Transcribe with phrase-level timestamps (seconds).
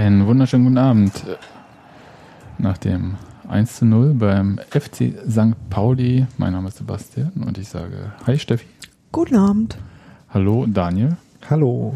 [0.00, 1.12] Einen wunderschönen guten Abend.
[2.56, 3.16] Nach dem
[3.50, 5.54] 1 zu 0 beim FC St.
[5.68, 6.26] Pauli.
[6.38, 8.64] Mein Name ist Sebastian und ich sage Hi Steffi.
[9.12, 9.76] Guten Abend.
[10.30, 11.18] Hallo Daniel.
[11.50, 11.94] Hallo.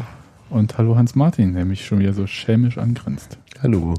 [0.51, 3.39] Und hallo Hans-Martin, der mich schon wieder so schelmisch angrinst.
[3.63, 3.95] Hallo.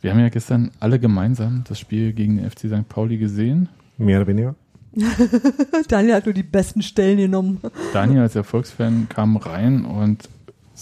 [0.00, 2.88] Wir haben ja gestern alle gemeinsam das Spiel gegen den FC St.
[2.88, 3.68] Pauli gesehen.
[3.96, 4.54] Mehr oder weniger.
[5.88, 7.60] Daniel hat nur die besten Stellen genommen.
[7.92, 10.28] Daniel als Erfolgsfan kam rein und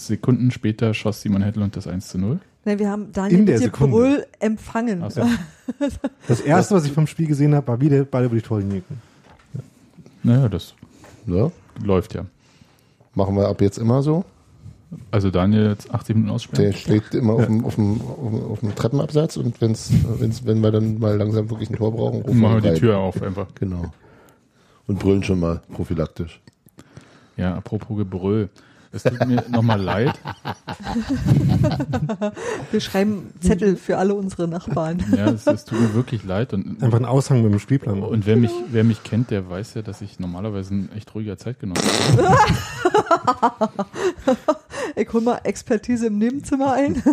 [0.05, 2.39] Sekunden später schoss Simon Hedlund das 1 zu 0.
[2.65, 3.69] Nein, wir haben Daniel In der.
[3.69, 5.09] Brüll empfangen.
[5.09, 5.21] So.
[6.27, 8.83] Das erste, was ich vom Spiel gesehen habe, war wieder Ball über die Torlinie.
[10.23, 10.73] Naja, das
[11.25, 11.51] Ja,
[11.83, 12.25] läuft ja.
[13.15, 14.23] machen wir ab jetzt immer so.
[15.11, 16.71] Also Daniel jetzt 80 Minuten aussperren.
[16.71, 20.45] Der steht immer auf, dem, auf, dem, auf, dem, auf dem Treppenabsatz und wenn's, wenn's,
[20.45, 22.77] wenn wir dann mal langsam wirklich ein Tor brauchen, rufen Machen wir die rein.
[22.77, 23.47] Tür auf einfach.
[23.55, 23.91] Genau.
[24.87, 26.39] Und brüllen schon mal prophylaktisch.
[27.35, 28.49] Ja, apropos Gebrüll.
[28.91, 30.17] Es tut mir nochmal leid.
[32.71, 35.03] Wir schreiben Zettel für alle unsere Nachbarn.
[35.15, 36.53] Ja, es, es tut mir wirklich leid.
[36.53, 38.01] Und, Einfach ein Aushang mit dem Spielplan.
[38.01, 41.37] und wer, mich, wer mich kennt, der weiß ja, dass ich normalerweise ein echt ruhiger
[41.37, 41.81] Zeitgenosse
[42.15, 42.25] bin.
[44.95, 47.03] Ich hol mal Expertise im Nebenzimmer ein.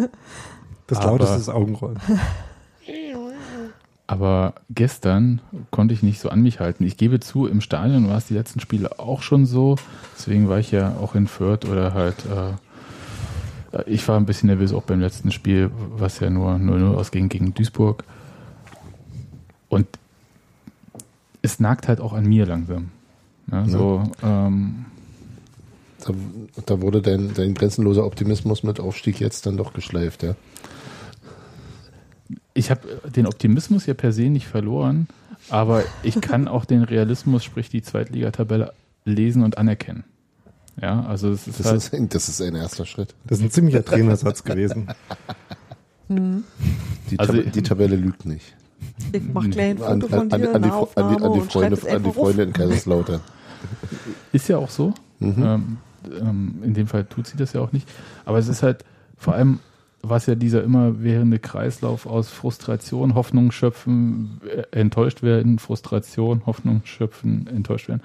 [0.86, 1.98] das lauteste ist Augenrollen.
[4.06, 6.84] Aber gestern konnte ich nicht so an mich halten.
[6.84, 9.76] Ich gebe zu, im Stadion war es die letzten Spiele auch schon so.
[10.16, 12.16] Deswegen war ich ja auch in Fürth oder halt.
[12.26, 12.52] Äh,
[13.86, 17.54] ich war ein bisschen nervös auch beim letzten Spiel, was ja nur 0-0 ausging gegen
[17.54, 18.04] Duisburg.
[19.68, 19.86] Und
[21.42, 22.90] es nagt halt auch an mir langsam.
[23.50, 24.84] Ja, so, ähm,
[26.06, 26.14] Da,
[26.66, 30.34] da wurde dein, dein grenzenloser Optimismus mit Aufstieg jetzt dann doch geschleift, ja.
[32.54, 32.80] Ich habe
[33.14, 35.08] den Optimismus ja per se nicht verloren,
[35.50, 38.72] aber ich kann auch den Realismus, sprich die Zweitligatabelle,
[39.04, 40.04] lesen und anerkennen.
[40.80, 43.14] Ja, also es ist Das, halt, ist, ein- das ist ein erster Schritt.
[43.26, 44.88] Das ist ein ziemlicher Trainersatz gewesen.
[46.08, 48.54] Die, Also- Tab die Tabelle lügt nicht.
[49.12, 51.32] Ich mach gleich ein An, Foto an, von dir, an, an, die, an, die, an,
[51.32, 52.12] die Freunde, an die.
[52.12, 53.20] Freunde in Kaiserslautern.
[54.32, 54.92] ist ja auch so.
[55.20, 55.78] Ähm,
[56.20, 57.88] ähm, in dem Fall tut sie das ja auch nicht.
[58.26, 58.84] Aber es ist halt
[59.16, 59.60] vor allem,
[60.08, 67.46] was ja dieser immerwährende Kreislauf aus Frustration, Hoffnung schöpfen, äh, enttäuscht werden, Frustration, Hoffnung schöpfen,
[67.46, 68.02] enttäuscht werden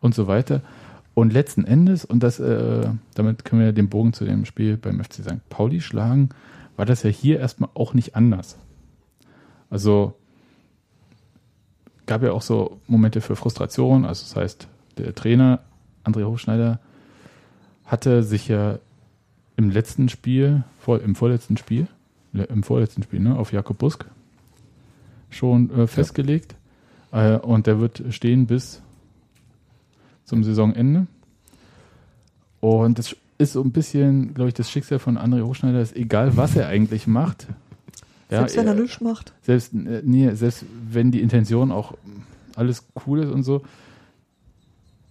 [0.00, 0.62] und so weiter.
[1.14, 5.02] Und letzten Endes, und das, äh, damit können wir den Bogen zu dem Spiel beim
[5.02, 5.48] FC St.
[5.50, 6.30] Pauli schlagen,
[6.76, 8.56] war das ja hier erstmal auch nicht anders.
[9.68, 10.14] Also
[12.06, 14.68] gab ja auch so Momente für Frustration, also das heißt,
[14.98, 15.60] der Trainer
[16.04, 16.80] André Hochschneider
[17.84, 18.78] hatte sich ja
[19.56, 21.86] im letzten Spiel, vor, im vorletzten Spiel,
[22.32, 24.04] im vorletzten Spiel, ne, auf Jakob Busk
[25.30, 26.54] schon äh, festgelegt.
[27.12, 28.80] Äh, und der wird stehen bis
[30.24, 31.06] zum Saisonende.
[32.60, 36.36] Und das ist so ein bisschen, glaube ich, das Schicksal von André Hochschneider, ist egal,
[36.36, 37.46] was er eigentlich macht.
[38.30, 39.32] Selbst wenn er er- nichts macht.
[39.42, 41.94] selbst, äh, nee, selbst wenn die Intention auch
[42.56, 43.62] alles cool ist und so,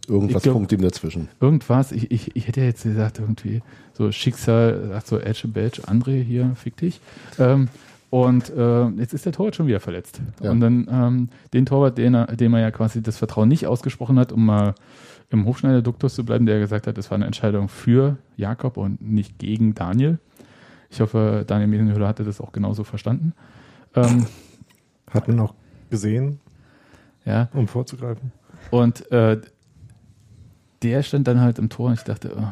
[0.07, 1.29] Irgendwas glaub- funkt ihm dazwischen.
[1.39, 3.62] irgendwas, ich, ich, ich hätte jetzt gesagt, irgendwie
[3.94, 7.00] so Schicksal, sagt so Edge Badge, André hier, fick dich.
[7.39, 7.69] Ähm,
[8.09, 10.19] und äh, jetzt ist der Torwart schon wieder verletzt.
[10.41, 10.51] Ja.
[10.51, 14.19] Und dann ähm, den Torwart, den er, dem er ja quasi das Vertrauen nicht ausgesprochen
[14.19, 14.75] hat, um mal
[15.29, 19.39] im Hochschneider-Duktus zu bleiben, der gesagt hat, das war eine Entscheidung für Jakob und nicht
[19.39, 20.19] gegen Daniel.
[20.89, 23.31] Ich hoffe, Daniel Medienhöhler hatte das auch genauso verstanden.
[23.95, 24.25] Ähm,
[25.09, 25.53] Hat man auch
[25.89, 26.42] gesehen,
[27.25, 28.33] ja, um vorzugreifen.
[28.71, 29.39] und äh,
[30.83, 32.48] der stand dann halt im Tor und ich dachte, oh,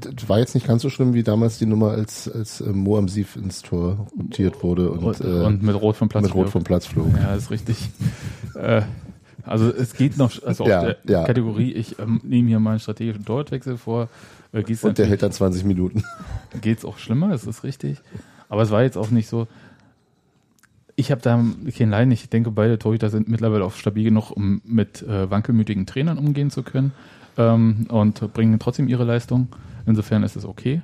[0.00, 2.98] Das war jetzt nicht ganz so schlimm wie damals die Nummer, als, als äh, Mo
[2.98, 6.34] am Sief ins Tor rotiert wurde und, und, äh, und mit Rot vom Platz mit
[6.34, 6.52] Rot flog.
[6.52, 7.06] vom Platz flog.
[7.20, 7.88] Ja, ist richtig.
[8.54, 8.82] äh,
[9.44, 11.24] also es geht noch, also auf Ja, der ja.
[11.24, 14.08] Kategorie, ich ähm, nehme hier mal einen strategischen Torwartwechsel vor.
[14.52, 16.04] Äh, Und der hält dann 20 Minuten.
[16.60, 17.98] geht's auch schlimmer, das ist richtig.
[18.48, 19.46] Aber es war jetzt auch nicht so.
[20.98, 21.40] Ich habe da
[21.76, 22.10] kein Leiden.
[22.10, 26.50] Ich denke, beide Torhüter sind mittlerweile auch stabil genug, um mit äh, wankelmütigen Trainern umgehen
[26.50, 26.90] zu können
[27.36, 29.46] ähm, und bringen trotzdem ihre Leistung.
[29.86, 30.82] Insofern ist es okay.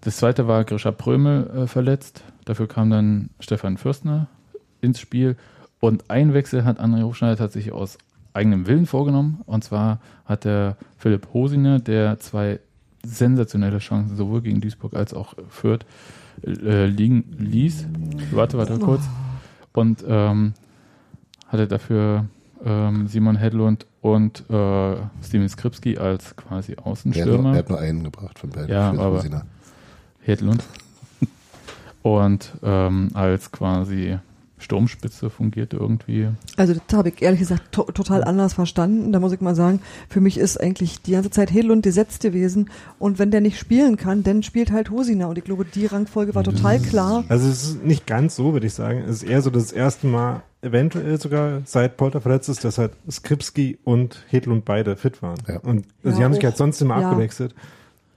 [0.00, 2.24] Das zweite war Grisha Prömel äh, verletzt.
[2.44, 4.26] Dafür kam dann Stefan Fürstner
[4.80, 5.36] ins Spiel.
[5.78, 7.98] Und ein Wechsel hat André Hochschneider tatsächlich aus
[8.32, 9.42] eigenem Willen vorgenommen.
[9.46, 12.58] Und zwar hat der Philipp Hosiner, der zwei
[13.04, 15.86] sensationelle Chancen sowohl gegen Duisburg als auch Fürth
[16.44, 17.86] äh, liegen ließ.
[18.32, 19.02] Warte, warte kurz.
[19.72, 20.54] Und ähm,
[21.48, 22.26] hatte dafür
[22.64, 27.52] ähm, Simon Hedlund und äh, Steven Skripski als quasi Er hat, nur, Außenstürmer.
[27.52, 28.68] er hat nur einen gebracht von beiden.
[28.70, 29.44] Ja, Für aber- Rosina.
[30.20, 30.62] Hedlund.
[32.02, 34.18] Und ähm, als quasi
[34.62, 36.28] Sturmspitze fungiert irgendwie.
[36.56, 39.12] Also das habe ich ehrlich gesagt to total anders verstanden.
[39.12, 42.70] Da muss ich mal sagen, für mich ist eigentlich die ganze Zeit Hedlund gesetzt gewesen.
[42.98, 45.26] Und wenn der nicht spielen kann, dann spielt halt Hosina.
[45.26, 47.24] Und ich glaube, die Rangfolge war total klar.
[47.28, 49.00] Also es ist nicht ganz so, würde ich sagen.
[49.06, 52.92] Es ist eher so das erste Mal, eventuell sogar seit Polter verletzt ist, dass halt
[53.10, 55.38] Skripski und Hedlund beide fit waren.
[55.48, 55.58] Ja.
[55.58, 56.50] Und Ja, sie haben sich auch.
[56.50, 57.10] halt sonst immer Ja.
[57.10, 57.54] abgewechselt.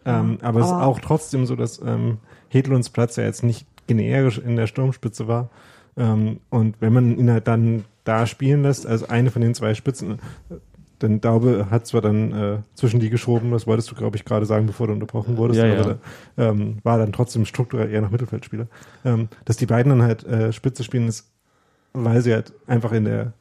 [0.06, 2.20] Ähm, aber, es ist aber- auch trotzdem so, dass ähm,
[2.50, 5.50] Hedlunds Platz ja jetzt nicht generisch in der Sturmspitze war.
[5.98, 9.74] Ähm, und wenn man ihn halt dann da spielen lässt, als eine von den zwei
[9.74, 10.20] Spitzen,
[10.50, 10.56] äh,
[11.00, 14.46] dann Daube hat zwar dann äh, zwischen die geschoben, das wolltest du, glaube ich, gerade
[14.46, 15.98] sagen, bevor du unterbrochen wurdest, Ja, aber ja.
[16.38, 18.68] Da, ähm, war dann trotzdem strukturell eher noch Mittelfeldspieler.
[19.04, 21.30] Ähm, dass die beiden dann halt äh, Spitze spielen, ist,
[21.94, 23.34] weil sie halt einfach in der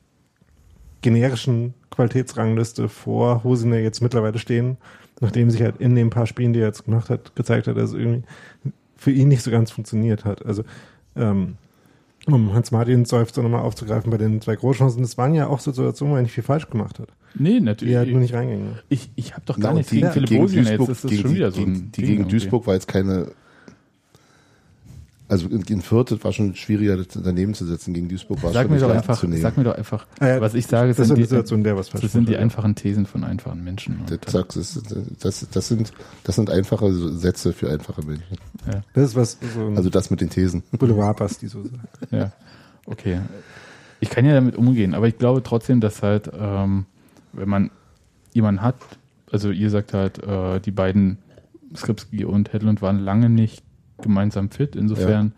[1.03, 4.79] generischen Qualitätsrangliste vor Hosiner jetzt mittlerweile stehen,
[5.21, 7.91] nachdem sich halt in den paar Spielen, die er jetzt gemacht hat, gezeigt hat, dass
[7.91, 8.25] es irgendwie
[8.97, 10.45] für ihn nicht so ganz funktioniert hat.
[10.45, 10.65] Also
[11.15, 11.57] ähm,
[12.27, 16.17] um Hans-Martin Seufzer nochmal aufzugreifen bei den zwei Großchancen, das waren ja auch Situationen, wo
[16.17, 17.09] er nicht viel falsch gemacht hat.
[17.35, 17.97] Nee, Die natürlich.
[17.97, 18.79] halt nur nicht reingingen.
[18.89, 20.65] ich ich habe doch Na, gar nichts die- gegen die Philipp Bosien.
[20.65, 22.31] Jetzt Duisburg- ist das gegen schon die- wieder so ein gegen, die gegen irgendwie.
[22.31, 23.29] Duisburg war jetzt keine.
[25.27, 27.95] Also in, Fürth war schon schwieriger das daneben zu setzen.
[27.95, 29.41] Gegen Duisburg war es Sag mir nicht doch einfach, zu nehmen.
[29.41, 32.29] sag mir doch einfach, Äh, was ich sage, sind die, Situation, der was das sind
[32.29, 34.01] die einfachen Thesen von einfachen Menschen.
[34.07, 34.83] Das, das,
[35.21, 35.93] das, das, sind,
[36.25, 38.37] das sind einfache Sätze für einfache Menschen.
[38.93, 40.63] Das ist was so Also das mit den Thesen.
[40.73, 42.13] Boulevardbasti so sagt.
[42.13, 42.33] Ja,
[42.85, 43.21] okay.
[44.01, 46.85] Ich kann ja damit umgehen, aber ich glaube trotzdem, dass halt, ähm,
[47.33, 47.71] wenn man
[48.35, 48.77] jemanden hat,
[49.33, 51.17] also ihr sagt halt, äh, die beiden
[51.75, 53.65] Skripski und Hedlund waren lange nicht
[54.03, 55.33] gemeinsam fit, insofern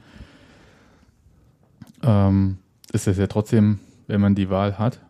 [2.02, 2.58] ähm,
[2.92, 5.00] ist das ja trotzdem, wenn man die Wahl hat,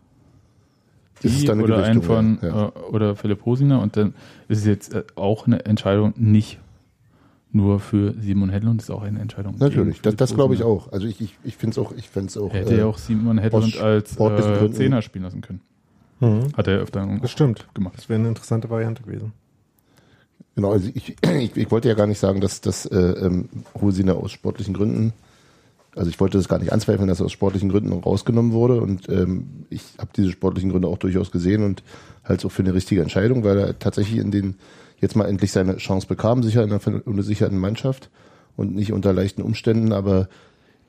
[1.22, 2.66] die oder einen von ja, ja.
[2.66, 4.14] Äh, oder Philipp Hosiner und dann
[4.48, 6.58] ist es jetzt äh, auch eine Entscheidung nicht
[7.52, 9.56] nur für Simon Hedlund, ist auch eine Entscheidung.
[9.58, 10.92] Natürlich, das, das glaube ich auch.
[10.92, 12.52] Also ich, ich, ich finde es auch, ich finde es auch.
[12.52, 14.70] Hätte äh, ja auch Simon Hedlund als äh.
[14.72, 15.60] Zehner spielen lassen können.
[16.20, 16.48] Mhm.
[16.56, 17.66] Hat er öfter Das stimmt.
[17.74, 17.94] gemacht.
[17.96, 19.32] Das wäre eine interessante Variante gewesen.
[20.56, 23.48] Genau, also ich, ich, ich wollte ja gar nicht sagen, dass das äh, ähm,
[23.80, 25.12] Hosiner aus sportlichen Gründen,
[25.94, 29.08] also ich wollte das gar nicht anzweifeln, dass er aus sportlichen Gründen rausgenommen wurde und
[29.08, 31.82] ähm, ich habe diese sportlichen Gründe auch durchaus gesehen und
[32.24, 34.56] halt auch für eine richtige Entscheidung, weil er tatsächlich in den
[34.98, 38.10] jetzt mal endlich seine Chance bekam, sicher in einer unsicherten Mannschaft
[38.56, 40.28] und nicht unter leichten Umständen, aber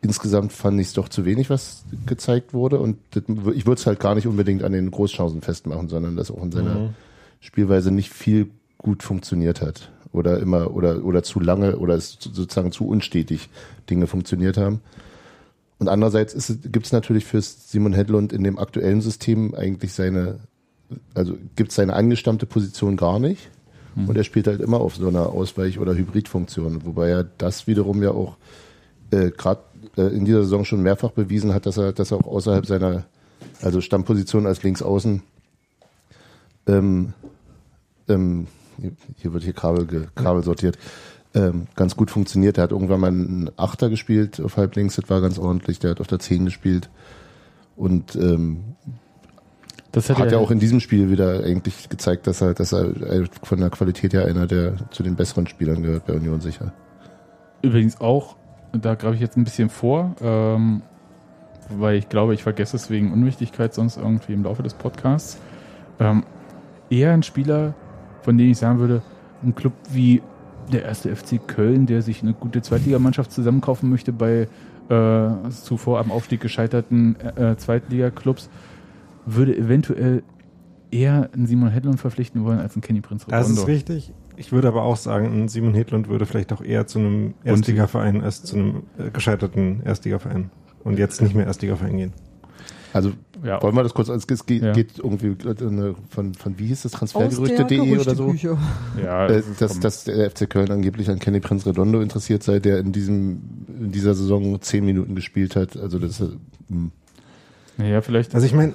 [0.01, 3.23] insgesamt fand ich es doch zu wenig, was gezeigt wurde und das,
[3.53, 6.51] ich würde es halt gar nicht unbedingt an den Großchancen festmachen, sondern dass auch in
[6.51, 6.94] seiner
[7.39, 12.71] Spielweise nicht viel gut funktioniert hat oder immer oder oder zu lange oder es sozusagen
[12.71, 13.50] zu unstetig
[13.89, 14.81] Dinge funktioniert haben.
[15.79, 16.33] Und andererseits
[16.71, 20.39] gibt es natürlich für Simon Hedlund in dem aktuellen System eigentlich seine,
[21.13, 23.50] also gibt es seine angestammte Position gar nicht.
[24.06, 28.03] Und er spielt halt immer auf so einer Ausweich- oder Hybridfunktion, wobei er das wiederum
[28.03, 28.38] ja auch
[29.09, 29.62] äh, gerade
[29.97, 33.06] äh, in dieser Saison schon mehrfach bewiesen hat, dass er, dass er auch außerhalb seiner,
[33.59, 35.23] also Stammposition als Linksaußen
[36.68, 37.13] ähm,
[38.07, 38.47] ähm,
[39.17, 40.77] hier- wird hier Kabel, ge, Kabel sortiert,
[41.33, 42.57] ähm, ganz gut funktioniert.
[42.57, 45.79] Er hat irgendwann mal einen Achter gespielt auf halblinks, das war ganz ordentlich.
[45.79, 46.89] Der hat auf der 10 gespielt
[47.75, 48.63] und ähm,
[49.91, 52.91] Das hat hätte ja auch in diesem Spiel wieder eigentlich gezeigt, dass er, dass er
[53.43, 56.73] von der Qualität her einer der zu den besseren Spielern gehört bei Union sicher.
[57.61, 58.35] übrigens auch,
[58.73, 60.81] da greife ich jetzt ein bisschen vor, ähm,
[61.69, 65.37] weil ich glaube, ich vergesse es wegen Unwichtigkeit sonst irgendwie im Laufe des Podcasts.
[65.99, 66.23] Ähm,
[66.89, 67.73] eher ein Spieler,
[68.27, 69.01] von dem ich sagen würde,
[69.41, 70.21] ein Club wie
[70.73, 74.49] der erste FC Köln, der sich eine gute Zweitligamannschaft zusammenkaufen möchte bei
[74.89, 78.49] äh, zuvor am Aufstieg gescheiterten äh, Zweitliga-Clubs,
[79.25, 80.23] würde eventuell
[80.91, 84.11] eher einen Simon Hedlund verpflichten wollen als einen Kenny Prinz Das ist richtig.
[84.35, 88.21] Ich würde aber auch sagen, ein Simon Hedlund würde vielleicht auch eher zu einem Erstligaverein
[88.21, 90.49] als zu einem äh, gescheiterten Erstligaverein
[90.83, 92.13] und jetzt nicht mehr Erstligaverein gehen.
[92.91, 93.13] Also
[93.44, 94.73] Ja, wollen wir das kurz, es geht, Ja.
[94.73, 98.33] geht irgendwie eine, von, von wie hieß das, Transfergerüchte.de oder so?
[99.01, 102.44] Ja, Äh, ist dass, vom- dass der FC Köln angeblich an Kenny Prinz Redondo interessiert
[102.44, 103.41] sei, der in diesem
[103.79, 105.77] in dieser Saison zehn Minuten gespielt hat.
[105.77, 106.29] Also das äh,
[106.69, 106.91] hm.
[107.77, 108.33] Naja, vielleicht.
[108.33, 108.73] Also ich meine,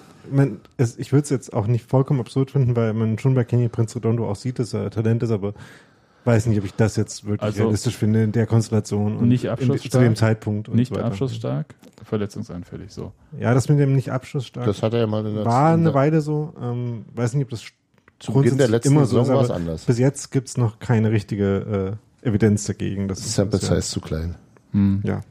[0.77, 3.69] es, ich würde es jetzt auch nicht vollkommen absurd finden, weil man schon bei Kenny
[3.69, 5.55] Prinz Redondo auch sieht, dass er Talent ist, aber
[6.25, 9.45] weiß nicht, ob ich das jetzt wirklich Also realistisch finde in der Konstellation und nicht
[9.45, 10.69] in, abschlussstark, zu dem Zeitpunkt.
[10.69, 11.07] Und nicht so weiter.
[11.07, 11.75] abschlussstark,
[12.05, 13.13] verletzungsanfällig, so.
[13.39, 15.81] Ja, das mit dem nicht abschlussstark das hat er ja mal in der war in
[15.81, 16.55] eine Weile so.
[16.61, 17.65] Ähm, weiß nicht, ob das
[18.19, 19.85] zu Beginn der letzten immer so Saison ist, war es anders.
[19.85, 23.09] bis jetzt gibt's noch keine richtige äh, Evidenz dagegen.
[23.09, 24.37] Das ist Sample Size zu klein.
[24.71, 25.03] Hm.
[25.05, 25.23] Ja.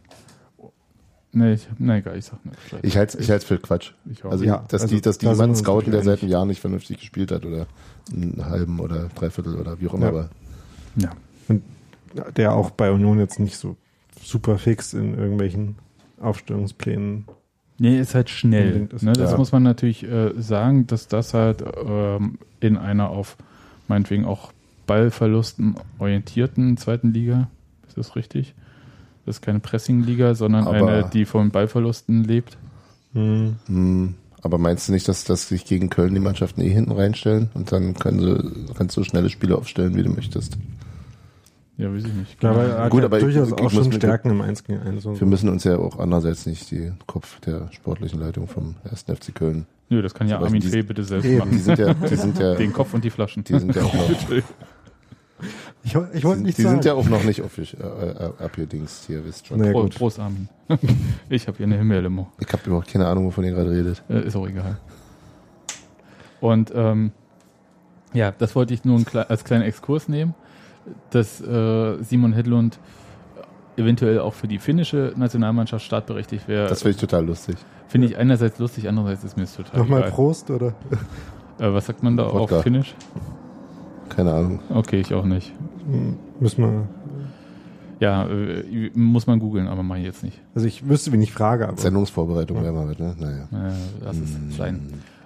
[1.33, 2.59] Nee, ich, nee, egal, ich sag nicht.
[2.59, 2.85] Vielleicht.
[2.85, 3.93] Ich halte ich halte für Quatsch.
[4.11, 4.25] Ich.
[4.25, 6.59] Also, Ja, dass also die, dass die da jemanden scouten, der seit einem Jahr nicht
[6.59, 7.67] vernünftig gespielt hat oder
[8.11, 10.07] einen halben oder dreiviertel oder wie auch immer.
[10.07, 10.09] Ja.
[10.09, 10.29] Aber
[10.95, 11.11] ja.
[12.35, 13.75] der auch bei Union jetzt nicht so
[14.21, 15.75] super fix in irgendwelchen
[16.21, 17.25] Aufstellungsplänen
[17.77, 18.89] Nee, ist halt schnell.
[18.93, 19.01] Ist.
[19.01, 19.13] Ne?
[19.13, 19.37] Das Ja.
[19.37, 23.37] muss man natürlich äh, sagen, dass das halt ähm, in einer auf
[23.87, 24.51] meinetwegen auch
[24.85, 27.49] Ballverlusten orientierten zweiten Liga,
[27.87, 28.53] ist das richtig?
[29.25, 32.55] Das ist keine Pressing-Liga, sondern Aber- eine, die von Ballverlusten lebt.
[33.13, 33.55] Hm.
[33.65, 37.49] Hm, aber meinst du nicht, dass, dass sich gegen Köln die Mannschaften eh hinten reinstellen
[37.53, 40.57] und dann können sie, kannst du schnelle Spiele aufstellen, wie du möchtest?
[41.77, 42.43] Ja, weiß ich nicht.
[42.43, 45.05] Ja, aber er Gut, aber durchaus ich auch schon Stärken im 1 gegen 1.
[45.05, 49.03] Und Wir müssen uns ja auch andererseits nicht die Kopf der sportlichen Leitung vom 1.
[49.03, 49.65] FC Köln.
[49.89, 51.33] Nö, das kann ja Also Armin Fee bitte selbst Eben.
[51.35, 51.59] Die machen.
[51.59, 53.43] sind ja, die sind ja, Den Kopf und die Flaschen.
[53.43, 54.09] die sind ja auch noch,
[55.83, 56.81] Ich, ich wollte die nicht sind sagen.
[56.83, 59.59] ja auch noch nicht offisch, äh, äh, abgedingst hier, wisst schon.
[59.59, 59.71] Nee.
[59.71, 59.95] Pro, gut.
[59.95, 60.47] Prost, Armin.
[61.29, 62.27] ich habe hier eine Himbeerlimo.
[62.39, 64.03] Ich habe überhaupt keine Ahnung, wovon ihr gerade redet.
[64.07, 64.77] Äh, ist auch egal.
[66.39, 67.11] Und ähm,
[68.13, 70.35] ja, das wollte ich nur als kleinen Exkurs nehmen,
[71.09, 72.79] dass äh, Simon Hedlund
[73.77, 76.67] eventuell auch für die finnische Nationalmannschaft startberechtigt wäre.
[76.67, 77.55] Das finde ich total lustig.
[77.87, 80.11] Finde ich einerseits lustig, andererseits ist mir es total Nochmal egal.
[80.11, 80.75] Prost, oder?
[81.59, 82.57] Äh, was sagt man da Wodka.
[82.57, 82.95] auf Finnisch?
[84.15, 84.59] Keine Ahnung.
[84.69, 85.51] Okay, ich auch nicht.
[86.39, 86.87] Müssen wir.
[87.99, 90.39] Ja, äh, muss man googeln, aber mache ich jetzt nicht.
[90.55, 91.77] Also ich wüsste, wen ich frage, aber.
[91.77, 93.15] Sendungsvorbereitung wäre mal mit, ne?
[93.19, 93.43] Naja.
[93.69, 94.51] Äh, lass es Hm.
[94.51, 94.79] sein.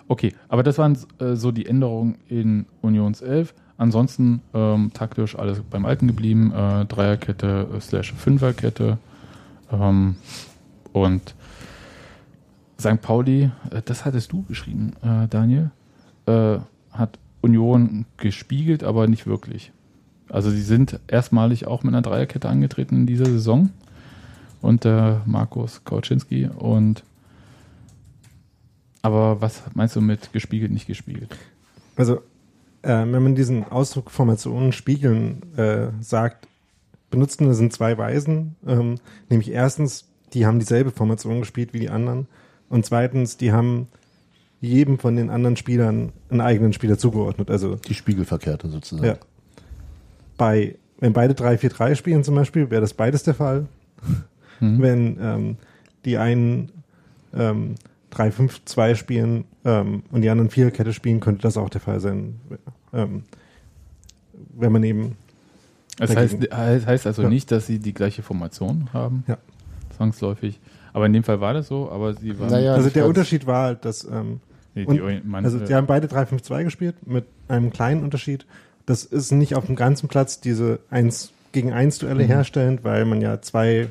[0.07, 3.53] Okay, aber das waren äh, so die Änderungen in Unions 11.
[3.77, 6.53] Ansonsten ähm, taktisch alles beim Alten geblieben.
[6.55, 8.97] Äh, Dreierkette äh, slash Fünferkette.
[9.71, 10.15] Ähm,
[10.93, 11.33] und
[12.79, 13.01] St.
[13.01, 15.71] Pauli, äh, das hattest du geschrieben, äh, Daniel,
[16.27, 16.57] äh,
[16.91, 19.71] hat Union gespiegelt, aber nicht wirklich.
[20.29, 23.69] Also sie sind erstmalig auch mit einer Dreierkette angetreten in dieser Saison
[24.61, 27.03] unter Markus Kauczynski und
[29.03, 31.37] aber was meinst du mit gespiegelt, nicht gespiegelt?
[31.95, 32.15] Also,
[32.81, 36.47] äh, wenn man diesen Ausdruck Formationen spiegeln äh, sagt,
[37.11, 38.55] benutzen sind zwei Weisen.
[38.65, 38.95] Ähm,
[39.29, 42.27] nämlich erstens, die haben dieselbe Formation gespielt wie die anderen.
[42.67, 43.89] Und zweitens, die haben
[44.65, 47.49] jedem von den anderen Spielern einen eigenen Spieler zugeordnet.
[47.49, 49.07] Also Die Spiegelverkehrte sozusagen.
[49.07, 49.17] ja.
[50.37, 53.67] Bei, wenn beide 3-4-3 spielen zum Beispiel, wäre das beides der Fall.
[54.59, 54.81] Hm?
[54.81, 55.57] Wenn ähm,
[56.05, 56.71] die einen
[57.33, 57.75] ähm,
[58.13, 62.39] 3-5-2 spielen ähm, und die anderen Viererkette spielen, könnte das auch der Fall sein.
[62.93, 63.23] Ähm,
[64.57, 65.17] wenn man eben,
[65.97, 67.29] Das heißt, heißt also Ja.
[67.29, 69.25] nicht, dass sie die gleiche Formation haben.
[69.27, 69.37] Ja.
[69.97, 70.57] Zwangsläufig.
[70.93, 72.49] Aber in dem Fall war das so, aber sie waren.
[72.49, 74.39] Naja, also der Unterschied war halt, dass ähm,
[74.75, 78.45] Nee, und- die, man, Also äh, die haben beide 3-5-2 gespielt mit einem kleinen Unterschied.
[78.85, 82.27] Das ist nicht auf dem ganzen Platz diese 1 gegen 1 Duelle Mhm.
[82.27, 83.87] herstellend, weil man ja zwei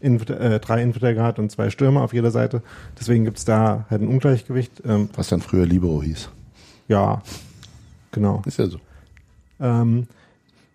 [0.00, 2.62] Innenverte- äh, drei Innenverteidiger hat und zwei Stürmer auf jeder Seite.
[2.98, 4.82] Deswegen gibt's da halt ein Ungleichgewicht.
[4.86, 6.30] Ähm, Was dann früher Libero hieß.
[6.88, 7.22] ja,
[8.12, 8.42] genau.
[8.46, 8.78] Ist ja so.
[9.60, 10.06] Ähm,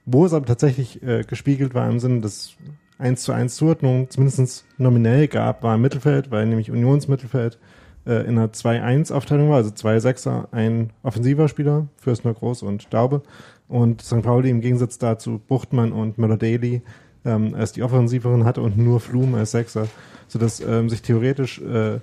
[0.06, 2.54] wo es aber tatsächlich äh, gespiegelt war im Sinne, dass
[3.00, 7.58] 1 zu 1 Zuordnung zumindest nominell gab, war im Mittelfeld, weil nämlich Unionsmittelfeld
[8.05, 13.22] äh, in einer 2-1-Aufteilung war, also zwei Sechser, ein offensiver Spieler, Fürstner Groß und Daube.
[13.67, 14.22] Und St.
[14.22, 16.81] Pauli im Gegensatz dazu Buchtmann und Möller-Daly
[17.25, 19.88] ähm, als die offensiveren hatte und nur Flum als Sechser,
[20.27, 22.00] sodass ähm, sich theoretisch äh,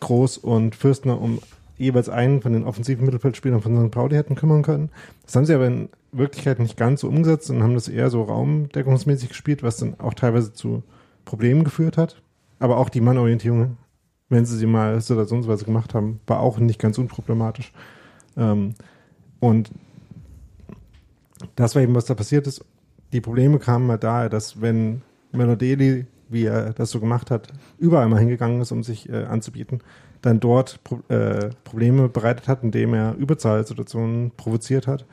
[0.00, 1.40] Groß und Fürstner um
[1.78, 3.90] jeweils einen von den offensiven Mittelfeldspielern von St.
[3.90, 4.90] Pauli hätten kümmern können.
[5.24, 8.22] Das haben sie aber in Wirklichkeit nicht ganz so umgesetzt und haben das eher so
[8.22, 10.82] raumdeckungsmäßig gespielt, was dann auch teilweise zu
[11.24, 12.20] Problemen geführt hat.
[12.58, 13.76] Aber auch die Mannorientierung,
[14.32, 17.70] wenn sie sie mal situationsweise gemacht haben, war auch nicht ganz unproblematisch.
[18.36, 18.74] Ähm,
[19.40, 19.70] und
[21.54, 22.64] das war eben, was da passiert ist.
[23.12, 27.48] Die Probleme kamen mal daher, dass wenn Melodeli, wie er das so gemacht hat,
[27.78, 29.80] überall mal hingegangen ist, um sich äh, anzubieten,
[30.22, 35.04] dann dort Pro äh, Probleme bereitet hat, indem er Überzahlsituationen provoziert hat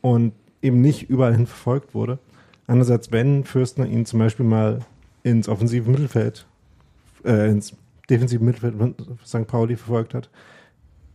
[0.00, 2.18] und eben nicht überall hin verfolgt wurde.
[2.66, 4.80] Andererseits, wenn Fürstner ihn zum Beispiel mal
[5.22, 6.46] ins offensive Mittelfeld,
[7.24, 7.76] äh, ins
[8.08, 8.94] defensive Mittelfeld von
[9.24, 9.46] St.
[9.46, 10.30] Pauli verfolgt hat,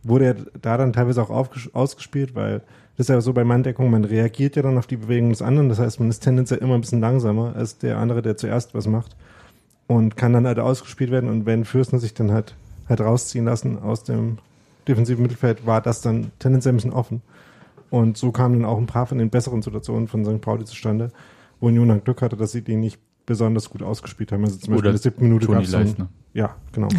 [0.02, 1.30] wurde er da dann teilweise auch
[1.72, 2.62] ausgespielt, weil
[2.96, 5.68] das ist ja so bei Manndeckung, man reagiert ja dann auf die Bewegung des anderen.
[5.68, 8.86] Das heißt, man ist tendenziell immer ein bisschen langsamer als der andere, der zuerst was
[8.86, 9.16] macht
[9.86, 11.30] und kann dann halt ausgespielt werden.
[11.30, 12.54] Und wenn Fürstner sich dann halt,
[12.88, 14.38] halt rausziehen lassen aus dem
[14.86, 17.22] defensiven Mittelfeld, war das dann tendenziell ein bisschen offen.
[17.90, 20.40] Und so kamen dann auch ein paar von den besseren Situationen von St.
[20.40, 21.12] Pauli zustande,
[21.60, 24.44] wo Union dann Glück hatte, dass sie die nicht besonders gut ausgespielt haben.
[24.44, 26.08] Also zum Beispiel Oder in der siebten Minute ein- Leistner.
[26.34, 26.88] Ja, genau.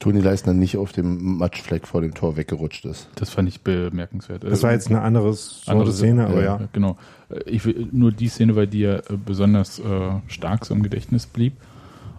[0.00, 3.08] Toni Leistner nicht auf dem Matschfleck vor dem Tor weggerutscht ist.
[3.14, 4.44] Das fand ich bemerkenswert.
[4.44, 6.60] Das war jetzt eine andere, so eine Szene, aber ja.
[6.72, 6.98] Genau.
[7.30, 10.82] Äh, Ich will nur die Szene, weil die ja äh, besonders äh, stark so im
[10.82, 11.54] Gedächtnis blieb.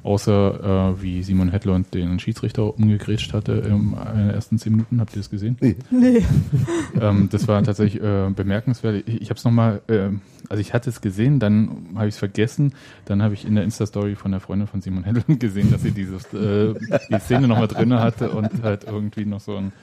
[0.05, 4.99] Außer äh, wie Simon Hedlund den Schiedsrichter umgegrätscht hatte in den ersten zehn Minuten.
[4.99, 5.57] Habt ihr das gesehen?
[5.59, 5.77] Nee.
[5.89, 6.23] Nee.
[7.01, 9.03] ähm, das war tatsächlich äh, bemerkenswert.
[9.07, 10.09] Ich, ich habe es nochmal, äh,
[10.47, 13.63] also ich hatte es gesehen, dann habe ich es vergessen, dann habe ich in der
[13.63, 16.75] Insta-Story von der Freundin von Simon Hedlund gesehen, dass sie dieses, äh,
[17.09, 19.73] die Szene nochmal drin hatte und halt irgendwie noch so ein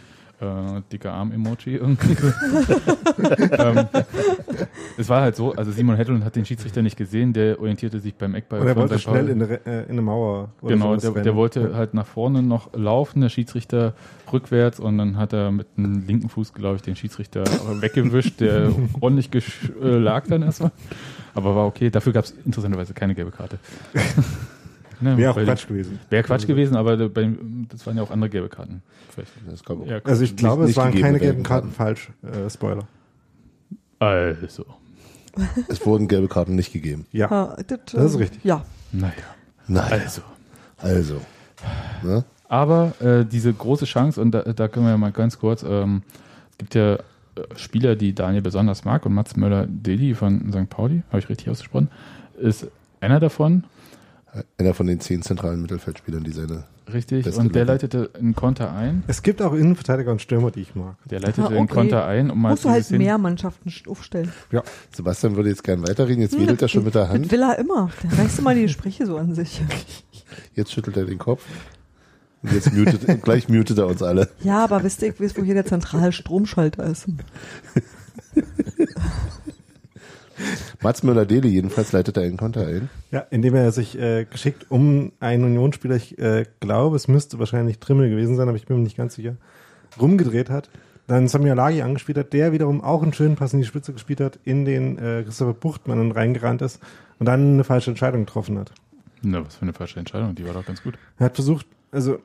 [0.42, 2.16] äh, dicker Arm-Emoji irgendwie.
[3.52, 3.86] ähm,
[4.98, 8.14] es war halt so, also Simon Hedlund hat den Schiedsrichter nicht gesehen, der orientierte sich
[8.14, 10.50] beim Eckball Und er wollte schnell in eine, äh, in eine Mauer.
[10.60, 13.94] oder Genau, der, der wollte halt nach vorne noch laufen, der Schiedsrichter
[14.32, 17.44] rückwärts und dann hat er mit dem linken Fuß, glaube ich, den Schiedsrichter
[17.80, 19.30] weggewischt, der ordentlich
[19.82, 20.72] äh, lag dann erstmal.
[21.34, 23.58] Aber war okay, dafür gab es interessanterweise keine gelbe Karte.
[25.02, 25.98] ne, Wäre auch bei- Quatsch gewesen.
[26.10, 27.30] Wäre Quatsch gewesen, aber da- bei,
[27.68, 28.82] das waren ja auch andere gelbe Karten.
[29.10, 29.32] Vielleicht.
[29.50, 31.70] Das kann Ja, Also ich Nicht- glaube, es nicht waren gegeben, keine gelben gelben Karten
[31.72, 32.10] falsch.
[32.22, 32.86] Äh, Spoiler.
[33.98, 34.64] Also,
[35.68, 37.06] Es wurden gelbe Karten nicht gegeben.
[37.12, 37.30] Ja.
[37.30, 38.44] Ah, das, ist ähm, richtig.
[38.44, 38.64] Ja.
[38.90, 39.12] naja.
[39.68, 39.92] Nein.
[39.92, 40.22] Also.
[40.78, 41.20] Also.
[42.02, 42.24] Ne?
[42.48, 46.02] Aber äh, diese große Chance, und da, da können wir mal ganz kurz, ähm,
[46.50, 46.98] es gibt ja äh,
[47.56, 50.68] Spieler, die Daniel besonders mag, und Mats Möller-Deli von St.
[50.68, 51.88] Pauli, habe ich richtig ausgesprochen,
[52.38, 52.66] ist
[53.00, 53.64] einer davon,
[54.58, 56.64] Einer von den zehn zentralen Mittelfeldspielern, die seine.
[56.90, 57.86] richtig, Beste und der Leute.
[57.86, 59.04] leitete einen Konter ein.
[59.06, 60.96] Es gibt auch Innenverteidiger und Stürmer, die ich mag.
[61.10, 61.74] Der leitete Ah, einen okay.
[61.74, 64.32] Konter ein, um mal Musst du zu halt sehen, mehr Mannschaften sch- aufstellen.
[64.50, 64.62] Ja.
[64.94, 67.30] Sebastian würde jetzt gern weiterreden, jetzt wedelt er schon mit der Das Hand.
[67.30, 67.90] will er immer.
[68.10, 69.60] Der reißt immer die Gespräche so an sich.
[70.54, 71.44] Jetzt schüttelt er den Kopf.
[72.42, 74.30] Und jetzt mutet, gleich mutet er uns alle.
[74.42, 77.06] Ja, aber wisst ihr, ich weiß, wo hier der zentrale Stromschalter ist.
[80.82, 82.90] Mats Müller-Deli jedenfalls leitet er einen Konter ein.
[83.10, 87.78] Ja, indem er sich äh, geschickt um einen Unionsspieler, ich äh, glaube, es müsste wahrscheinlich
[87.78, 89.36] Trimmel gewesen sein, aber ich bin mir nicht ganz sicher,
[90.00, 90.70] rumgedreht hat.
[91.06, 94.20] Dann Samir Lagi angespielt hat, der wiederum auch einen schönen Pass in die Spitze gespielt
[94.20, 96.80] hat, in den äh, Christopher Buchtmann und reingerannt ist
[97.18, 98.72] und dann eine falsche Entscheidung getroffen hat.
[99.22, 100.94] Na, was für eine falsche Entscheidung, die war doch ganz gut.
[101.18, 102.18] Er hat versucht, also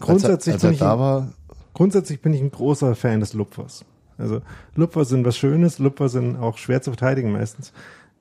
[0.00, 1.32] grundsätzlich, als er, bin, als ich er da ein, war,
[1.74, 3.84] grundsätzlich bin ich ein großer Fan des Lupfers.
[4.18, 4.40] Also
[4.74, 7.72] Lupfer sind was Schönes, Lupfer sind auch schwer zu verteidigen meistens.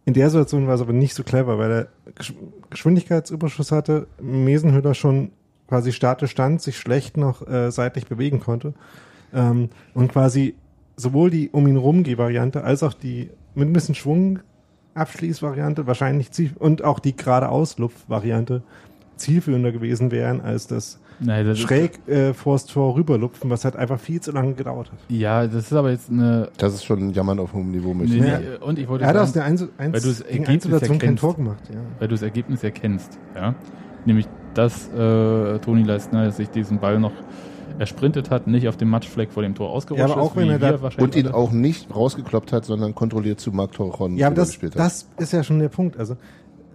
[0.06, 2.34] In der Situation war es aber nicht so clever, weil er Gesch
[2.70, 5.32] Geschwindigkeitsüberschuss hatte, Mesenhüller schon
[5.68, 8.74] quasi statisch stand, sich schlecht noch äh, seitlich bewegen konnte
[9.34, 10.56] ähm, und quasi
[10.96, 14.40] sowohl die um ihn rum Variante als auch die mit ein bisschen Schwung
[14.94, 17.76] Abschließvariante wahrscheinlich und auch die geradeaus
[18.08, 18.64] Variante
[19.18, 24.00] zielführender gewesen wären als das Nein, das schräg äh, vors Tor rüberlupfen, was halt einfach
[24.00, 25.00] viel zu lange gedauert hat.
[25.10, 26.50] Ja, das ist aber jetzt eine.
[26.58, 27.94] das ist schon Jammern auf hohem Niveau.
[27.94, 28.46] möchte Nee, ich nee, sagen.
[28.62, 30.90] äh, und ich wollte Er hat aus sagen, der Einzel weil du das Ergebnis Einzelsituation
[31.00, 31.22] kein erkennst.
[31.22, 31.64] Tor gemacht.
[31.74, 31.80] Ja.
[32.00, 33.56] weil du das Ergebnis erkennst, ja.
[34.06, 37.12] Nämlich, dass äh, Toni Leistner sich diesen Ball noch
[37.80, 40.48] ersprintet hat, nicht auf dem Matschfleck vor dem Tor ausgerutscht Ja, aber auch ist, wenn
[40.48, 44.28] wie er da- Und ihn auch nicht rausgekloppt hat, sondern kontrolliert zu Marc Torron Ja,
[44.28, 44.80] aber das, gespielt hat.
[44.82, 45.98] das ist ja schon der Punkt.
[45.98, 46.16] Also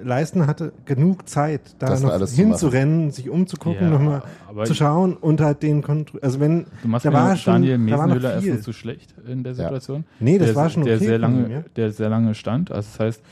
[0.02, 4.22] Leisten hatte genug Zeit, da Das noch hinzurennen, sich umzugucken, Ja, nochmal
[4.64, 7.78] zu schauen und halt den Kontro also wenn Du machst da mir war schon Daniel
[7.78, 8.48] da war noch Mesenhöhler viel.
[8.50, 9.56] erstens zu schlecht in der Ja.
[9.64, 10.04] Situation.
[10.20, 11.64] Nee, das der, war schon der okay sehr lange, ihm, ja.
[11.76, 12.70] der sehr lange stand.
[12.72, 13.22] Also das heißt,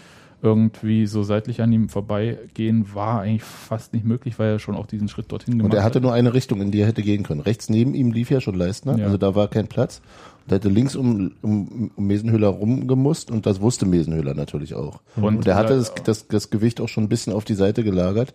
[0.42, 4.86] irgendwie so seitlich an ihm vorbeigehen war eigentlich fast nicht möglich, weil er schon auch
[4.86, 6.02] diesen Schritt dorthin gemacht Und er hatte hat.
[6.02, 7.40] nur eine Richtung, in die er hätte gehen können.
[7.42, 9.04] Rechts neben ihm lief ja schon Leistner, Ja.
[9.06, 10.00] also da war kein Platz.
[10.50, 15.00] Und er hätte links um, um, um Mesenhöhler rumgemusst und das wusste Mesenhöhler natürlich auch.
[15.14, 17.84] Und Und, er hatte das, das, das Gewicht auch schon ein bisschen auf die Seite
[17.84, 18.34] gelagert,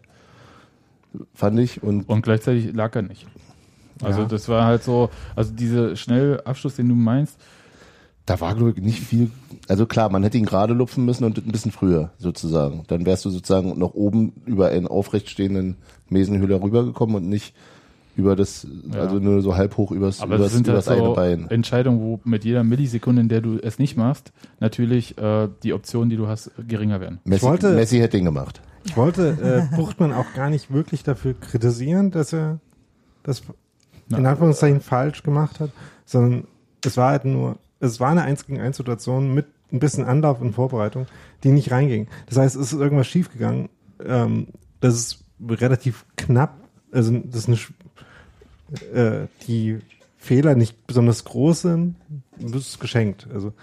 [1.34, 1.84] fand ich.
[1.84, 3.28] Und Und gleichzeitig lag er nicht.
[4.02, 4.28] Also Ja.
[4.28, 7.38] das war halt so, also dieser schnelle Abschluss, den du meinst,
[8.26, 9.30] da war, glaube ich, nicht viel.
[9.68, 12.84] Also klar, man hätte ihn gerade lupfen müssen und ein bisschen früher sozusagen.
[12.88, 15.76] Dann wärst du sozusagen noch oben über einen aufrecht stehenden
[16.10, 17.54] Mesenhöhler rübergekommen und nicht
[18.16, 19.02] über das, Ja.
[19.02, 21.50] also nur so halb hoch übers, aber übers, das sind halt übers eine so Bein.
[21.50, 26.10] Entscheidungen, wo mit jeder Millisekunde, in der du es nicht machst, natürlich äh, die Optionen,
[26.10, 27.20] die du hast, geringer werden.
[27.26, 28.62] Messi, wollte- Messi hätte ihn gemacht.
[28.86, 32.60] Ich wollte äh, Buchtmann auch gar nicht wirklich dafür kritisieren, dass er
[33.24, 33.40] das
[34.10, 34.30] in Na.
[34.30, 35.72] Anführungszeichen falsch gemacht hat,
[36.06, 36.44] sondern
[36.86, 40.40] es war halt nur, es war eine 1 gegen 1 Situation mit ein bisschen Anlauf
[40.40, 41.08] und Vorbereitung,
[41.44, 42.08] die nicht reinging.
[42.28, 43.70] Das heißt, es ist irgendwas schiefgegangen.
[44.06, 44.48] Ähm,
[44.82, 46.56] das ist relativ knapp,
[46.92, 47.58] also das ist eine,
[48.94, 49.80] äh, die
[50.18, 51.96] Fehler nicht besonders groß sind,
[52.40, 53.28] ist geschenkt.
[53.34, 53.54] Also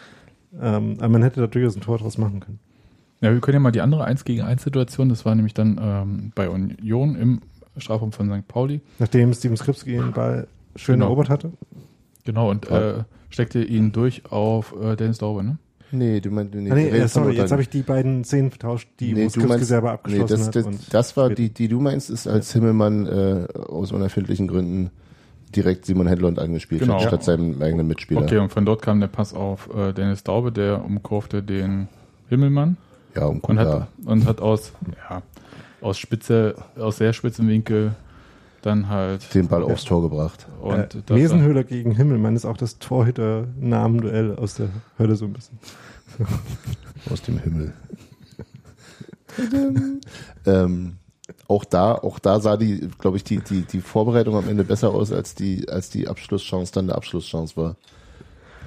[0.61, 2.59] ähm, aber man hätte da durchaus ein Tor draus machen können.
[3.21, 5.79] Ja, wir können ja mal die andere 1 gegen 1 Situation, das war nämlich dann
[5.81, 7.41] ähm, bei Union im
[7.79, 8.47] Strafraum von St.
[8.49, 8.81] Pauli.
[8.99, 11.07] Nachdem Steven Skripski den Ball schön Genau.
[11.07, 11.53] erobert hatte.
[12.25, 15.57] Genau, und äh, steckte ihn durch auf äh, Dennis Dauber, ne?
[15.93, 19.13] Nee, du meinst, nee, Ah, nee, sorry, jetzt habe ich die beiden Szenen vertauscht, die
[19.13, 20.57] nee, wo Skripski selber abgeschlossen nee, das, hat.
[20.57, 24.91] das, und das war die, die du meinst, ist als Himmelmann äh, aus unerfindlichen Gründen
[25.55, 26.95] direkt Simon Hedlund angespielt Genau.
[26.95, 28.23] hat, statt seinem eigenen Mitspieler.
[28.23, 31.89] Okay, und von dort kam der Pass auf äh, Dennis Daube, der umkurfte den
[32.31, 32.79] Himmelmann
[33.15, 33.89] Ja, um und hat, ja.
[34.07, 34.73] und hat aus,
[35.11, 35.23] ja,
[35.83, 37.93] aus Spitze, aus sehr spitzem Winkel
[38.63, 39.35] dann halt.
[39.35, 40.47] Den Ball aufs Tor gebracht.
[40.61, 45.59] Und äh, Mesenhöhler gegen Himmelmann ist auch das Torhüter-Namen-Duell aus der Hölle so ein bisschen.
[47.11, 47.73] Aus dem Himmel.
[50.47, 50.99] ähm,
[51.49, 54.91] auch da, auch da sah die, glaube ich, die, die, die Vorbereitung am Ende besser
[54.91, 57.77] aus, als die, als die Abschlusschance dann der Abschlusschance war.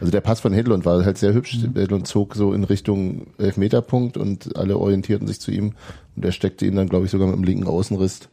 [0.02, 1.58] Also der Pass von Hedlund war halt sehr hübsch.
[1.58, 1.76] Mhm.
[1.76, 5.74] Hedlund zog so in Richtung Elfmeterpunkt und alle orientierten sich zu ihm.
[6.16, 8.28] Und er steckte ihn dann, glaube ich, sogar mit dem linken Außenriss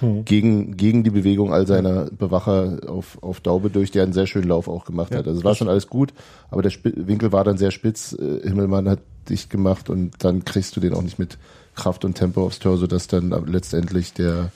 [0.00, 0.24] Hm.
[0.24, 4.48] gegen, gegen die Bewegung all seiner Bewacher auf, auf Daube durch, der einen sehr schönen
[4.48, 5.26] Lauf auch gemacht Ja, hat.
[5.26, 6.12] Also es war schon alles gut,
[6.50, 8.12] aber der Sp Winkel war dann sehr spitz.
[8.12, 11.38] Äh, Himmelmann hat dicht gemacht und dann kriegst du den auch nicht mit
[11.74, 14.50] Kraft und Tempo aufs Tor, sodass dann letztendlich der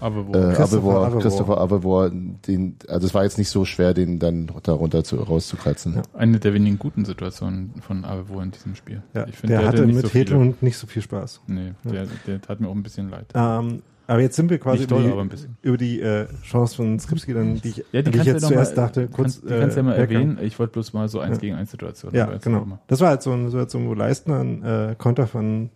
[0.00, 1.20] aber wo, äh, Christopher Abevor.
[1.20, 5.96] Christopher Avevor, den, also es war jetzt nicht so schwer, den dann darunter zu, rauszukratzen.
[5.96, 6.02] Ja.
[6.14, 9.02] eine der wenigen guten Situationen von Avevo in diesem Spiel.
[9.14, 10.12] Ja, ich finde, der hatte nicht mit so.
[10.12, 11.40] Hedlund nicht so viel Spaß.
[11.46, 13.26] Nee, der, der tat mir auch ein bisschen leid.
[13.34, 16.98] Ähm, aber jetzt sind wir quasi Nicht über die, ein über die äh, Chance von
[16.98, 19.44] Skripski, dann, die ich, Ja, die die ich jetzt noch zuerst mal, dachte, kurz kannst,
[19.44, 20.14] die kannst du ja mal meckern.
[20.16, 20.38] erwähnen.
[20.42, 21.40] Ich wollte bloß mal so eins Ja.
[21.40, 22.12] gegen eins Situation.
[22.14, 22.66] Ja, genau.
[22.88, 25.70] Das war halt so eine Situation, wo Leistner einen äh, Konter von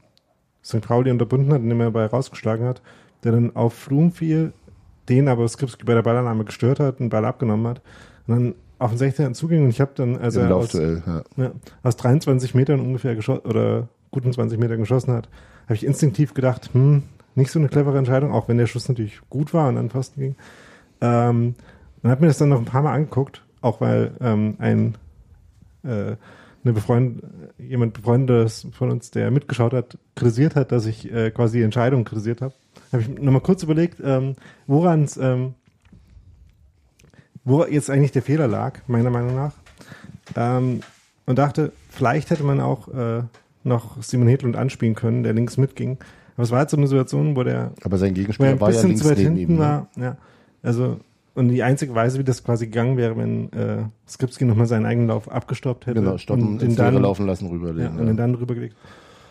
[0.64, 0.80] St.
[0.80, 2.82] Pauli unterbunden hat, indem er dabei rausgeschlagen hat,
[3.22, 4.52] der dann auf Flum fiel,
[5.08, 7.82] den aber Skripski bei der Ballannahme gestört hat, einen Ball abgenommen hat
[8.26, 11.22] und dann auf den 16er zuging und ich habe dann, als Im er aus, ja.
[11.36, 11.52] ja,
[11.84, 15.28] aus 23 Metern ungefähr geschossen oder guten 20 Metern geschossen hat,
[15.64, 17.02] habe ich instinktiv gedacht, hm,
[17.34, 20.20] nicht so eine clevere Entscheidung, auch wenn der Schuss natürlich gut war und an Pfosten
[20.20, 20.36] ging.
[21.00, 21.54] Ähm,
[22.02, 24.96] dann hat mir das dann noch ein paar Mal angeguckt, auch weil ähm, ein
[25.84, 26.16] äh,
[26.64, 27.22] eine befreund,
[27.58, 32.04] jemand befreundetes von uns, der mitgeschaut hat, kritisiert hat, dass ich äh, quasi die Entscheidung
[32.04, 32.54] kritisiert habe.
[32.92, 35.54] Habe ich nochmal kurz überlegt, ähm, woran es, ähm,
[37.44, 39.54] wo jetzt eigentlich der Fehler lag, meiner Meinung nach.
[40.36, 40.80] Ähm,
[41.26, 43.22] und dachte, vielleicht hätte man auch äh,
[43.64, 45.98] noch Simon Hedlund anspielen können, der links mitging.
[46.34, 48.70] Aber es war halt so eine Situation, wo der Aber sein er Gegenspieler ein war
[48.70, 49.58] ja bisschen links zu weit neben hinten ihm.
[49.58, 49.60] Ne?
[49.60, 49.88] war.
[49.96, 50.16] Ja.
[50.62, 50.98] Also,
[51.34, 55.08] und die einzige Weise, wie das quasi gegangen wäre, wenn äh, Skripski nochmal seinen eigenen
[55.08, 57.98] Lauf abgestoppt hätte Genau, stoppen, und den dann, laufen lassen, ja, rüberlegen.
[57.98, 58.76] und den dann rübergelegt.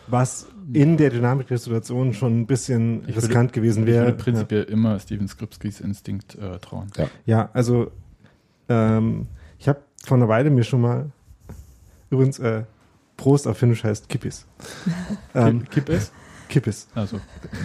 [0.08, 4.06] Was in der Dynamik der Situation schon ein bisschen Ich würde- riskant gewesen Ich wäre.
[4.06, 6.88] würde prinzipiell immer Steven Skripskis Instinkt äh, trauen.
[7.24, 7.90] Ja, also
[8.68, 9.26] ähm,
[9.58, 11.10] ich habe vor einer Weile mir schon mal
[12.10, 12.62] übrigens äh,
[13.16, 14.46] Prost auf Finnisch heißt Kippis.
[15.34, 16.12] ähm, Kipp es?
[16.52, 16.86] Kippis.
[16.94, 17.18] Also,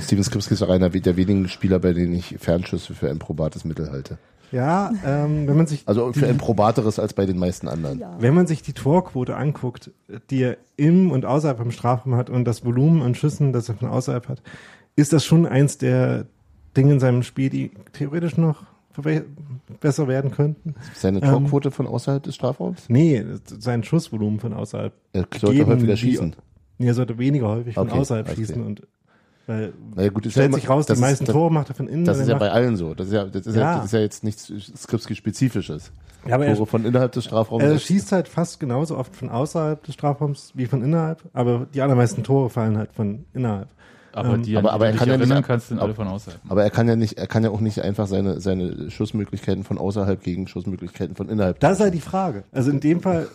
[0.03, 3.65] Steven Skripski ist auch einer der wenigen Spieler, bei denen ich Fernschüsse für ein probates
[3.65, 4.17] Mittel halte.
[4.51, 7.99] Ja, ähm, wenn man sich Also für ein probateres als bei den meisten anderen.
[7.99, 8.15] Ja.
[8.19, 9.91] Wenn man sich die Torquote anguckt,
[10.29, 13.75] die er im und außerhalb vom Strafraum hat und das Volumen an Schüssen, das er
[13.75, 14.41] von außerhalb hat,
[14.95, 16.27] ist das schon eins der
[16.77, 18.63] Dinge in seinem Spiel, die theoretisch noch
[19.81, 20.75] besser werden könnten.
[20.95, 22.85] Seine Ähm, Torquote von außerhalb des Strafraums?
[22.87, 23.23] Nee,
[23.59, 24.93] sein Schussvolumen von außerhalb.
[25.13, 26.35] Er sollte häufiger die- schießen.
[26.77, 28.35] Nee, er sollte weniger häufig von Okay, außerhalb okay.
[28.35, 28.81] schießen und
[29.47, 31.51] weil Naja, gut, ist ja stellt immer- sich raus, die das ist- meisten das- Tore
[31.51, 32.03] macht er von innen.
[32.05, 32.93] Das ist er ja bei allen so.
[32.93, 33.61] Das ist ja, das ist ja.
[33.61, 33.75] Ja.
[33.77, 35.91] das ist ja jetzt nichts Skripski-spezifisches.
[36.27, 37.63] ja, aber er, Tore von innerhalb des Strafraums.
[37.63, 41.81] er schießt halt fast genauso oft von außerhalb des Strafraums wie von innerhalb, aber die
[41.81, 43.69] allermeisten Tore fallen halt von innerhalb.
[44.17, 46.07] Aber Ähm, die, aber- aber er du kann dich ja nicht kannst, sind alle von
[46.07, 46.39] außerhalb.
[46.49, 49.77] aber er kann ja nicht, er kann ja auch nicht einfach seine, seine Schussmöglichkeiten von
[49.77, 51.59] außerhalb gegen Schussmöglichkeiten von innerhalb.
[51.59, 52.43] Das ist halt die Frage.
[52.51, 53.27] Also in dem Fall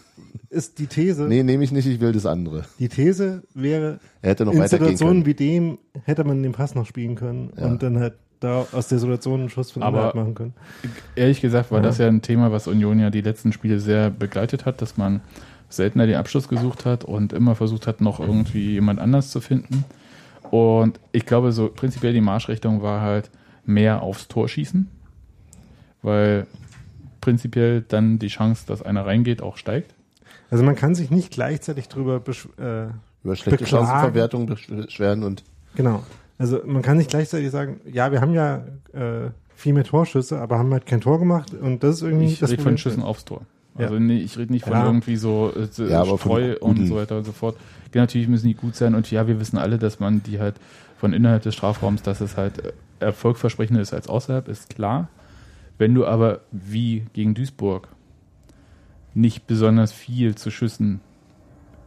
[0.51, 2.64] ist die These, Nee, nehme ich nicht, ich will das andere.
[2.79, 6.87] die These wäre, Er hätte noch in Situationen wie dem hätte man den Pass noch
[6.87, 7.66] spielen können Ja.
[7.66, 10.53] und dann halt da aus der Situation einen Schuss von innerhalb machen können.
[11.14, 11.85] Ehrlich gesagt war Ja.
[11.85, 15.21] das ja ein Thema, was Union ja die letzten Spiele sehr begleitet hat, dass man
[15.68, 19.85] seltener den Abschluss gesucht hat und immer versucht hat, noch irgendwie jemand anders zu finden.
[20.53, 23.31] Und ich glaube, so prinzipiell die Marschrichtung war halt
[23.65, 24.87] mehr aufs Tor schießen,
[26.03, 26.47] weil
[27.23, 29.95] prinzipiell dann die Chance, dass einer reingeht, auch steigt.
[30.51, 32.88] Also man kann sich nicht gleichzeitig drüber besch äh,
[33.25, 33.87] Über schlechte beklagen.
[33.87, 35.43] Chancenverwertung beschweren und
[35.75, 36.03] genau.
[36.37, 38.57] Also man kann nicht gleichzeitig sagen, ja, wir haben ja
[38.93, 42.41] äh, viel mehr Torschüsse, aber haben halt kein Tor gemacht und das ist irgendwie Ich
[42.41, 42.77] das rede von.
[42.77, 43.41] Schüssen aufs Tor.
[43.78, 43.85] Ja.
[43.85, 44.87] Also nee, ich rede nicht von Ja.
[44.87, 47.56] irgendwie so äh, Ja, aber von Streu und so weiter und so fort.
[47.94, 50.56] Ja, natürlich müssen die gut sein und ja, wir wissen alle, dass man die halt
[50.98, 55.08] von innerhalb des Strafraums, dass es halt äh, erfolgversprechender ist als außerhalb, ist klar.
[55.78, 57.88] Wenn du aber wie gegen Duisburg
[59.14, 61.00] nicht besonders viel zu Schüssen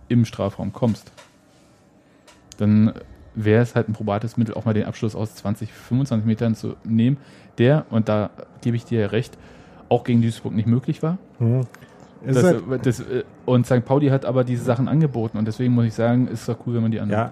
[0.09, 1.11] im Strafraum kommst,
[2.57, 2.93] dann
[3.35, 6.75] wäre es halt ein probates Mittel, auch mal den Abschluss aus 20, 25 Metern zu
[6.83, 7.17] nehmen,
[7.57, 8.29] der, und da
[8.61, 9.37] gebe ich dir ja recht,
[9.95, 11.17] auch gegen Duisburg nicht möglich war.
[11.39, 11.61] Mhm.
[12.25, 13.85] Das, halt, das, äh, und St.
[13.85, 16.81] Pauli hat aber diese Sachen angeboten und deswegen muss ich sagen, ist doch cool, wenn
[16.81, 17.31] man die ja,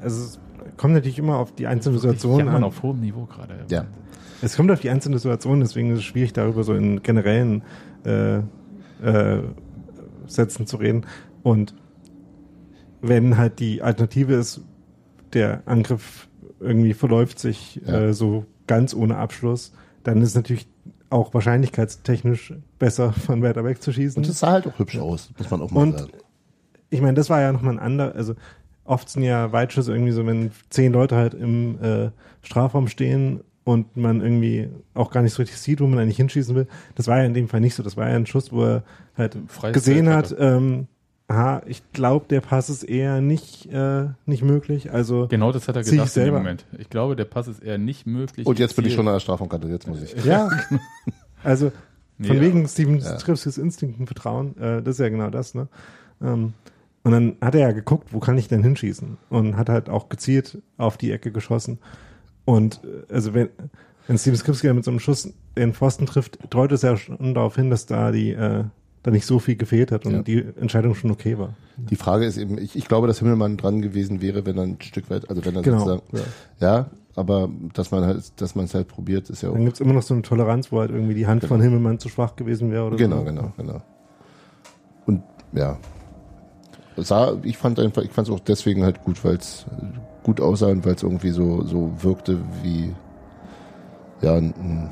[0.00, 0.40] also es
[0.76, 2.62] kommt natürlich immer auf die einzelne Situation ja, an.
[2.64, 3.54] auf hohem Niveau gerade.
[3.68, 3.84] ja.
[4.40, 7.62] Es kommt auf die einzelne Situation, deswegen ist es schwierig, darüber so in generellen
[8.04, 8.36] äh,
[9.02, 9.42] äh,
[10.28, 11.06] Sätzen zu reden.
[11.42, 11.74] Und
[13.00, 14.60] wenn halt die Alternative ist,
[15.32, 16.28] der Angriff
[16.60, 18.00] irgendwie verläuft sich Ja.
[18.00, 19.72] äh, so ganz ohne Abschluss,
[20.04, 20.68] dann ist es natürlich
[21.10, 24.22] auch wahrscheinlichkeitstechnisch besser, von weiter weg zu schießen.
[24.22, 26.12] Und es sah halt auch hübsch aus, muss man auch mal Und sagen.
[26.90, 28.34] ich meine, das war ja nochmal ein anderer, also
[28.84, 32.10] oft sind ja Weitschüsse irgendwie so, wenn zehn Leute halt im äh,
[32.42, 36.54] Strafraum stehen und man irgendwie auch gar nicht so richtig sieht, wo man eigentlich hinschießen
[36.54, 36.66] will.
[36.94, 37.82] Das war ja in dem Fall nicht so.
[37.82, 38.82] Das war ja ein Schuss, wo er
[39.16, 40.88] halt Freies gesehen Feld hat, ähm,
[41.28, 44.90] aha, ich glaube, der Pass ist eher nicht, äh, nicht möglich.
[44.92, 46.34] Also Genau das hat er gedacht in dem.
[46.34, 46.64] Moment.
[46.78, 48.46] Ich glaube, der Pass ist eher nicht möglich.
[48.46, 50.24] Und jetzt bin ich schon an der Strafraumkante, jetzt muss ich.
[50.24, 50.48] ja,
[51.44, 53.18] also von Nee, wegen Steven Ja.
[53.20, 55.68] Stripskis Instinkten vertrauen, äh, das ist ja genau das, ne?
[56.20, 56.54] Ähm,
[57.04, 59.18] und dann hat er ja geguckt, wo kann ich denn hinschießen?
[59.30, 61.78] Und hat halt auch gezielt auf die Ecke geschossen.
[62.44, 63.50] Und äh, also wenn,
[64.08, 67.54] wenn Steven Skripski mit so einem Schuss den Pfosten trifft, deutet es ja schon darauf
[67.54, 68.64] hin, dass da die äh,
[69.02, 70.22] da nicht so viel gefehlt hat und Ja.
[70.22, 71.54] die Entscheidung schon okay war.
[71.76, 74.76] Die Frage ist eben, ich, ich glaube, dass Himmelmann dran gewesen wäre, wenn er ein
[74.80, 75.78] Stück weit, also wenn er Genau.
[75.78, 76.02] sozusagen,
[76.60, 76.68] Ja.
[76.78, 79.54] ja, aber dass man halt, dass man es halt probiert, ist ja auch.
[79.54, 82.08] Dann gibt's immer noch so eine Toleranz, wo halt irgendwie die Hand von Himmelmann zu
[82.08, 83.24] schwach gewesen wäre oder Genau, so.
[83.24, 83.82] genau, genau.
[85.06, 85.78] Und ja,
[86.96, 89.64] sah, ich fand einfach, ich fand es auch deswegen halt gut, weil es
[90.24, 92.92] gut aussah und weil es irgendwie so so wirkte wie
[94.20, 94.90] ja, ein,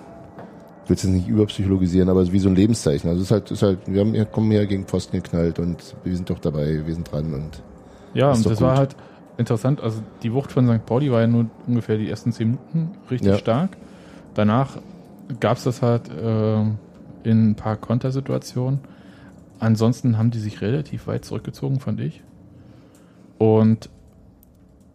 [0.89, 3.09] ein, ich will es jetzt nicht überpsychologisieren, aber wie so ein Lebenszeichen.
[3.11, 5.95] Also es ist halt, ist halt, wir haben, wir kommen hier gegen Pfosten geknallt und
[6.05, 7.63] wir sind doch dabei, wir sind dran und
[8.15, 8.79] Ja, Ist und das war gut.
[8.79, 8.97] halt
[9.39, 9.81] interessant.
[9.81, 10.87] Also die Wucht von St.
[10.87, 13.39] Pauli war ja nur ungefähr die ersten zehn Minuten richtig Ja.
[13.39, 13.77] stark.
[14.35, 14.79] Danach
[15.41, 16.61] gab es das halt äh,
[17.25, 18.81] in ein paar Kontersituationen.
[19.59, 22.23] Ansonsten haben die sich relativ weit zurückgezogen, fand ich.
[23.39, 23.91] Und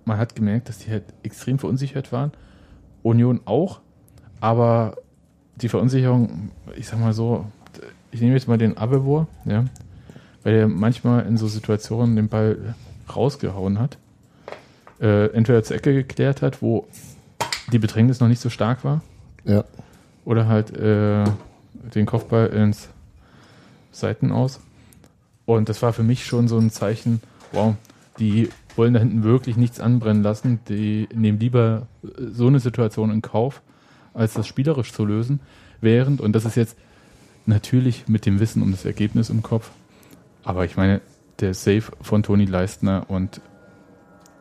[0.06, 2.32] man hat gemerkt, dass die halt extrem verunsichert waren.
[3.04, 3.82] Union auch.
[4.40, 4.98] Aber
[5.62, 7.46] die Verunsicherung, ich sag mal so,
[8.12, 9.66] ich nehme jetzt mal den Abelbohr, ja,
[10.44, 12.76] weil er manchmal in so Situationen den Ball
[13.16, 13.98] rausgehauen hat.
[15.00, 16.88] Äh, entweder zur Ecke geklärt hat, wo
[17.72, 19.02] die Bedrängnis noch nicht so stark war,
[19.46, 19.64] ja,
[20.26, 21.24] oder halt äh,
[21.96, 22.90] den Kopfball ins
[23.92, 24.60] Seitenaus.
[25.46, 27.22] Und das war für mich schon so ein Zeichen,
[27.52, 27.76] wow,
[28.20, 30.60] die wollen da hinten wirklich nichts anbrennen lassen.
[30.70, 33.62] Die nehmen lieber äh, so eine Situation in Kauf,
[34.14, 35.40] als das spielerisch zu lösen.
[35.80, 36.78] Während, und das ist jetzt
[37.46, 39.72] natürlich mit dem Wissen um das Ergebnis im Kopf,
[40.44, 41.02] aber ich meine,
[41.40, 43.42] der Save von Toni Leistner und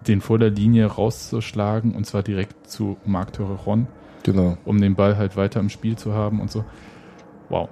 [0.06, 3.86] den vor der Linie rauszuschlagen, und zwar direkt zu Marc Torrejon,
[4.22, 4.56] genau.
[4.64, 6.64] um den Ball halt weiter im Spiel zu haben und so.
[7.48, 7.68] Wow.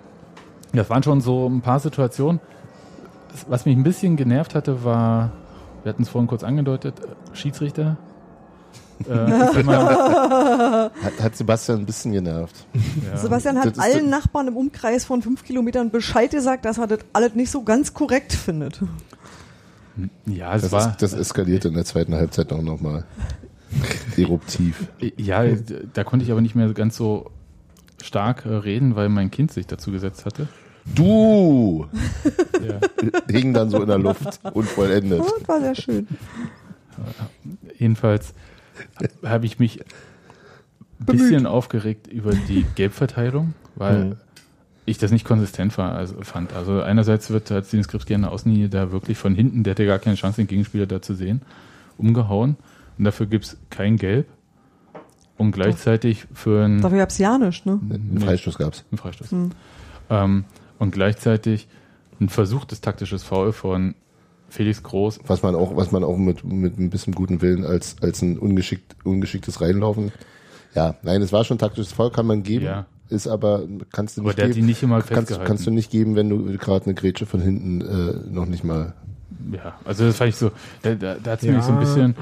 [0.73, 2.41] Das waren schon so ein paar Situationen.
[3.47, 5.33] Was mich ein bisschen genervt hatte, war,
[5.83, 7.97] wir hatten es vorhin kurz angedeutet, äh, Schiedsrichter.
[9.09, 12.67] Äh, immer, Hat, hat Sebastian ein bisschen genervt.
[13.07, 17.01] ja, Sebastian hat allen Nachbarn im Umkreis von fünf Kilometern Bescheid gesagt, dass er das
[17.13, 18.81] alles nicht so ganz korrekt findet.
[20.27, 23.05] ja, es Das, war, ist, das eskalierte in der zweiten Halbzeit auch nochmal
[24.17, 24.89] eruptiv.
[25.17, 25.45] ja,
[25.93, 27.31] da konnte ich aber nicht mehr ganz so
[28.03, 30.49] stark äh, reden, weil mein Kind sich dazu gesetzt hatte.
[30.95, 31.87] Du!
[32.67, 32.81] Ja.
[33.31, 35.21] Hing dann so in der Luft, unvollendet.
[35.21, 36.09] Das war sehr schön.
[37.79, 38.33] Jedenfalls
[39.25, 39.81] habe ich mich
[41.01, 44.17] ein bisschen aufgeregt über die Gelbverteilung, weil Mhm.
[44.87, 46.53] ich das nicht konsistent war, also fand.
[46.55, 49.99] Also einerseits wird Steven Skripski an der Außenlinie da wirklich von hinten, der hatte gar
[49.99, 51.43] keine Chance, den Gegenspieler da zu sehen,
[51.99, 52.57] umgehauen.
[52.99, 54.27] Und dafür gibt's kein Gelb.
[55.37, 57.79] Und gleichzeitig für einen, Dafür gab's ja nicht, ne?
[57.91, 58.85] Einen Freistoß gab's.
[58.91, 59.31] einen Freistoß.
[59.31, 59.51] Hm.
[60.11, 60.45] Ähm,
[60.81, 61.69] und gleichzeitig
[62.21, 63.95] ein versuchtes taktisches Foul von
[64.49, 65.21] Felix Groß.
[65.27, 68.39] Was man auch, was man auch mit, mit ein bisschen guten Willen als, als ein
[68.39, 70.13] ungeschickt, ungeschicktes Reinlaufen.
[70.75, 72.65] Ja, nein, es war schon taktisches Foul, kann man geben.
[72.67, 72.87] Ja.
[73.11, 74.67] Ist aber, kannst du Aber nicht der hat die geben.
[74.67, 78.31] nicht immer kannst, kannst du nicht geben, wenn du gerade eine Grätsche von hinten äh,
[78.31, 78.93] noch nicht mal.
[79.53, 80.51] Ja, also das fand ich so,
[80.83, 81.53] da, da, da hat es Ja.
[81.53, 82.15] mir so ein bisschen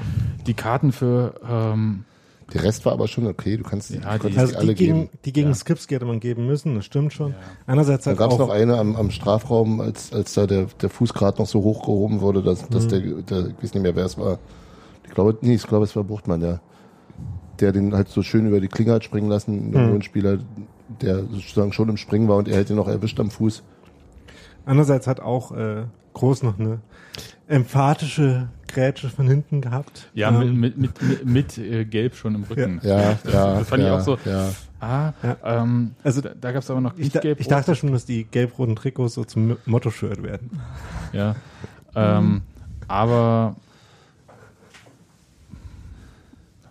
[0.45, 2.05] die Karten für, ähm,
[2.53, 4.85] Der Rest war aber schon okay, du kannst Ja, du die- Also nicht alle die
[4.85, 5.09] gegen, geben.
[5.25, 5.53] die gegen Ja.
[5.55, 7.31] Skripski hätte man geben müssen, das stimmt schon.
[7.31, 7.35] Ja.
[7.65, 10.67] Andererseits Da halt gab es auch, noch eine am, am Strafraum, als, als da der,
[10.81, 12.89] der Fuß gerade noch so hochgehoben wurde, dass, dass Mhm.
[12.89, 14.39] der, der, ich weiß nicht mehr, wer es war.
[15.05, 16.61] Ich glaube, nee, ich glaube, es war Buchtmann, der,
[17.59, 19.95] der den halt so schön über die Klinge hat springen lassen, Mhm.
[19.95, 20.37] ein Spieler,
[21.01, 23.61] der sozusagen schon im Springen war und er hätte ihn noch erwischt am Fuß.
[24.65, 25.83] andererseits hat auch äh,
[26.13, 26.79] Groß noch eine
[27.47, 30.07] emphatische Grätsche von hinten gehabt.
[30.13, 32.79] ja, Ähm, mit, mit, mit, mit äh, Gelb schon im Rücken.
[32.83, 33.55] Ja, das, ja.
[33.59, 34.49] das fand ja, ich auch so, Ja.
[34.79, 35.37] ah, Ja.
[35.63, 37.39] ähm, Also da, da gab es aber noch Ich, nicht da, Gelb.
[37.39, 40.59] ich dachte schon, dass die gelb-roten Trikots so zum Motto-Shirt werden.
[41.11, 41.35] Ja,
[41.95, 42.41] ähm,
[42.87, 43.55] aber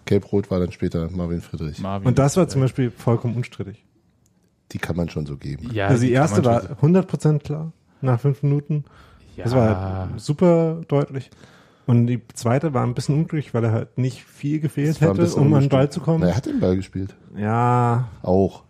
[0.05, 1.81] Gelb-Rot war dann später Marvin Friedrich.
[1.81, 2.07] Marvin.
[2.07, 3.85] Und das war zum Beispiel vollkommen unstrittig.
[4.73, 5.71] Die kann man schon so geben.
[5.73, 8.85] ja, also die kann erste war schon 100% klar, nach fünf Minuten.
[9.37, 11.31] so- Das war ja, halt super deutlich.
[11.87, 15.35] Und die zweite war ein bisschen unglücklich, weil er halt nicht viel gefehlt ein hätte,
[15.37, 16.21] um an den Ball zu kommen.
[16.21, 17.15] Na, er hat den Ball gespielt.
[17.37, 18.65] Ja, Auch.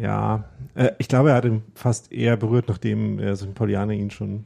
[0.00, 0.44] ja.
[0.74, 3.54] Äh, ich glaube, er hat ihn fast eher berührt, nachdem er St.
[3.54, 4.44] Paulianer ihn schon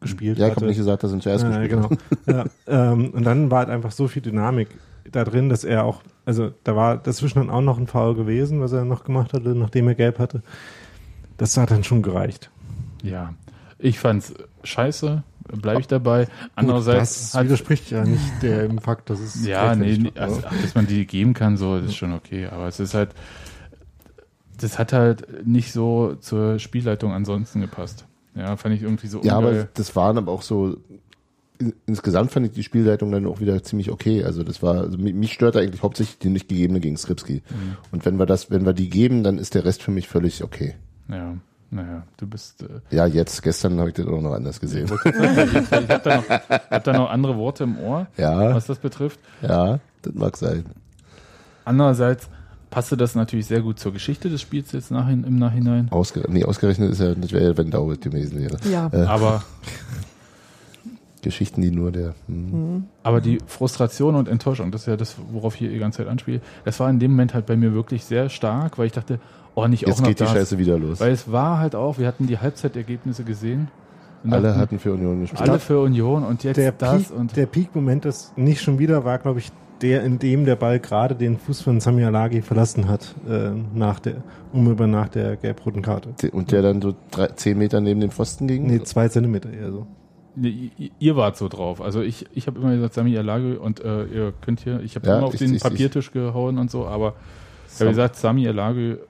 [0.00, 0.60] gespielt Ja, ich hatte.
[0.62, 1.90] habe nicht gesagt, dass er ihn zuerst Ja, gespielt genau.
[1.90, 2.48] hat.
[2.66, 4.68] ja, ähm, und dann war halt einfach so viel Dynamik
[5.10, 8.60] da drin, dass er auch, also da war dazwischen dann auch noch ein Foul gewesen,
[8.60, 10.42] was er noch gemacht hatte, nachdem er gelb hatte.
[11.36, 12.50] Das hat dann schon gereicht.
[13.02, 13.34] Ja,
[13.78, 16.24] ich fand's scheiße, bleibe ich dabei.
[16.26, 20.86] das Andererseits hat, widerspricht ja nicht dem Fakt, dass es ja, nee, also, dass man
[20.86, 22.46] die geben kann, so, das ist schon okay.
[22.46, 23.10] Aber es ist halt,
[24.60, 28.04] das hat halt nicht so zur Spielleitung ansonsten gepasst.
[28.34, 29.68] Ja, fand ich irgendwie so Ja, aber ungeil.
[29.74, 30.76] das waren aber auch so.
[31.58, 34.22] in- Insgesamt fand ich die Spielleitung dann auch wieder ziemlich okay.
[34.22, 37.42] Also das war, also mi- mich stört eigentlich hauptsächlich die nicht gegebene gegen Skripski.
[37.50, 37.76] Mhm.
[37.90, 40.44] Und wenn wir das, wenn wir die geben, dann ist der Rest für mich völlig
[40.44, 40.76] okay.
[41.08, 41.34] Ja,
[41.70, 42.62] naja, du bist.
[42.62, 44.86] Äh, Ja, jetzt, gestern habe ich das auch noch anders gesehen.
[44.86, 46.28] ich habe da, noch-
[46.70, 49.18] hab da noch andere Worte im Ohr, Ja, was das betrifft.
[49.42, 50.64] ja, das mag sein.
[51.64, 52.28] Andererseits
[52.70, 55.88] passte das natürlich sehr gut zur Geschichte des Spiels jetzt nachhin, im Nachhinein.
[55.90, 58.56] Ausge nee, ausgerechnet ist ja, das wäre ja, wenn Daubit gewesen wäre.
[58.70, 58.88] Ja.
[58.92, 59.42] Äh, Aber,
[61.28, 62.14] Geschichten, die nur der.
[62.26, 62.84] Hm.
[63.02, 66.08] aber die Frustration und Enttäuschung, das ist ja das, worauf ich hier die ganze Zeit
[66.08, 69.20] anspiele, das war in dem Moment halt bei mir wirklich sehr stark, weil ich dachte,
[69.54, 70.32] oh, nicht auch Jetzt noch geht die das.
[70.32, 71.00] Scheiße wieder los.
[71.00, 73.68] Weil es war halt auch, wir hatten die Halbzeitergebnisse gesehen.
[74.24, 75.48] Und Alle dachten, hatten für Union gespielt.
[75.48, 79.04] alle für Union und jetzt Der das Peak, und der Peak-Moment ist nicht schon wieder,
[79.04, 82.88] war, glaube ich, der, in dem der Ball gerade den Fuß von Sami Alagi verlassen
[82.88, 86.14] hat, äh, nach der, unmittelbar nach der gelb-roten Karte.
[86.32, 88.66] Und der dann so drei, zehn Meter neben dem Pfosten ging?
[88.66, 89.86] Nee, zwei Zentimeter eher so.
[90.40, 91.80] Nee, ihr- wart so drauf.
[91.80, 95.06] Also ich, ich habe immer gesagt, Sami Alage und äh, ihr könnt hier, ich habe
[95.06, 97.14] Ja, immer auf ich- den ich- Papiertisch gehauen und so, aber
[97.72, 99.00] ich habe gesagt, Sami Alage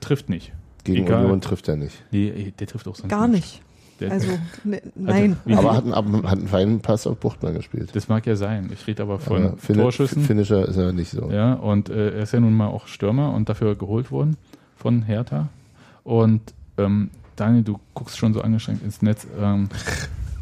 [0.00, 0.52] trifft nicht.
[0.84, 1.24] Gegen Egal.
[1.24, 2.02] Union trifft er nicht.
[2.10, 3.62] Nee, der trifft auch sonst Gar nicht.
[4.00, 4.26] Der, Also,
[4.64, 5.36] ne, nein.
[5.44, 5.94] wie- Aber hat einen,
[6.28, 7.90] hat einen feinen Pass auf Buchtmann gespielt.
[7.94, 8.68] das mag ja sein.
[8.72, 10.22] Ich rede aber von Aber Fin- Torschüssen.
[10.24, 11.30] Finisher ist er nicht so.
[11.30, 14.36] Ja, und äh, er ist ja nun mal auch Stürmer und dafür geholt worden
[14.76, 15.48] von Hertha.
[16.02, 16.40] Und
[16.76, 19.26] ähm, Daniel, du guckst schon so angestrengt ins Netz.
[19.40, 19.68] Ähm,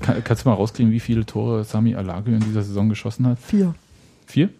[0.02, 3.38] kann, kannst du mal rauskriegen, wie viele Tore Sami Alage in dieser Saison geschossen hat?
[3.38, 3.74] Vier.
[4.26, 4.50] Vier?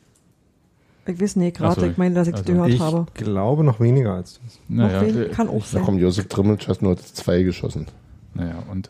[1.07, 3.07] Ich weiß nicht, Ach so, gerade, ich meine, dass ich also gehört ich habe.
[3.15, 4.59] glaube noch weniger als das.
[4.69, 5.83] Naja, Noch wen- kann auch Da sein.
[5.85, 7.87] kommt Josef Trimmel, hat nur zwei geschossen.
[8.35, 8.89] Naja, und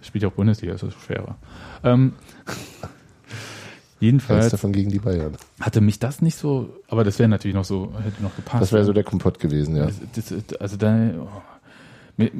[0.00, 1.36] spielt ja auch Bundesliga, ist das schwerer.
[1.82, 2.12] Ähm,
[2.46, 5.36] Eins jedenfalls davon gegen die Bayern.
[5.60, 8.62] hatte mich das nicht so, aber das wäre natürlich noch so, hätte noch gepasst.
[8.62, 9.86] Das wäre so der Kompott gewesen, ja.
[10.14, 11.28] Das, das, also da, oh,
[12.16, 12.30] mir,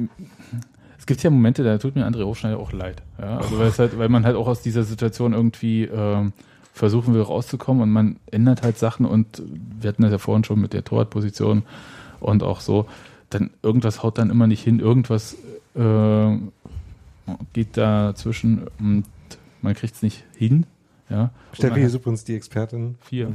[1.01, 3.01] es gibt ja Momente, da tut mir André Hofschneider auch leid.
[3.19, 3.37] Ja?
[3.37, 6.31] Also weil, es halt, weil man halt auch aus dieser Situation irgendwie ähm,
[6.73, 9.41] versuchen will rauszukommen und man ändert halt Sachen und
[9.79, 11.63] wir hatten das ja vorhin schon mit der Torwartposition
[12.19, 12.85] und auch so,
[13.31, 15.37] dann irgendwas haut dann immer nicht hin, irgendwas
[15.73, 16.37] äh,
[17.53, 19.05] geht dazwischen und
[19.63, 20.67] man kriegt es nicht hin.
[21.09, 21.31] Ja?
[21.53, 22.93] Steffi ist übrigens die Expertin.
[23.01, 23.33] vier.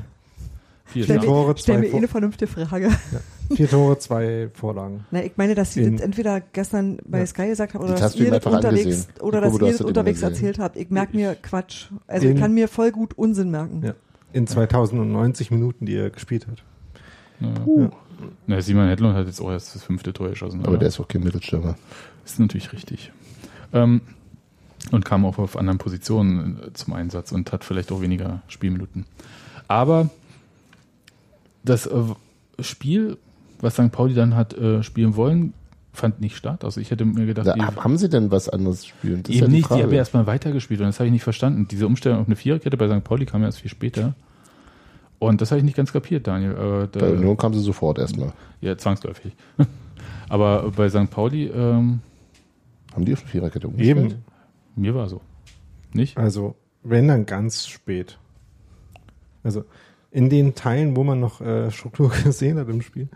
[0.85, 2.93] Vier Stell mir, stell mir eh eine vernünftige Frage.
[3.55, 5.05] Vier Tore, zwei Vorlagen.
[5.11, 7.27] Na, ich meine, dass sie In- das entweder gestern bei Ja.
[7.27, 10.23] Sky gesagt haben Das oder dass ihr das unterwegs oder Ich dass ihr das unterwegs
[10.23, 10.77] erzählt habt.
[10.77, 11.87] Ich merke mir Quatsch.
[12.07, 13.83] Also In- ich kann mir voll gut Unsinn merken.
[13.85, 13.95] Ja.
[14.33, 16.63] In 2090 Minuten, die er gespielt hat.
[17.41, 17.91] Ja.
[18.47, 20.65] Na, Simon Hedlund hat jetzt auch erst das fünfte Tor geschossen.
[20.65, 21.77] Aber der ist auch kein Mittelstürmer.
[22.25, 23.13] ist natürlich richtig.
[23.73, 24.01] Ähm,
[24.93, 29.05] und kam auch auf anderen Positionen äh, zum Einsatz und hat vielleicht auch weniger Spielminuten.
[29.69, 30.11] Aber
[31.65, 32.03] das äh,
[32.61, 33.19] Spiel,
[33.61, 33.93] was St.
[33.93, 35.55] Pauli dann hat äh, spielen wollen,
[35.93, 36.65] fand nicht statt.
[36.65, 39.23] Also ich hätte mir gedacht, Da, haben sie denn was anderes spielen?
[39.23, 41.13] Das ist eben ja die nicht, die haben ja erstmal weitergespielt und das habe ich
[41.13, 41.69] nicht verstanden.
[41.69, 43.05] Diese Umstellung auf eine Viererkette bei St.
[43.05, 44.15] Pauli kam ja erst viel später.
[45.19, 46.53] Und das habe ich nicht ganz kapiert, Daniel.
[46.53, 48.33] Äh, da, Bei Union kam sie sofort erstmal.
[48.61, 49.33] ja, zwangsläufig.
[50.29, 51.11] Aber bei St.
[51.11, 52.01] Pauli, ähm,
[52.93, 54.13] Haben die auf eine Viererkette umgestellt?
[54.13, 54.25] Eben.
[54.75, 55.23] mir war so.
[55.93, 56.19] Nicht?
[56.19, 58.19] Also, wenn dann ganz spät.
[59.43, 59.65] Also,
[60.11, 63.09] in den Teilen, wo man noch äh, Struktur gesehen hat im Spiel.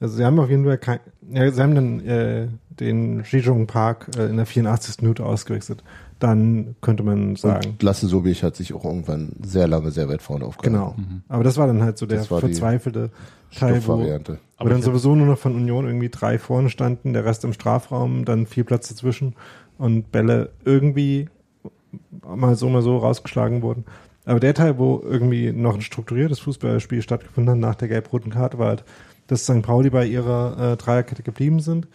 [0.00, 4.10] Also, sie haben auf jeden Fall kein, ja, sie haben dann äh, den Jijong Park
[4.18, 5.02] äh, in der 84.
[5.02, 5.82] Minute ausgewechselt.
[6.18, 10.22] Dann könnte man sagen, Und Lasse Sobich hat sich auch irgendwann sehr lange sehr weit
[10.22, 10.94] vorne aufgehalten.
[10.96, 11.22] genau.
[11.28, 13.10] Aber das war dann halt so der Das war die verzweifelte
[13.54, 14.22] Teil, wo, wo
[14.56, 18.24] Aber dann sowieso nur noch von Union irgendwie drei vorne standen, der Rest im Strafraum,
[18.24, 19.34] dann viel Platz dazwischen
[19.76, 21.28] und Bälle irgendwie
[22.26, 23.84] mal so, mal so rausgeschlagen wurden.
[24.24, 28.58] Aber der Teil, wo irgendwie noch ein strukturiertes Fußballspiel stattgefunden hat nach der gelb-roten Karte,
[28.58, 28.84] war halt,
[29.26, 29.62] dass St.
[29.62, 31.88] Pauli bei ihrer äh, Dreierkette geblieben sind,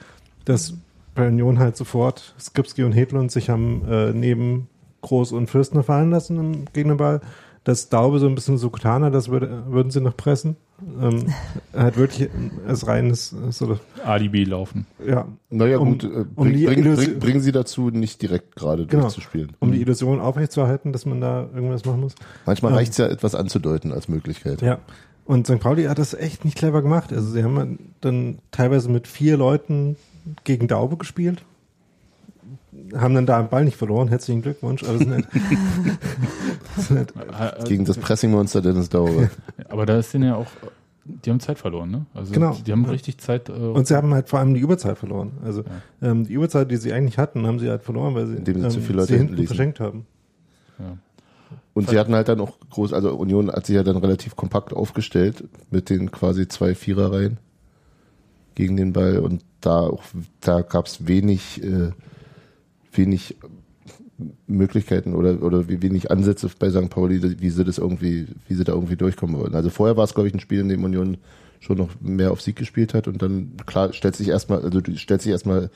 [0.45, 0.73] dass
[1.15, 4.67] bei Union halt sofort Skripski und Hedlund sich haben äh, neben
[5.01, 7.21] Groß und Fürstner fallen lassen im Gegnerball,
[7.63, 10.55] dass Daube so ein bisschen so getan hat, das würde, würden sie noch pressen.
[10.99, 11.27] Ähm,
[11.75, 12.27] hat wirklich
[12.67, 14.87] als reines, so, Alibi laufen.
[15.05, 18.87] ja, Naja, Um- gut, äh, um bring, bring, bring, bringen sie dazu, nicht direkt gerade
[18.87, 19.03] Genau.
[19.03, 19.51] durchzuspielen.
[19.59, 22.15] um die Illusion aufrechtzuerhalten, dass man da irgendwas machen muss.
[22.47, 22.77] Manchmal Ja.
[22.79, 24.63] reicht's ja, etwas anzudeuten als Möglichkeit.
[24.63, 24.79] Ja.
[25.31, 25.59] Und St.
[25.59, 27.13] Pauli hat das echt nicht clever gemacht.
[27.13, 29.95] Also sie haben dann teilweise mit vier Leuten
[30.43, 31.43] gegen Daube gespielt.
[32.95, 34.09] Haben dann da am Ball nicht verloren.
[34.09, 34.83] Herzlichen Glückwunsch.
[34.83, 35.27] Aber sind halt,
[36.77, 39.29] sind halt, Äh, Gegen das Pressing-Monster Dennis Daube.
[39.69, 40.47] Aber da ist denen ja auch,
[41.05, 42.05] die haben Zeit verloren, ne?
[42.13, 42.51] Also Genau.
[42.53, 42.89] die, die haben Ja.
[42.91, 43.47] richtig Zeit.
[43.47, 45.31] Äh, und sie haben halt vor allem die Überzeit verloren.
[45.45, 45.63] Also
[46.01, 48.65] ähm, die Überzeit, die sie eigentlich hatten, haben sie halt verloren, weil sie, Indem sie
[48.65, 49.55] ähm, zu viele Leute sie hinten hinten ließen.
[49.55, 50.05] verschenkt haben.
[50.77, 50.97] ja.
[51.73, 54.73] Und sie hatten halt dann auch groß, also Union hat sich ja dann relativ kompakt
[54.73, 57.37] aufgestellt mit den quasi zwei Viererreihen
[58.55, 60.03] gegen den Ball und da auch,
[60.41, 61.91] da gab's wenig, äh,
[62.91, 63.37] wenig
[64.47, 66.89] Möglichkeiten oder, oder wenig Ansätze bei St.
[66.89, 69.55] Pauli, wie sie das irgendwie, wie sie da irgendwie durchkommen wollten.
[69.55, 71.17] Also vorher war es, glaube ich, ein Spiel, in dem Union
[71.59, 74.97] schon noch mehr auf Sieg gespielt hat und dann, klar, stellt sich erstmal, also du
[74.97, 75.69] stellst dich erstmal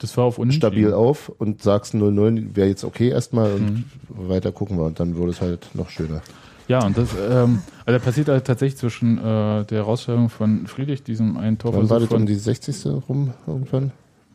[0.00, 0.60] Das war auf Unentschieden.
[0.66, 3.84] stabil auf und sagst 0-0 wäre jetzt okay erstmal und Mhm.
[4.28, 6.22] weiter gucken wir und dann wurde es halt noch schöner.
[6.68, 11.36] Ja, und das ähm, also passiert halt tatsächlich zwischen äh, der Herausstellung von Friedrich, diesem
[11.36, 12.86] einen Wann war das um die 60.
[13.08, 13.92] rum irgendwann?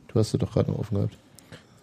[0.10, 1.18] Du hast sie doch gerade noch offen gehabt.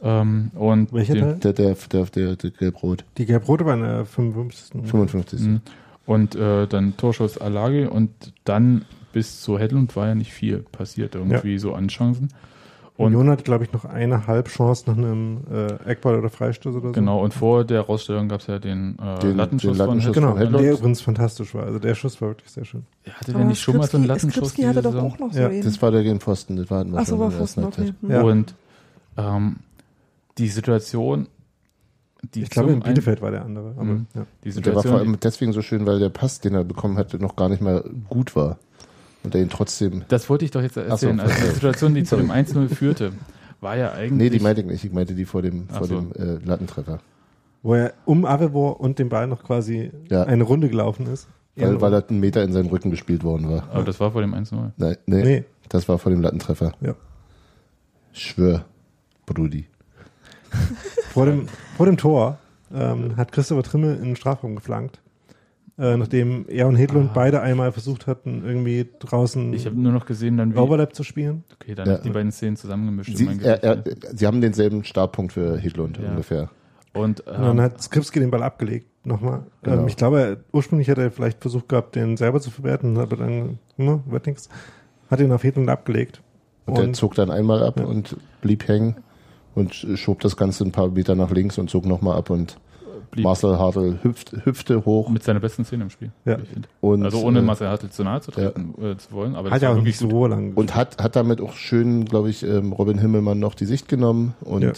[0.02, 1.38] ähm, und Welcher dem- Teil?
[1.42, 3.04] Der, der, der, der, der Gelb-Rot.
[3.18, 4.72] Die Gelb-Rote war in der 55.
[4.88, 5.40] 55.
[5.40, 5.60] Mhm.
[6.04, 8.10] Und äh, dann Torschuss Alagi und
[8.44, 12.28] dann bis zu Hedlund war ja nicht viel passiert irgendwie so an Chancen.
[12.98, 16.88] Und Union hat, glaube ich, noch eine Halbchance nach einem äh, Eckball oder Freistoß oder
[16.88, 16.92] so.
[16.92, 20.22] genau, und vor der Herausstellung gab es ja den, äh, Den- Lattenschuss den Lattenschuss von
[20.36, 21.64] Genau, von der übrigens fantastisch war.
[21.64, 22.84] Also der Schuss war wirklich sehr schön.
[23.10, 24.50] Hatte der nicht schon mal so einen Lattenschuss?
[24.50, 25.62] Skripski hatte doch auch noch so Ja, einen.
[25.62, 26.56] Das war der gegen Pfosten.
[26.56, 27.92] Das war Ach so, war Pfosten, okay.
[28.06, 28.22] Ja.
[28.22, 28.54] Und
[29.16, 29.56] ähm,
[30.38, 31.28] die Situation,
[32.34, 33.70] die Ich glaube, in Bielefeld war der andere.
[33.74, 34.06] Aber, Mhm.
[34.14, 34.26] ja.
[34.44, 36.62] Die Und der war vor Situation, allem deswegen so schön, weil der Pass, den er
[36.64, 38.58] bekommen hatte, noch gar nicht mal gut war.
[39.24, 40.04] Und er ihn trotzdem.
[40.08, 41.18] das wollte ich doch jetzt erzählen.
[41.18, 41.50] so, also die.
[41.54, 43.12] Situation, die zu dem 1-0 führte,
[43.60, 44.12] war ja eigentlich.
[44.12, 44.84] Nee, die meinte ich nicht.
[44.84, 46.00] Ich meinte die vor dem, vor so.
[46.00, 46.98] dem äh, Lattentreffer.
[47.62, 50.24] Wo er um Avevor und den Ball noch quasi Ja.
[50.24, 51.28] eine Runde gelaufen ist.
[51.54, 53.68] Weil, Ja, weil er einen Meter in seinen Rücken gespielt worden war.
[53.70, 54.70] Aber das war vor dem 1-0.
[54.76, 55.44] Nein, nee, Nee.
[55.68, 56.72] Das war vor dem Lattentreffer.
[56.80, 56.94] Ja.
[58.12, 58.64] Schwör,
[59.26, 59.66] Brudi.
[61.12, 61.46] Vor dem,
[61.76, 62.38] vor dem Tor
[62.74, 65.00] ähm, hat Christopher Trimmel in den Strafraum geflankt.
[65.78, 67.14] Äh, nachdem er und Hedlund Ah.
[67.14, 70.58] beide einmal versucht hatten, irgendwie draußen Ich habe nur noch gesehen, dann wie.
[70.58, 71.44] Overlap zu spielen.
[71.54, 71.98] Okay, dann Ja.
[71.98, 73.08] die beiden Szenen zusammengemischt.
[73.10, 74.12] in Sie, er, er, Gedächtnis.
[74.18, 76.10] sie haben denselben Startpunkt für Hedlund Ja.
[76.10, 76.50] ungefähr.
[76.92, 78.86] und Und dann ähm, hat Skripski den Ball abgelegt.
[79.04, 79.44] Nochmal.
[79.62, 79.80] Genau.
[79.80, 83.58] Ähm, ich glaube, ursprünglich hat er vielleicht versucht gehabt, den selber zu verwerten, aber dann,
[83.78, 84.48] ne, wird nix.
[85.10, 86.20] Hat ihn auf Hedlund abgelegt.
[86.66, 87.86] Und, der zog dann einmal ab Ja.
[87.86, 88.96] und blieb hängen
[89.54, 92.58] und schob das Ganze ein paar Meter nach links und zog nochmal ab und
[93.12, 96.10] blieb Marcel Hartl hüpft, hüpfte hoch mit seiner besten Szene im Spiel.
[96.24, 96.38] Ja.
[96.38, 96.68] ich finde.
[96.80, 99.62] und, Also ohne äh, Marcel Hartl zu nahe zu treten äh, zu wollen, aber hat
[99.62, 100.52] ja auch wirklich so lang.
[100.56, 104.34] und hat, hat damit auch schön, glaube ich, ähm, Robin Himmelmann noch die Sicht genommen
[104.40, 104.72] und Ja.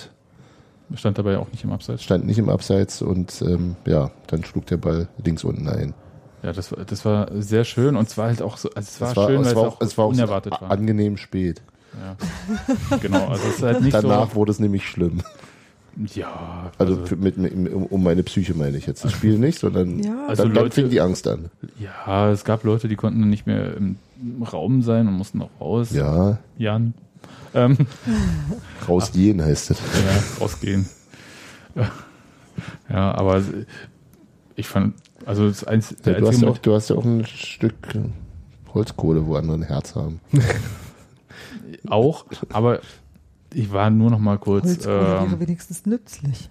[0.96, 2.02] stand dabei auch nicht im Abseits.
[2.02, 5.94] stand nicht im Abseits und ähm, ja, dann schlug der Ball links unten ein.
[6.42, 9.10] Ja, das war, das war sehr schön und zwar halt auch so, also es war,
[9.12, 10.70] es war, schön, es weil war es auch, auch es war auch unerwartet so war.
[10.70, 11.62] angenehm spät.
[11.98, 12.96] Ja.
[13.00, 15.22] genau, also es ist halt nicht Danach wurde es nämlich schlimm.
[16.14, 19.04] Ja, Also, also, mit, mit, um, meine Psyche meine ich jetzt.
[19.04, 21.50] Das Spiel nicht, sondern Ja, Also dann, dann Leute- fing die Angst an.
[21.78, 23.96] ja, es gab Leute, die konnten nicht mehr im
[24.42, 25.90] Raum sein und mussten auch raus.
[25.92, 26.94] Ja, Jan.
[27.54, 27.76] Ähm,
[28.88, 29.78] rausgehen heißt es.
[29.78, 30.86] ja, rausgehen.
[31.74, 31.90] Ja.
[32.88, 33.42] ja, aber
[34.56, 34.94] ich fand,
[35.26, 37.74] also das eins, der Ja, du, hast ja auch, du hast ja auch ein Stück
[38.72, 40.20] Holzkohle, wo andere ein Herz haben.
[41.88, 42.80] auch, aber
[43.54, 46.50] ich war nur noch mal kurz Holzkohle wäre ähm, wenigstens nützlich.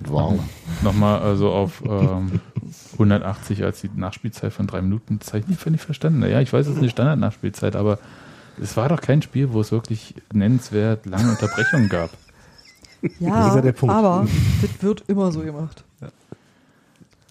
[0.00, 0.38] Und warm.
[0.82, 2.40] noch mal also auf ähm,
[2.94, 5.18] 180 als die Nachspielzeit von drei Minuten.
[5.18, 6.22] Das habe ich nicht völlig verstanden.
[6.22, 7.98] Ja, ich weiß, es ist eine Standard-Nachspielzeit, aber
[8.60, 12.10] es war doch kein Spiel, wo es wirklich nennenswert lange Unterbrechungen gab.
[13.20, 13.94] Ja, Das ist ja der Punkt.
[13.94, 14.26] aber
[14.62, 15.84] das wird immer so gemacht.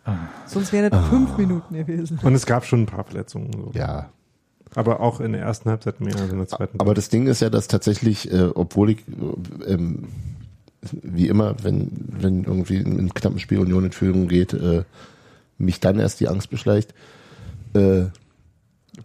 [0.06, 0.16] Ah.
[0.46, 2.20] Sonst wären das fünf Minuten gewesen.
[2.22, 3.52] Und es gab schon ein paar Verletzungen.
[3.54, 3.72] So.
[3.74, 4.10] Ja.
[4.76, 6.80] Aber auch in der ersten Halbzeit mehr als in der zweiten.
[6.80, 10.08] Aber das Ding ist ja, dass tatsächlich, äh, obwohl ich, äh, ähm,
[11.02, 14.84] wie immer, wenn, wenn irgendwie in einem knappen Spiel Union in Führung geht, äh,
[15.58, 16.94] mich dann erst die Angst beschleicht,
[17.74, 18.06] äh,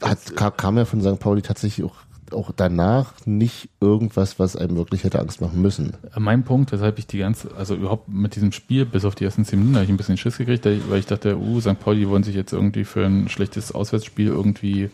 [0.03, 1.19] hat, kam, kam ja von St.
[1.19, 1.97] Pauli tatsächlich auch,
[2.33, 5.95] auch danach nicht irgendwas, was einem wirklich hätte Angst machen müssen.
[6.19, 9.45] Mein Punkt, weshalb ich die ganze, also überhaupt mit diesem Spiel, bis auf die ersten
[9.45, 11.79] zehn Minuten, habe ich ein bisschen Schiss gekriegt, weil ich dachte, uh, St.
[11.81, 14.91] Pauli wollen sich jetzt irgendwie für ein schlechtes Auswärtsspiel irgendwie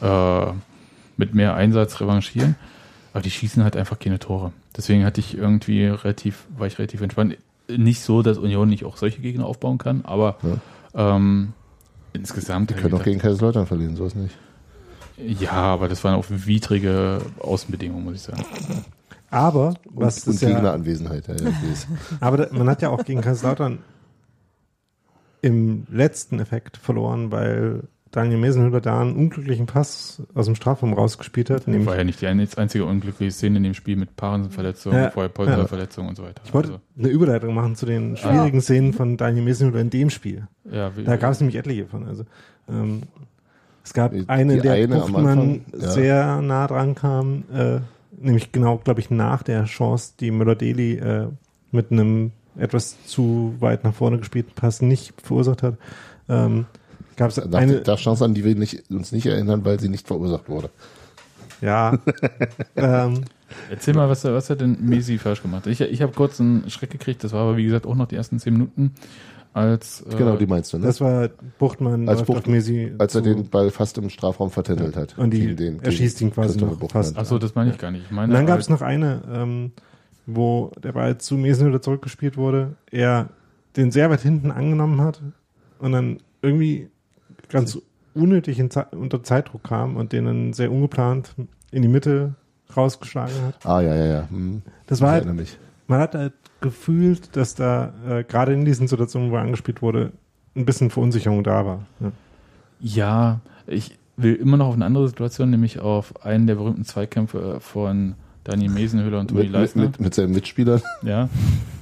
[0.00, 0.52] äh,
[1.16, 2.56] mit mehr Einsatz revanchieren.
[3.12, 4.52] Aber die schießen halt einfach keine Tore.
[4.76, 7.36] Deswegen hatte ich irgendwie relativ, war ich relativ entspannt.
[7.68, 10.36] Nicht so, dass Union nicht auch solche Gegner aufbauen kann, aber
[10.94, 11.52] Ähm,
[12.12, 12.70] insgesamt.
[12.70, 14.36] Die können auch gegen Kaiserslautern verlieren, so ist nicht.
[15.16, 18.44] Ja, aber das waren auch widrige Außenbedingungen, muss ich sagen.
[19.30, 21.28] Aber, Und, was und ist ja, Gegneranwesenheit.
[21.28, 21.52] Ja, ja,
[22.20, 23.80] aber da, man hat ja auch gegen Kaiserslautern
[25.42, 31.50] im letzten Effekt verloren, weil Daniel Mesenhüller da einen unglücklichen Pass aus dem Strafraum rausgespielt
[31.50, 31.66] hat.
[31.68, 35.10] Das war ja nicht die ein- einzige unglückliche Szene in dem Spiel mit Parensen-Verletzung, Ja,
[35.10, 35.34] vorher ja.
[35.34, 36.40] Polster-Verletzung und so weiter.
[36.44, 40.10] ich wollte Also, eine Überleitung machen zu den schwierigen Szenen von Daniel Mesenhüller in dem
[40.10, 40.46] Spiel.
[40.70, 42.06] ja, wie, Da gab es nämlich etliche von.
[42.06, 42.24] Also
[42.68, 43.02] ähm,
[43.84, 45.88] es gab eine, die in der eine Buchtmann ja.
[45.88, 47.78] sehr nah dran kam, äh,
[48.20, 51.26] nämlich genau, glaube ich, nach der Chance, die Müller-Deli äh,
[51.72, 55.76] mit einem etwas zu weit nach vorne gespielten Pass nicht verursacht hat.
[56.28, 56.66] Ähm,
[57.18, 59.90] gab es Da, eine, da Chance an, die wir nicht, uns nicht erinnern, weil sie
[59.90, 60.70] nicht verursacht wurde.
[61.60, 61.98] ja,
[62.76, 63.24] ähm,
[63.70, 65.66] Erzähl mal, was, was hat denn Messi falsch gemacht?
[65.66, 68.16] Ich, ich habe kurz einen Schreck gekriegt, das war aber wie gesagt auch noch die
[68.16, 68.92] ersten zehn Minuten,
[69.54, 70.84] als äh, Genau, die meinst du, ne?
[70.86, 74.96] das war Buchtmann Als Bucht- auf Messi Als er den Ball fast im Strafraum vertändelt
[74.96, 75.16] hat.
[75.18, 76.90] und die, den- er schießt ihn quasi noch Buchmann.
[76.90, 77.16] fast.
[77.18, 78.04] Ach so, das meine ich gar nicht.
[78.04, 79.72] Ich meine, Und dann gab es halt- noch eine, ähm,
[80.26, 83.30] wo der Ball zu Mesenhüller zurückgespielt wurde, er
[83.76, 85.22] den sehr weit hinten angenommen hat
[85.78, 86.90] und dann irgendwie
[87.48, 87.78] ganz
[88.14, 91.34] unnötig in unter Zeitdruck kam und den dann sehr ungeplant
[91.70, 92.34] in die Mitte
[92.76, 93.66] rausgeschlagen hat.
[93.66, 94.28] Ah, ja, ja, ja.
[94.30, 94.62] Hm.
[94.86, 95.26] Das war halt,
[95.86, 100.12] man hat halt gefühlt, dass da äh, gerade in diesen Situationen, wo er angespielt wurde,
[100.56, 101.86] ein bisschen Verunsicherung da war.
[102.00, 102.12] Ja.
[102.80, 107.58] Ja, ich will immer noch auf eine andere Situation, nämlich auf einen der berühmten Zweikämpfe
[107.60, 109.82] von Daniel Mesenhöhler und Toni Mit, mit, Leisner.
[109.84, 110.82] mit, mit seinen Mitspielern.
[111.02, 111.28] Ja,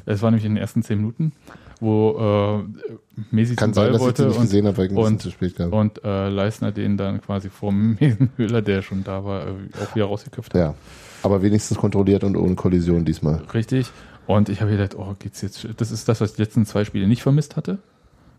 [0.04, 1.32] es war nämlich in den ersten zehn Minuten,
[1.80, 5.30] wo äh, Messi Kann zum sein, Ball die wollte nicht und, gesehen habe, und- zu
[5.30, 5.72] spät kam.
[5.72, 9.50] und äh, Leisner den dann quasi vor Mesenhöhler, der schon da war, äh,
[9.82, 10.60] auch wieder rausgeköpft hat.
[10.60, 10.74] Ja.
[11.22, 13.42] Aber wenigstens kontrolliert und ohne Kollision diesmal.
[13.52, 13.90] Richtig.
[14.26, 15.66] Und ich habe gedacht, oh, geht's jetzt.
[15.76, 17.78] Das ist das, was ich die letzten zwei Spiele nicht vermisst hatte.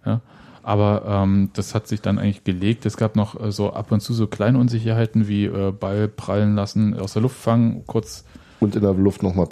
[0.05, 0.21] Ja.
[0.63, 2.85] Aber ähm, das hat sich dann eigentlich gelegt.
[2.85, 6.55] Es gab noch äh, so ab und zu so kleine Unsicherheiten wie äh, Ball prallen
[6.55, 8.25] lassen, aus der Luft fangen, kurz
[8.59, 9.45] Und in der Luft nochmal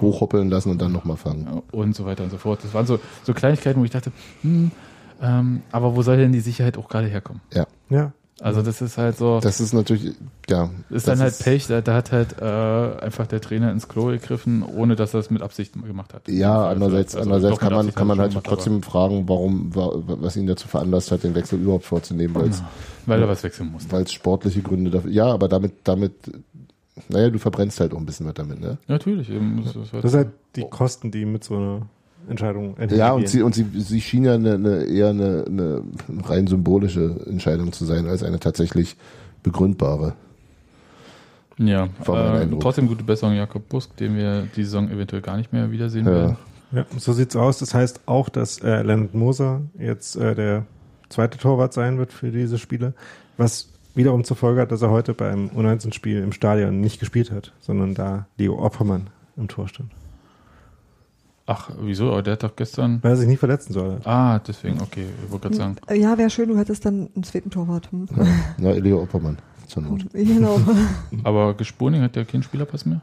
[0.00, 1.62] hochhoppeln lassen und dann nochmal fangen.
[1.72, 2.60] und so weiter und so fort.
[2.62, 4.70] Das waren so, so Kleinigkeiten, wo ich dachte, hm,
[5.22, 7.40] ähm, aber wo soll denn die Sicherheit auch gerade herkommen?
[7.54, 7.66] Ja.
[7.88, 8.12] ja.
[8.42, 10.14] Also das ist halt so, Das ist natürlich,
[10.48, 10.70] ja.
[10.88, 14.62] ist dann halt Pech, da, da hat halt äh, einfach der Trainer ins Klo gegriffen,
[14.62, 16.26] ohne dass er es mit Absicht gemacht hat.
[16.26, 19.92] Ja, Also, andererseits, also andererseits kann man, kann man halt gemacht, trotzdem fragen, warum, wa-
[20.06, 22.68] was ihn dazu veranlasst hat, den Wechsel überhaupt vorzunehmen, weil es, aber-
[23.04, 23.92] weil er was wechseln musste.
[23.92, 26.14] weil es sportliche Gründe dafür, ja, aber damit, damit,
[27.08, 28.78] naja, du verbrennst halt auch ein bisschen was damit, ne?
[28.88, 29.30] Natürlich.
[29.30, 31.82] eben, das, das, Das sind halt die Kosten, die mit so einer
[32.28, 35.82] Entscheidung Ja, und sie, und sie, sie schien ja eine, eine, eher eine, eine
[36.24, 38.96] rein symbolische Entscheidung zu sein, als eine tatsächlich
[39.42, 40.14] begründbare.
[41.58, 45.70] ja, äh, trotzdem gute Besserung Jakob Busk, den wir die Saison eventuell gar nicht mehr
[45.70, 46.12] wiedersehen Ja.
[46.12, 46.36] werden.
[46.72, 47.58] Ja, so sieht's aus.
[47.58, 50.66] Das heißt auch, dass äh, Leonard Moser jetzt äh, der
[51.08, 52.94] zweite Torwart sein wird für diese Spiele,
[53.36, 57.52] was wiederum zur Folge hat, dass er heute beim U19-Spiel im Stadion nicht gespielt hat,
[57.60, 59.90] sondern da Leo Oppermann im Tor stand.
[61.46, 62.12] Ach, wieso?
[62.12, 63.02] Aber der hat doch gestern.
[63.02, 64.00] Weil er sich nicht verletzen soll.
[64.04, 65.76] Ah, deswegen, okay, ich wollte gerade sagen.
[65.92, 67.90] Ja, wäre schön, du hättest dann einen zweiten Torwart.
[67.90, 68.06] Hm?
[68.16, 68.26] Ja,
[68.58, 70.06] na, Elio Oppermann, zur Not.
[70.12, 70.60] Genau.
[71.24, 73.00] Aber Gespurning hat ja keinen Spielerpass mehr?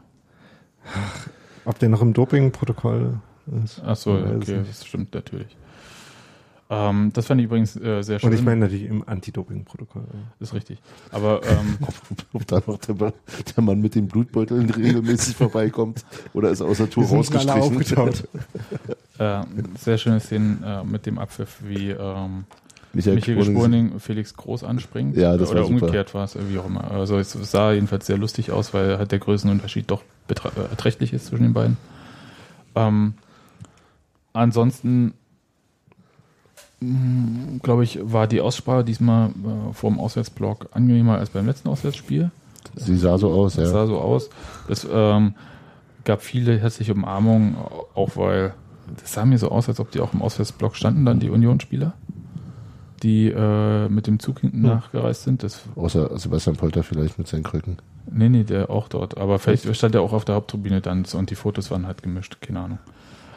[1.66, 3.20] Ob der noch im Doping-Protokoll
[3.64, 3.82] ist.
[3.84, 5.54] Ach so, okay, das stimmt natürlich.
[6.70, 8.28] Ähm, das fand ich übrigens äh, sehr schön.
[8.28, 10.02] Und ich meine natürlich im Anti-Doping-Protokoll.
[10.38, 10.78] ist richtig.
[11.10, 11.78] Aber ähm,
[12.34, 13.12] Ob da noch der, Mann-
[13.56, 16.04] der Mann mit den Blutbeuteln regelmäßig vorbeikommt
[16.34, 17.60] oder ist außer Tour rausgestrichen.
[17.62, 18.28] aufgetaucht.
[19.18, 19.40] äh,
[19.78, 22.44] sehr schöne Szenen äh, mit dem Abpfiff, wie ähm,
[22.92, 25.16] Michael, Michael Spurning- Spurning Felix Groß anspringt.
[25.16, 25.80] Ja, das Oder war super.
[25.86, 26.90] umgekehrt war es, äh, wie auch immer.
[26.90, 31.14] Also es sah jedenfalls sehr lustig aus, weil halt der Größenunterschied doch betra- äh, erträchtlich
[31.14, 31.78] ist zwischen den beiden.
[32.74, 33.14] Ähm,
[34.32, 35.14] ansonsten
[37.62, 42.30] glaube ich, war die Aussprache diesmal äh, vor dem Auswärtsblock angenehmer als beim letzten Auswärtsspiel.
[42.76, 43.70] Sie sah so aus, Das ja.
[43.72, 44.30] sah so aus.
[44.68, 45.34] Es ähm,
[46.04, 47.56] gab viele herzliche Umarmungen,
[47.94, 48.54] auch weil
[49.00, 51.94] das sah mir so aus, als ob die auch im Auswärtsblock standen, dann die Unionsspieler,
[53.02, 54.62] die äh, mit dem Zug hinten Hm.
[54.70, 55.42] nachgereist sind.
[55.42, 57.78] Das, Außer Sebastian Polter vielleicht mit seinen Krücken.
[58.10, 59.18] nee, nee, der auch dort.
[59.18, 62.38] Aber vielleicht stand er auch auf der Haupttribüne dann und die Fotos waren halt gemischt,
[62.40, 62.78] keine Ahnung.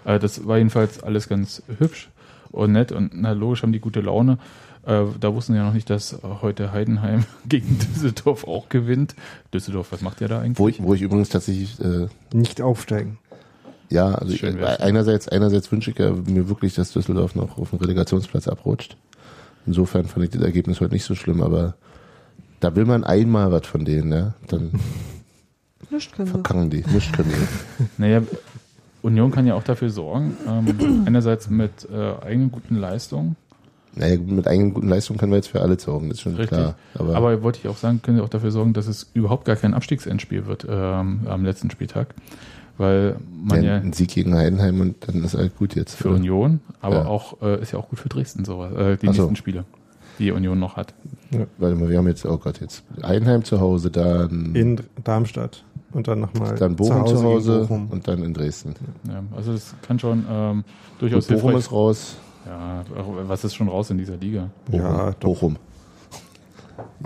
[0.05, 2.09] Äh, das war jedenfalls alles ganz hübsch
[2.51, 4.37] und nett und na, logisch haben die gute Laune.
[4.83, 9.15] Äh, da wussten sie ja noch nicht, dass äh, heute Heidenheim gegen Düsseldorf auch gewinnt.
[9.53, 10.59] Düsseldorf, was macht ihr da eigentlich?
[10.59, 13.19] Wo ich, wo ich übrigens tatsächlich, äh, Nicht aufsteigen.
[13.89, 14.79] ja, also ich, wär's.
[14.79, 18.97] einerseits, einerseits wünsche ich ja mir wirklich, dass Düsseldorf noch auf den Relegationsplatz abrutscht.
[19.67, 21.75] Insofern fand ich das Ergebnis heute nicht so schlimm, aber
[22.59, 24.71] da will man einmal was von denen, ja, dann
[25.91, 27.83] Nicht können verkacken die, nicht können die.
[28.01, 28.21] Naja,
[29.01, 33.35] Union kann ja auch dafür sorgen, ähm, einerseits mit äh, eigenen guten Leistungen,
[33.95, 36.57] Naja, mit eigenen guten Leistungen können wir jetzt für alle sorgen, das ist schon Richtig.
[36.57, 36.75] klar.
[36.93, 39.55] Aber, Aber wollte ich auch sagen, können Sie auch dafür sorgen, dass es überhaupt gar
[39.55, 42.13] kein Abstiegsendspiel wird ähm, am letzten Spieltag.
[42.77, 45.95] Weil man ja ein Sieg gegen Heidenheim und dann ist halt gut jetzt.
[45.95, 47.05] für Union, aber Ja.
[47.05, 49.21] auch äh, ist ja auch gut für Dresden sowas, äh, die Ach so.
[49.23, 49.65] nächsten Spiele,
[50.17, 50.93] die Union noch hat.
[51.57, 55.63] Warte mal, wir haben jetzt, oh Gott, jetzt Heidenheim zu Hause, dann, In Darmstadt
[55.93, 57.87] und dann nochmal dann Bochum zu Hause, gegen Bochum.
[57.91, 58.75] und dann in Dresden.
[59.07, 60.65] Ja, also das kann schon ähm, Und
[60.99, 61.59] durchaus Bochum hilfreich.
[61.65, 62.15] ist raus.
[62.45, 62.83] Ja,
[63.27, 64.49] was ist schon raus in dieser Liga?
[64.65, 64.79] Bochum.
[64.81, 65.19] Ja, doch.
[65.19, 65.57] Bochum.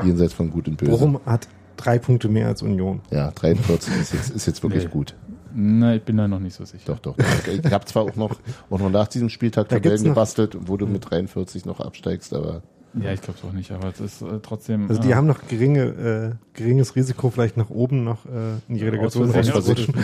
[0.04, 0.92] Jenseits von Gut und Böse.
[0.92, 3.02] Bochum hat drei Punkte mehr als Union.
[3.12, 4.90] Ja, 43 ist jetzt, ist jetzt wirklich Nee.
[4.90, 5.16] gut.
[5.58, 6.84] Na, ich bin da noch nicht so sicher.
[6.86, 7.16] Doch, doch.
[7.48, 8.36] Ich habe zwar auch noch,
[8.70, 12.62] auch noch nach diesem Spieltag Tabellen gebastelt, wo du mit 43 noch absteigst, aber
[13.02, 14.88] Ja, ich glaube es auch nicht, aber es ist äh, trotzdem.
[14.90, 18.76] Also die äh, haben noch geringe, äh, geringes Risiko, vielleicht nach oben noch äh, in
[18.76, 19.96] die Relegation Aus Versehen, rauszurutschen.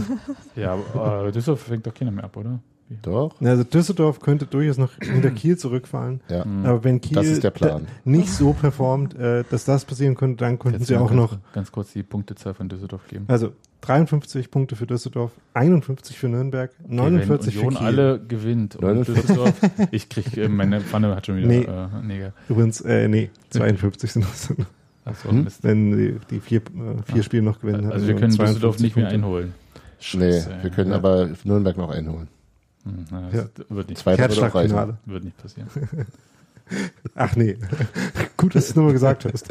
[0.56, 2.60] Ja, aber äh, Düsseldorf fängt doch keiner mehr ab, oder?
[2.90, 2.96] Wie?
[3.02, 3.40] doch.
[3.40, 6.20] Also Düsseldorf könnte durchaus noch hinter Kiel zurückfallen.
[6.28, 6.44] Ja.
[6.64, 7.86] Aber wenn Kiel Das ist der Plan.
[7.86, 11.16] da nicht so performt, äh, dass das passieren könnte, dann könnten Jetzt sie auch ganz,
[11.16, 13.24] noch, ganz kurz die Punktezahl von Düsseldorf geben.
[13.28, 17.86] also 53 Punkte für Düsseldorf, 51 für Nürnberg, 49 Wenn Union für Kiel.
[17.86, 19.14] alle gewinnt und 49.
[19.22, 19.54] Düsseldorf,
[19.90, 21.62] ich krieg, äh, meine Pfanne hat schon wieder Nee.
[21.62, 22.32] äh, Neger.
[22.50, 24.52] Übrigens, äh, nee, 52 sind das,
[25.06, 25.44] Achso, Hm?
[25.44, 25.64] Mist.
[25.64, 26.62] wenn die, die vier, äh,
[27.10, 27.22] vier Ah.
[27.22, 27.90] Spiele noch gewinnen.
[27.90, 29.14] Also wir können 52 Düsseldorf nicht mehr Punkte.
[29.26, 29.54] einholen.
[29.54, 30.96] Nee, Scheiße, wir können ja.
[30.96, 32.28] aber Nürnberg noch einholen.
[32.84, 33.44] Hm, na, Ja.
[33.54, 34.04] das wird nicht.
[34.06, 34.98] Herzschlagfinale.
[35.06, 35.68] wird nicht passieren.
[37.14, 37.56] Ach nee.
[38.36, 39.48] Gut, dass du es nochmal gesagt hast.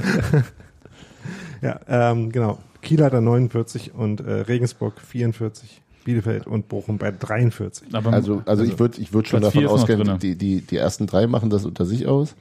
[1.62, 2.60] ja, ähm, genau.
[2.82, 7.94] Kiel hat da 49 und äh, Regensburg 44, Bielefeld und Bochum bei 43.
[7.94, 11.28] Aber Also, also ich würde ich würd schon davon ausgehen, die, die, die ersten drei
[11.28, 12.36] machen das unter sich aus.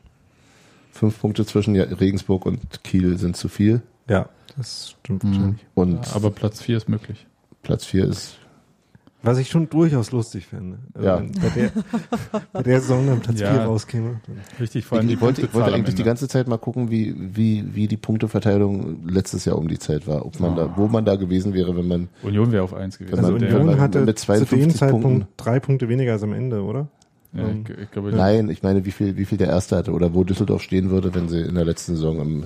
[0.93, 3.83] Fünf Punkte zwischen ja, Regensburg und Kiel sind zu viel.
[4.09, 5.29] Ja, das stimmt Mhm.
[5.29, 5.67] wahrscheinlich.
[5.75, 7.27] Und aber Platz 4 ist möglich.
[7.63, 8.39] Platz vier ist,
[9.21, 10.79] Was ich schon durchaus lustig fände.
[10.95, 11.19] Also Ja.
[11.19, 11.71] wenn bei, der,
[12.53, 13.53] bei der Saison dann Platz Ja.
[13.53, 14.21] 4 rauskäme.
[14.27, 14.37] Dann.
[14.61, 16.91] Richtig, vor allem ich, die ich wollte, ich wollte eigentlich die ganze Zeit mal gucken,
[16.91, 20.25] wie, wie, wie die Punkteverteilung letztes Jahr um die Zeit war.
[20.25, 23.19] Ob man da, wo man da gewesen wäre, wenn man, Union wäre auf 1 gewesen.
[23.19, 26.23] Also man- Union man hatte mit zu 52 dem Zeitpunkt Punkten- drei Punkte weniger als
[26.23, 26.87] am Ende, oder?
[27.35, 30.15] ja, ich, ich glaube, nein, ich meine, wie viel, wie viel der Erste hatte oder
[30.15, 32.45] wo Düsseldorf stehen würde, wenn sie in der letzten Saison am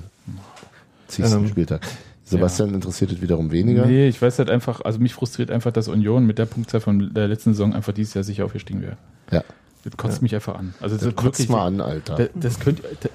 [1.07, 1.25] 10.
[1.31, 1.81] Ähm, Spieltag.
[2.25, 3.85] Sebastian interessiert es wiederum weniger.
[3.85, 7.13] Nee, ich weiß halt einfach, also mich frustriert einfach, dass Union mit der Punktzahl von
[7.13, 8.97] der letzten Saison einfach dieses Jahr sicher aufgestiegen wäre.
[9.31, 9.43] Ja.
[9.83, 10.21] Das kotzt Ja.
[10.23, 10.73] mich einfach an.
[10.79, 12.15] Also das Das ist kotzt wirklich, mal an, Alter.
[12.15, 13.11] Das, das könnt, das,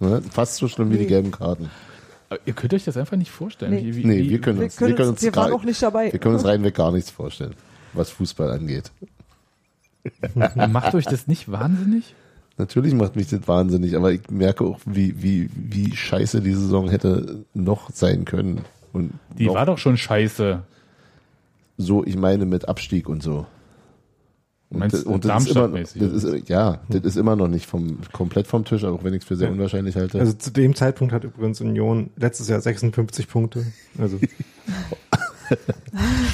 [0.00, 0.22] Ne?
[0.30, 1.70] Fast so schlimm wie die gelben Karten.
[2.30, 3.72] Aber ihr könnt euch das einfach nicht vorstellen.
[3.74, 3.84] Nee.
[3.84, 5.50] Wie, wie, Nee, wie, wir können Wir, uns, können wir können uns, uns, wir waren
[5.50, 6.10] gar, auch nicht dabei.
[6.12, 7.54] wir können uns reinweg gar nichts vorstellen,
[7.92, 8.90] was Fußball angeht.
[10.34, 12.14] Macht euch das nicht wahnsinnig?
[12.60, 16.88] Natürlich macht mich das wahnsinnig, aber ich merke auch, wie, wie, wie scheiße die Saison
[16.90, 18.60] hätte noch sein können.
[18.92, 20.62] Und Die noch war doch schon scheiße.
[21.78, 23.46] so, ich meine mit Abstieg und so.
[24.68, 27.34] Und, Meinst das- du und das ist immer, Darmstadt-mäßig, das ist, ja, das ist immer
[27.34, 29.54] noch nicht vom, komplett vom Tisch, auch wenn ich es für sehr Ja.
[29.54, 30.20] unwahrscheinlich halte.
[30.20, 33.64] Also zu dem Zeitpunkt hat übrigens Union letztes Jahr 56 Punkte.
[33.98, 34.20] Also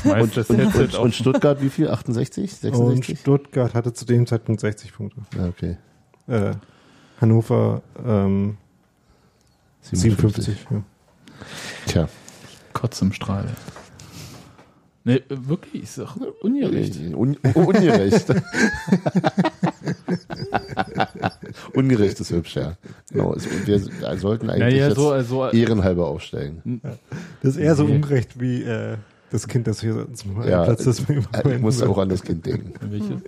[0.03, 1.89] Schmeißt und, das und, und, und Stuttgart wie viel?
[1.89, 2.51] 68?
[2.65, 3.21] und 66?
[3.21, 5.21] Stuttgart hatte zu dem Zeitpunkt 60 Punkte.
[5.39, 5.77] Ja, okay.
[6.29, 6.55] Äh,
[7.21, 8.57] Hannover ähm,
[9.83, 10.67] 57.
[10.71, 10.83] ja.
[11.87, 12.09] Tja.
[12.73, 13.47] Kotz im Strahl.
[15.05, 16.97] Nee, wirklich, ist doch ungerecht.
[17.15, 18.27] Un, ungerecht.
[21.75, 22.77] ungerecht ist hübsch, ja.
[23.13, 23.33] Genau.
[23.35, 23.79] Es, wir
[24.19, 26.81] sollten eigentlich Naja, so, also, ehrenhalber aufsteigen.
[27.41, 28.97] Das ist eher so ungerecht wie äh,
[29.37, 31.05] das Kind, das hier zum Ja, Platz ist.
[31.09, 32.73] Ich muss auch an das Kind denken.
[32.91, 33.23] welches?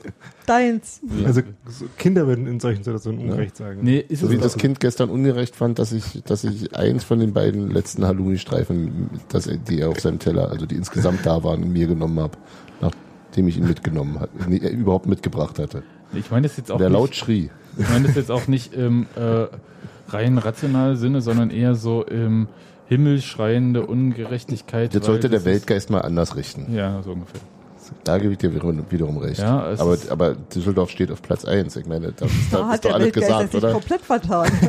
[0.47, 1.01] Deins.
[1.25, 3.81] Also so Kinder würden in solchen Situationen ungerecht sagen.
[3.83, 7.05] Nee, ist So es wie das Kind gestern ungerecht fand, dass ich, dass ich eins
[7.05, 11.25] von den beiden letzten Halloumi-Streifen, dass er, die er auf seinem Teller, also die insgesamt
[11.27, 12.39] da waren, mir genommen habe,
[12.81, 15.83] nachdem ich ihn mitgenommen hat, nee, er überhaupt mitgebracht hatte.
[16.15, 17.51] Ich meine das jetzt auch Der laut nicht, schrie.
[17.79, 19.47] ich meine das jetzt auch nicht im äh,
[20.09, 22.49] rein rationalen Sinne, sondern eher so im
[22.89, 24.95] himmelschreiende Ungerechtigkeit.
[24.95, 26.75] Jetzt sollte der Weltgeist mal anders richten.
[26.75, 27.41] Ja, so ungefähr.
[28.05, 29.41] Da gebe ich dir wiederum recht.
[29.41, 31.77] Ja, aber, aber Düsseldorf steht auf Platz 1.
[31.77, 33.73] Ich meine, da ist, Da da hat ist doch der alles gesagt, sich oder?
[33.73, 34.51] komplett vertan.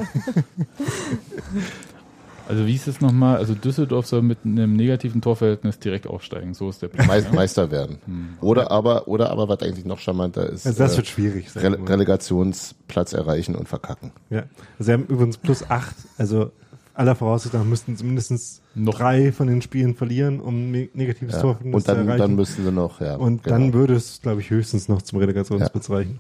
[2.48, 3.38] Also wie ist es nochmal?
[3.38, 6.56] Also Düsseldorf soll mit einem negativen Torverhältnis direkt aufsteigen.
[6.56, 7.06] So ist der Plan.
[7.06, 8.00] Meist, Meister werden.
[8.06, 8.30] Hm.
[8.42, 11.52] Oder aber, oder aber, was eigentlich noch charmanter ist, Also das äh, wird schwierig.
[11.52, 11.88] sagen Rele.
[11.90, 14.14] Relegationsplatz erreichen und verkacken.
[14.32, 14.40] Ja.
[14.80, 16.52] Also sie haben übrigens plus acht, also
[17.00, 21.36] aller Voraussicht nach müssten sie mindestens Noch- drei von den Spielen verlieren, um ne negatives
[21.36, 21.42] Ja.
[21.42, 22.20] Torverhältnis Und zu dann, erreichen.
[22.20, 23.16] dann müssten sie noch, ja.
[23.16, 23.58] und genau.
[23.58, 26.20] dann würde es, glaube ich, höchstens noch zum Relegationsplatz reichen.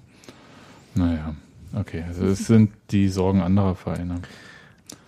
[0.95, 1.35] Naja,
[1.75, 2.03] okay.
[2.07, 4.15] Also es sind die Sorgen anderer Vereine.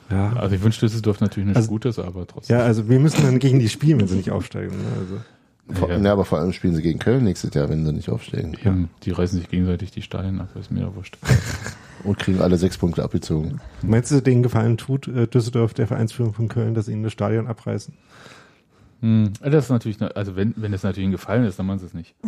[0.10, 0.34] Ja.
[0.34, 2.58] Also ich wünsche Düsseldorf natürlich nichts Also- Gutes, aber trotzdem.
[2.58, 4.76] Ja, also wir müssen dann gegen die spielen, wenn sie nicht aufsteigen.
[4.76, 4.84] Ne?
[5.00, 5.16] Also,
[5.74, 5.98] Vor, Ja.
[5.98, 6.12] ja.
[6.12, 8.54] aber vor allem spielen sie gegen Köln nächstes Jahr, wenn sie nicht aufsteigen.
[8.64, 11.18] Eben, die reißen sich gegenseitig die Stadien ab, ist mir ja wurscht.
[12.04, 13.62] Und kriegen alle sechs Punkte abgezogen.
[13.84, 17.46] Meinst du, denen gefallen tut äh, Düsseldorf der Vereinsführung von Köln, dass ihnen das Stadion
[17.46, 17.94] abreißen?
[19.02, 21.86] Hm, das ist natürlich, also wenn, wenn das natürlich ein Gefallen ist, dann machen sie
[21.88, 22.16] es nicht.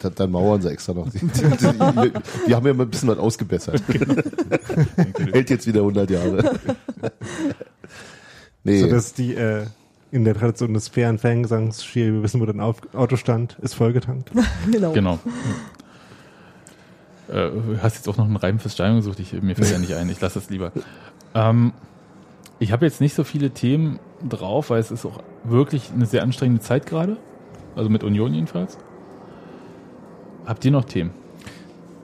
[0.00, 1.08] Da, dann mauern sie extra noch.
[1.08, 2.12] Die, die, die,
[2.46, 3.82] die haben ja mal ein bisschen was ausgebessert.
[5.32, 6.58] Hält jetzt wieder 100 Jahre.
[8.64, 9.64] Nee, So dass die äh,
[10.10, 13.74] in der Tradition des fairen Fangesangs Schiri, wir wissen, wo dein Auf Auto stand, ist
[13.74, 14.30] vollgetankt.
[14.72, 14.92] genau.
[14.92, 15.18] Genau.
[17.28, 17.50] Äh,
[17.82, 20.08] hast jetzt auch noch einen Reim fürs Stadion gesucht, ich, mir fällt ja nicht ein,
[20.08, 20.72] ich lasse es lieber.
[21.34, 21.72] Ähm,
[22.58, 26.22] ich habe jetzt nicht so viele Themen drauf, weil es ist auch wirklich eine sehr
[26.22, 27.16] anstrengende Zeit gerade.
[27.76, 28.78] Also mit Union jedenfalls.
[30.46, 31.10] Habt ihr noch Themen?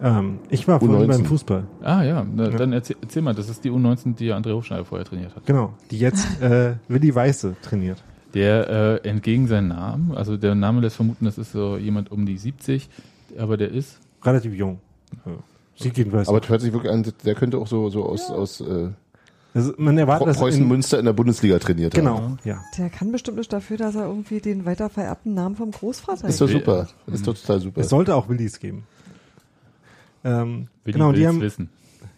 [0.04, 1.06] Ähm, ich war vorhin U19.
[1.08, 1.64] beim Fußball.
[1.82, 2.56] Ah ja, na, Ja.
[2.58, 5.46] dann erzähl, erzähl mal, das ist die U19, die André Hofschneider vorher trainiert hat.
[5.46, 8.02] Genau, die jetzt äh, Willi Weiße trainiert.
[8.34, 12.26] Der äh, entgegen seinen Namen, also der Name lässt vermuten, das ist so jemand um
[12.26, 12.88] die 70,
[13.38, 14.78] aber der ist Relativ jung.
[15.26, 15.32] Ja.
[15.76, 16.28] Sieht jedenfalls.
[16.28, 18.88] aber das hört sich wirklich an, der könnte auch so, so aus, aus äh,
[19.54, 22.38] also, man erwartet, dass Preußen in, Münster in der Bundesliga trainiert Genau, haben.
[22.44, 22.60] ja.
[22.76, 26.40] Der kann bestimmt nicht dafür, dass er irgendwie den weiter vererbten Namen vom Großvater Ist
[26.40, 26.52] doch hat.
[26.52, 26.88] super.
[27.06, 27.80] Ist doch total super.
[27.80, 28.84] Es sollte auch Willis geben.
[30.24, 31.68] Ähm, Willi genau, die haben, wissen.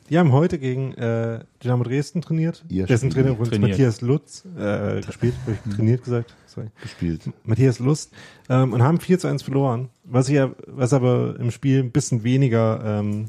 [0.08, 2.64] die haben heute gegen äh, Dynamo Dresden trainiert.
[2.68, 3.22] Ihr Dessen Spiel.
[3.22, 3.70] Trainer übrigens Trainiert.
[3.70, 6.34] Matthias Lutz äh, gespielt, habe ich trainiert gesagt.
[6.46, 6.68] Sorry.
[6.80, 7.22] gespielt.
[7.44, 8.12] Matthias Lust
[8.48, 9.90] ähm, und haben 4 zu 1 verloren.
[10.04, 13.26] Was ja, was aber im Spiel ein bisschen weniger ähm,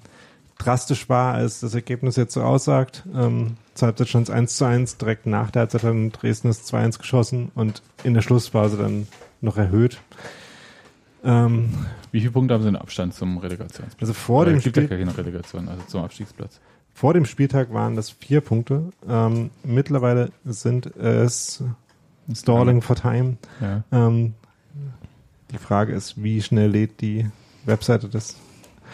[0.57, 3.03] drastisch war, als das Ergebnis jetzt so aussagt.
[3.13, 6.47] Ähm, zur Halbzeit stand es 1 zu 1, direkt nach der Halbzeit hat dann Dresden
[6.47, 9.07] das 2-1 geschossen und in der Schlussphase dann
[9.41, 9.99] noch erhöht.
[11.27, 11.69] Ähm,
[12.11, 13.99] Wie viele Punkte haben sie in Abstand zum Relegationsplatz?
[13.99, 16.59] also vor Weil dem es gibt ja keine Relegation, also zum Abstiegsplatz.
[16.93, 18.91] vor dem Spieltag waren das vier Punkte.
[19.07, 21.61] Ähm, mittlerweile sind es
[22.33, 23.37] Stalling for Time.
[23.61, 23.83] Ja.
[23.91, 24.33] Ähm,
[25.51, 27.25] die Frage ist, wie schnell lädt die
[27.65, 28.37] Webseite des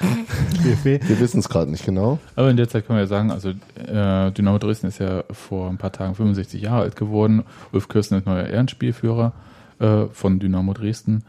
[0.66, 1.08] DFB?
[1.08, 2.18] Wir wissen es gerade nicht genau.
[2.36, 5.70] Aber in der Zeit kann man ja sagen, also äh, Dynamo Dresden ist ja vor
[5.70, 7.44] ein paar Tagen 65 Jahre alt geworden.
[7.72, 9.34] Ulf Kirsten ist neuer Ehrenspielführer
[9.80, 11.24] äh, von Dynamo Dresden.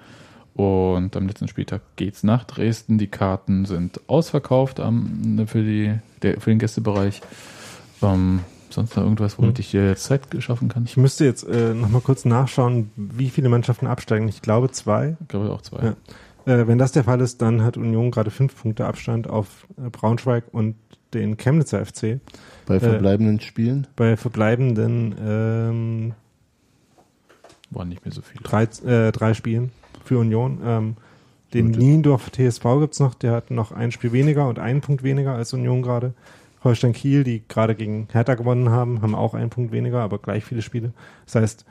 [0.54, 2.96] Und am letzten Spieltag geht's nach Dresden.
[2.98, 7.22] Die Karten sind ausverkauft am, für, die, der, für den Gästebereich.
[8.02, 8.40] Ähm,
[8.70, 9.60] sonst noch irgendwas, womit Hm.
[9.60, 10.84] ich dir jetzt Zeit geschaffen kann?
[10.84, 14.28] Ich müsste jetzt äh, nochmal kurz nachschauen, wie viele Mannschaften absteigen.
[14.28, 15.16] Ich glaube zwei.
[15.20, 15.94] Ich glaube auch zwei.
[16.46, 16.54] Ja.
[16.54, 19.90] Äh, wenn das der Fall ist, dann hat Union gerade fünf Punkte Abstand auf äh,
[19.90, 20.76] Braunschweig und
[21.14, 22.20] den Chemnitzer FC.
[22.66, 23.88] Bei verbleibenden Spielen.
[23.96, 26.14] Bei verbleibenden ähm,
[27.70, 28.42] Waren nicht mehr so viele.
[28.42, 29.72] drei, äh, drei Spielen
[30.04, 30.60] für Union.
[30.64, 30.96] Ähm,
[31.52, 31.70] den.
[31.70, 35.52] Niendorf TSV gibt's noch, der hat noch ein Spiel weniger und einen Punkt weniger als
[35.52, 36.14] Union gerade.
[36.64, 40.44] Holstein Kiel, die gerade gegen Hertha gewonnen haben, haben auch einen Punkt weniger, aber gleich
[40.44, 40.92] viele Spiele.
[41.26, 41.64] Das heißt,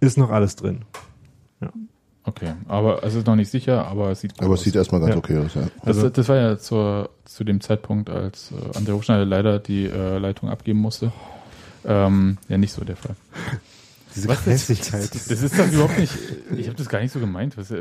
[0.00, 0.82] ist noch alles drin.
[2.24, 4.58] Okay, aber es ist noch nicht sicher, aber es sieht gut Aber aus.
[4.60, 5.18] es sieht erstmal ganz Ja.
[5.18, 5.54] okay aus.
[5.54, 5.62] Ja.
[5.84, 9.86] Das, Also- das war ja zur, zu dem Zeitpunkt, als äh, André Hochschneider leider die
[9.86, 11.12] äh, Leitung abgeben musste.
[11.84, 13.14] Ähm, ja, nicht so der Fall.
[14.16, 14.44] Diese Was?
[14.44, 15.10] Gehässigkeit.
[15.14, 16.12] Das ist doch überhaupt nicht.
[16.56, 17.56] Ich habe das gar nicht so gemeint.
[17.56, 17.78] Was, was,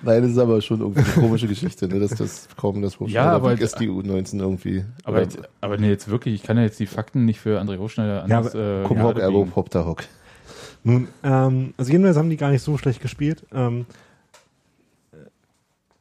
[0.00, 1.98] Nein, das ist aber schon irgendwie eine komische Geschichte, ne?
[1.98, 4.84] dass das kaum das Ja, aber- ist die U19 irgendwie.
[5.02, 7.60] aber, Oder jetzt, aber nee, jetzt wirklich, ich kann ja jetzt die Fakten nicht für
[7.60, 8.54] André Hochschneider Ja, anders.
[8.54, 9.50] äh, Cum hoc gerade ergo biegen.
[9.52, 10.04] propter hoc.
[10.84, 13.44] Nun, ähm, also jedenfalls haben die gar nicht so schlecht gespielt.
[13.52, 13.94] Ähm, äh,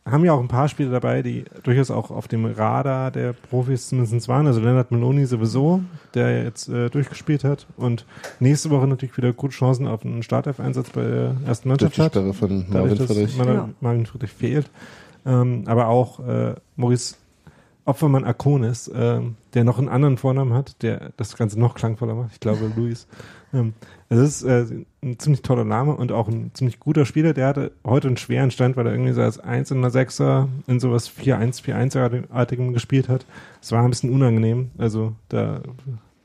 [0.09, 3.89] haben ja auch ein paar Spiele dabei, die durchaus auch auf dem Radar der Profis
[3.89, 4.47] zumindest waren.
[4.47, 5.81] Also Leonard Meloni sowieso,
[6.13, 8.05] der jetzt äh, durchgespielt hat und
[8.39, 12.01] nächste Woche natürlich wieder gute Chancen auf einen Startelf-Einsatz bei der ersten Durch Mannschaft die
[12.01, 12.11] hat.
[12.13, 13.37] Sperre von Marvin Friedrich.
[13.37, 14.05] Marvin, Genau.
[14.09, 14.69] Friedrich fehlt.
[15.25, 17.15] Ähm, aber auch äh, Maurice
[17.85, 22.31] Opfermann Akonis, ähm, der noch einen anderen Vornamen hat, der das Ganze noch klangvoller macht.
[22.33, 23.07] Ich glaube, Luis.
[23.53, 23.73] Ähm,
[24.09, 24.65] das ist äh,
[25.03, 27.33] ein ziemlich toller Name und auch ein ziemlich guter Spieler.
[27.33, 30.47] Der hatte heute einen schweren Stand, weil er irgendwie so als 1 in der 6er
[30.67, 33.25] in sowas 4-1, 4-1-artigem gespielt hat.
[33.61, 34.71] Es war ein bisschen unangenehm.
[34.77, 35.61] Also da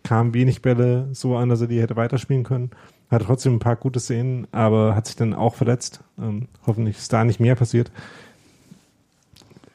[0.05, 2.71] kamen wenig Bälle so an, dass er die hätte weiterspielen können.
[3.11, 6.01] Hatte trotzdem ein paar gute Szenen, aber hat sich dann auch verletzt.
[6.19, 7.91] Ähm, hoffentlich ist da nicht mehr passiert.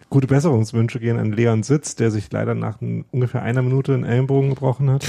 [0.10, 2.78] Gute Besserungswünsche gehen an Leon Sitz, der sich leider nach
[3.12, 5.05] ungefähr einer Minute den Ellenbogen gebrochen hat.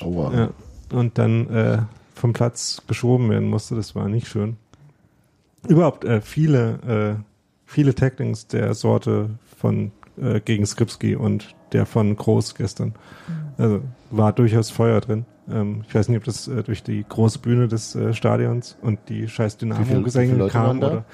[0.00, 0.32] Aua.
[0.32, 0.50] Ja.
[0.92, 1.78] Und dann äh,
[2.14, 3.74] vom Platz geschoben werden musste.
[3.74, 4.56] Das war nicht schön.
[5.68, 7.22] Überhaupt äh, viele, äh,
[7.66, 12.94] viele Tacklings der Sorte von äh, gegen Skripski und der von Groß gestern.
[13.58, 13.80] Also
[14.10, 15.24] war durchaus Feuer drin.
[15.50, 18.98] Ähm, ich weiß nicht, ob das äh, durch die große Bühne des äh, Stadions und
[19.08, 20.78] die scheiß Dynamo-Gesänge kam.
[20.78, 21.04] Oder,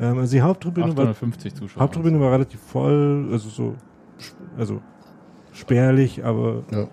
[0.00, 1.82] ähm, also die Haupttribüne war 850 Zuschauer.
[1.82, 3.74] Haupttribüne war relativ voll, also so,
[4.58, 4.80] also
[5.52, 6.86] spärlich, aber Ja.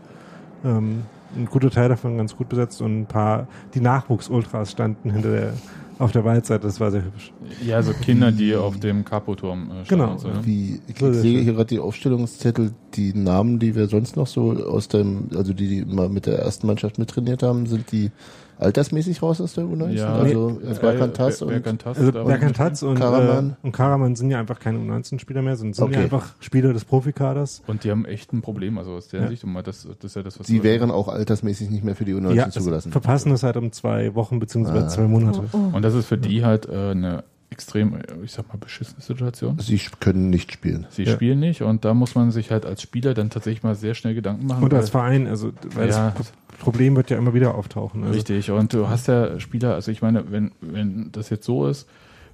[0.66, 1.04] ähm,
[1.36, 5.54] ein guter Teil davon ganz gut besetzt und ein paar, die Nachwuchs-Ultras standen hinter der
[6.00, 7.34] auf der Waldseite, das war sehr hübsch.
[7.62, 10.18] Ja, so Kinder, die auf dem Capo-Turm äh, stehen Genau.
[10.18, 10.40] so, ne?
[10.46, 14.52] Wie, ich So, sehe hier gerade die Aufstellungszettel, die Namen, die wir sonst noch so
[14.54, 18.12] aus dem, also die, die mal mit der ersten Mannschaft mittrainiert haben, sind die
[18.60, 19.90] altersmäßig raus aus der U19?
[19.92, 23.28] Ja, also äh, Berkantas Ber- und Berkantas Also da Berkantatz und Karaman.
[23.28, 23.50] Karaman.
[23.52, 25.94] Äh, und Karaman sind ja einfach keine U19-Spieler mehr, sondern sind Okay.
[25.96, 27.62] ja einfach Spieler des Profikaders.
[27.68, 29.28] Und die haben echt ein Problem, also aus der Ja.
[29.30, 32.14] Sicht, das, das ist ja das, was die wären auch altersmäßig nicht mehr für die
[32.14, 32.92] U19 Ja, zugelassen.
[32.92, 34.90] verpassen das halt um zwei Wochen beziehungsweise Ah.
[34.90, 35.42] zwei Monate.
[35.54, 35.76] Oh, oh.
[35.76, 39.58] Und das ist für die halt äh, eine extrem, äh, ich sag mal, beschissene Situation.
[39.60, 40.86] Sie können nicht spielen.
[40.90, 41.14] Sie Ja.
[41.14, 44.14] spielen nicht und da muss man sich halt als Spieler dann tatsächlich mal sehr schnell
[44.16, 44.64] Gedanken machen.
[44.64, 46.14] Und als weil- Verein, also weil Ja.
[46.18, 48.04] das Problem wird ja immer wieder auftauchen.
[48.04, 51.68] Also, Richtig, und du hast ja Spieler, also ich meine, wenn, wenn das jetzt so
[51.68, 51.88] ist,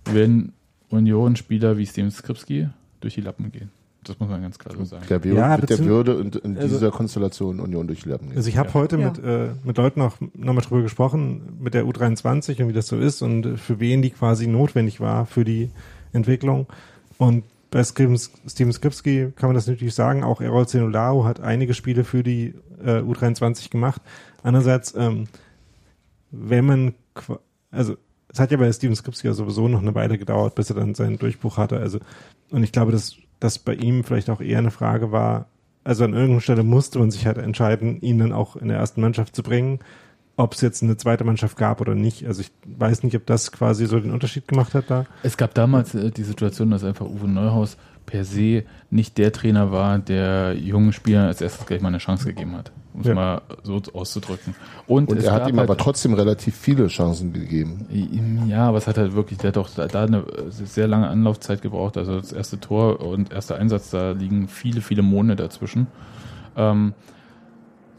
[0.05, 0.51] wenn
[0.89, 2.70] Union-Spieler wie Steven Skripski
[3.01, 3.70] durch die Lappen gehen.
[4.08, 5.03] Das muss man ganz klar so sagen.
[5.10, 8.28] Der Würde, Ja, mit der Würde und in also- dieser Konstellation Union durch die Lappen
[8.30, 8.38] gehen.
[8.38, 8.74] Also ich habe Ja.
[8.76, 9.10] heute Ja.
[9.10, 12.97] mit, äh, mit Leuten auch nochmal drüber gesprochen, mit der U23 und wie das so
[12.97, 15.70] ist und für wen die quasi notwendig war für die
[16.14, 16.68] Entwicklung.
[17.18, 21.74] Und bei Steven, Steven Skripski kann man das natürlich sagen, auch Errol Zenolao hat einige
[21.74, 22.53] Spiele für die
[22.86, 24.01] äh, U23 gemacht.
[24.43, 25.26] Andererseits, ähm,
[26.32, 26.93] wenn man,
[27.72, 27.95] also
[28.30, 30.93] es hat ja bei Steven Skripski ja sowieso noch eine Weile gedauert, bis er dann
[30.93, 31.78] seinen Durchbruch hatte.
[31.78, 31.99] Also
[32.51, 32.91] und ich glaube,
[33.40, 35.48] dass das bei ihm vielleicht auch eher eine Frage war,
[35.84, 39.02] also an irgendeiner Stelle musste man sich halt entscheiden, ihn dann auch in der ersten
[39.02, 39.80] Mannschaft zu bringen,
[40.36, 42.26] ob es jetzt eine zweite Mannschaft gab oder nicht.
[42.26, 45.06] Also ich weiß nicht, ob das quasi so den Unterschied gemacht hat da.
[45.24, 49.72] Es gab damals äh, die Situation, dass einfach Uwe Neuhaus per se nicht der Trainer
[49.72, 53.14] war, der jungen Spielern als erstes gleich mal eine Chance gegeben hat, um es Ja.
[53.16, 54.56] mal so auszudrücken.
[54.88, 57.88] Und, Und er hat ihm halt, aber trotzdem relativ viele Chancen gegeben.
[58.47, 61.62] Ja, aber es hat halt wirklich, der hat doch da, da eine sehr lange Anlaufzeit
[61.62, 61.97] gebraucht.
[61.97, 65.88] Also das erste Tor und erster Einsatz, da liegen viele, viele Monate dazwischen.
[66.56, 66.93] Ähm,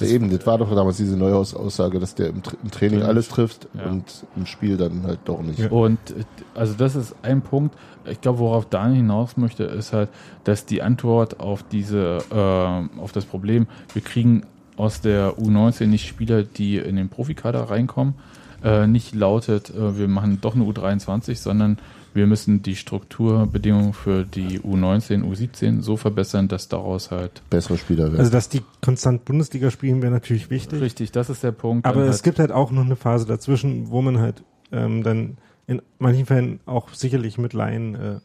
[0.01, 3.07] Ja, eben, das war doch damals diese Neuhaus-Aussage, dass der im, Tra- im Training Ja.
[3.07, 3.91] alles trifft Ja.
[3.91, 4.05] und
[4.37, 5.59] im Spiel dann halt doch nicht.
[5.59, 5.71] Ja.
[5.71, 6.25] Und äh,
[6.55, 7.75] also das ist ein Punkt.
[8.05, 10.11] Ich glaube, worauf Daniel hinaus möchte, ist halt,
[10.45, 14.43] dass die Antwort auf diese, äh, auf das Problem, wir kriegen
[14.77, 18.15] aus der U19 nicht Spieler, die in den Profikader reinkommen,
[18.63, 21.79] äh, nicht lautet, äh, wir machen doch eine U23, sondern
[22.17, 28.07] wir müssen die Strukturbedingungen für die U19, U17 so verbessern, dass daraus halt Bessere Spieler
[28.07, 28.19] werden.
[28.19, 30.81] Also dass die konstant Bundesliga spielen, wäre natürlich wichtig.
[30.81, 31.87] richtig, das ist der Punkt.
[31.87, 34.43] Aber dann es halt, gibt halt auch noch eine Phase dazwischen, wo man halt
[34.73, 35.37] ähm, dann
[35.67, 38.21] in manchen Fällen auch sicherlich mit Laien äh,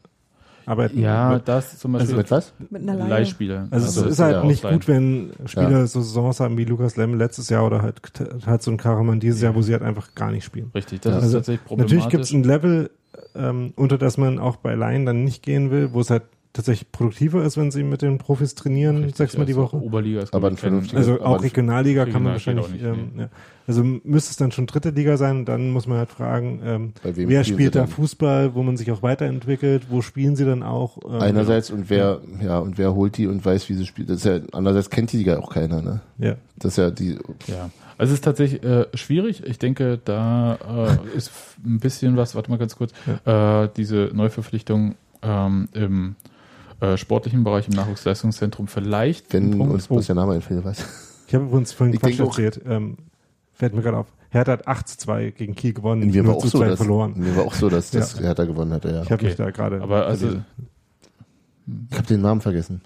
[0.66, 2.54] arbeiten ja, das zum Beispiel mit was?
[2.70, 3.10] Mit einer Leihe.
[3.10, 3.68] Leihspieler.
[3.72, 5.86] Also, Also es ist halt nicht gut, wenn Spieler Ja.
[5.88, 8.02] so Saisons haben wie Lukas Lemme letztes Jahr oder halt,
[8.46, 9.48] halt so ein Karaman dieses Ja.
[9.50, 10.72] Jahr, wo sie halt einfach gar nicht spielen.
[10.76, 11.18] Richtig, das Ja.
[11.20, 11.92] ist Also, tatsächlich problematisch.
[11.98, 12.90] Natürlich gibt es ein Level,
[13.36, 16.92] ähm, unter das man auch bei Laien dann nicht gehen will, wo es halt tatsächlich
[16.92, 19.78] produktiver ist, wenn sie mit den Profis trainieren, Richtig, sechsmal die also Woche.
[19.82, 23.30] Oberliga ist Aber ein vernünftiger- Also auch Regionalliga kann man wahrscheinlich, nicht, ähm, ja.
[23.72, 26.94] Also müsste es dann schon dritte Liga sein und dann muss man halt fragen, ähm,
[27.04, 27.88] wer spielt da?
[27.88, 30.98] Fußball, wo man sich auch weiterentwickelt, wo spielen sie dann auch?
[31.08, 34.10] Ähm, Einerseits und wer, ja, und wer holt die und weiß, wie sie spielt.
[34.10, 36.02] Das ist ja, andererseits kennt die Liga auch keiner, ne?
[36.18, 36.36] Ja.
[36.58, 37.18] Das ist ja die,
[37.48, 39.44] Ja, also es ist tatsächlich äh, schwierig.
[39.46, 41.32] Ich denke, da äh, ist
[41.66, 42.92] ein bisschen was, warte mal ganz kurz,
[43.26, 46.16] äh, diese Neuverpflichtung ähm, im
[46.82, 50.84] äh, sportlichen Bereich im Nachwuchsleistungszentrum vielleicht wenn Punkt, uns wo- bloß der Name einfällt, was?
[51.28, 52.98] Ich habe übrigens vorhin Ich Quatsch erzählt, ähm,
[53.62, 54.08] fällt mir gerade auf.
[54.32, 56.68] Hertha hat 8 zu 2 gegen Kiel gewonnen, Mir war 0 auch zu so, 2
[56.70, 57.14] dass, verloren.
[57.16, 58.22] mir war auch so, dass das Ja.
[58.26, 58.96] Hertha gewonnen hatte, ja.
[59.04, 59.26] Ich habe Okay.
[59.28, 59.82] mich da gerade.
[59.82, 60.46] aber also verlesen.
[61.92, 62.82] Ich habe den Namen vergessen.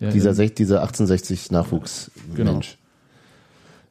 [0.00, 2.52] ja, dieser, sech- dieser 1860 Nachwuchs Genau.
[2.52, 2.78] Mensch.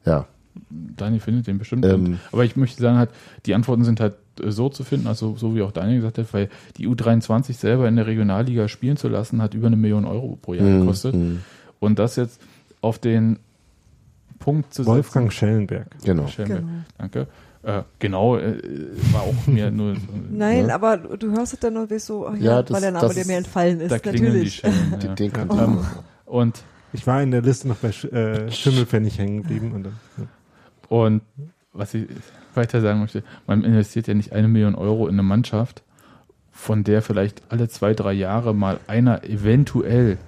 [0.04, 0.26] Ja.
[0.70, 1.84] Daniel findet den bestimmt.
[1.84, 3.10] Ähm, aber ich möchte sagen, halt,
[3.46, 6.32] die Antworten sind halt äh, so zu finden, also so wie auch Daniel gesagt hat,
[6.34, 10.38] weil die U23 selber in der Regionalliga spielen zu lassen, hat über eine Million Euro
[10.40, 11.14] pro Jahr mh, gekostet.
[11.14, 11.40] mh,
[11.80, 12.40] Und das jetzt
[12.80, 13.38] auf den
[14.42, 15.86] Punkt zu Wolfgang Schellenberg.
[16.04, 16.26] genau.
[16.26, 16.46] setzen.
[16.46, 16.62] Genau.
[16.98, 17.26] Danke.
[17.64, 18.58] Äh, genau, äh,
[19.12, 19.94] war auch mir nur.
[20.30, 20.74] Nein, Ja.
[20.74, 23.24] aber du hörst es dann weißt so, ach ja, Ja, das- weil der Name, der
[23.26, 24.54] mir entfallen ist, Da klingeln die natürlich.
[24.56, 24.94] Schellen.
[25.00, 25.14] Ja.
[25.14, 26.30] den kannte Ähm, ich.
[26.32, 26.62] Und,
[26.94, 29.72] Ich war in der Liste noch bei Sch äh, Schimmelpfennig hängen geblieben.
[29.72, 30.24] Und dann, ja.
[30.88, 31.22] und
[31.72, 32.06] was ich
[32.54, 35.82] weiter sagen möchte, man investiert ja nicht eine Million Euro in eine Mannschaft,
[36.50, 40.18] von der vielleicht alle zwei, drei Jahre mal einer eventuell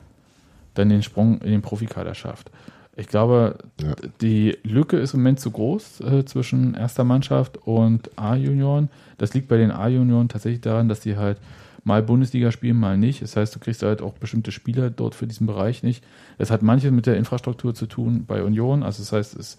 [0.75, 2.51] dann den Sprung in den Profikader schafft.
[2.97, 3.95] Ich glaube, Ja.
[4.21, 8.89] die Lücke ist im Moment zu groß äh, zwischen erster Mannschaft und A-Junioren.
[9.19, 11.39] Das liegt bei den A-Junioren tatsächlich daran, dass die halt
[11.83, 13.21] mal Bundesliga spielen, mal nicht.
[13.21, 16.05] Das heißt, du kriegst halt auch bestimmte Spieler dort für diesen Bereich nicht.
[16.39, 18.83] Das hat manches mit der Infrastruktur zu tun bei Union.
[18.83, 19.59] Also das heißt, es,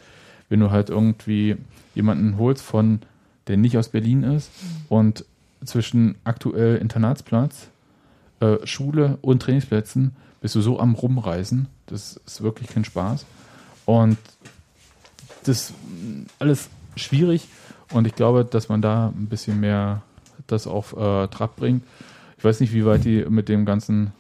[0.50, 1.58] wenn du halt irgendwie
[1.94, 3.00] jemanden holst von,
[3.48, 4.50] der nicht aus Berlin ist
[4.90, 5.24] und
[5.64, 7.68] zwischen aktuell Internatsplatz,
[8.40, 10.16] äh, Schule und Trainingsplätzen
[10.46, 11.70] bist du so am Rumreisen.
[11.88, 13.26] Das ist wirklich kein Spaß.
[13.86, 14.20] Und
[15.44, 15.74] das ist
[16.38, 17.48] alles schwierig.
[17.92, 20.04] Und ich glaube, dass man da ein bisschen mehr
[20.46, 21.84] das auf äh, Trab bringt.
[22.38, 24.14] Ich weiß nicht, wie weit die mit dem ganzen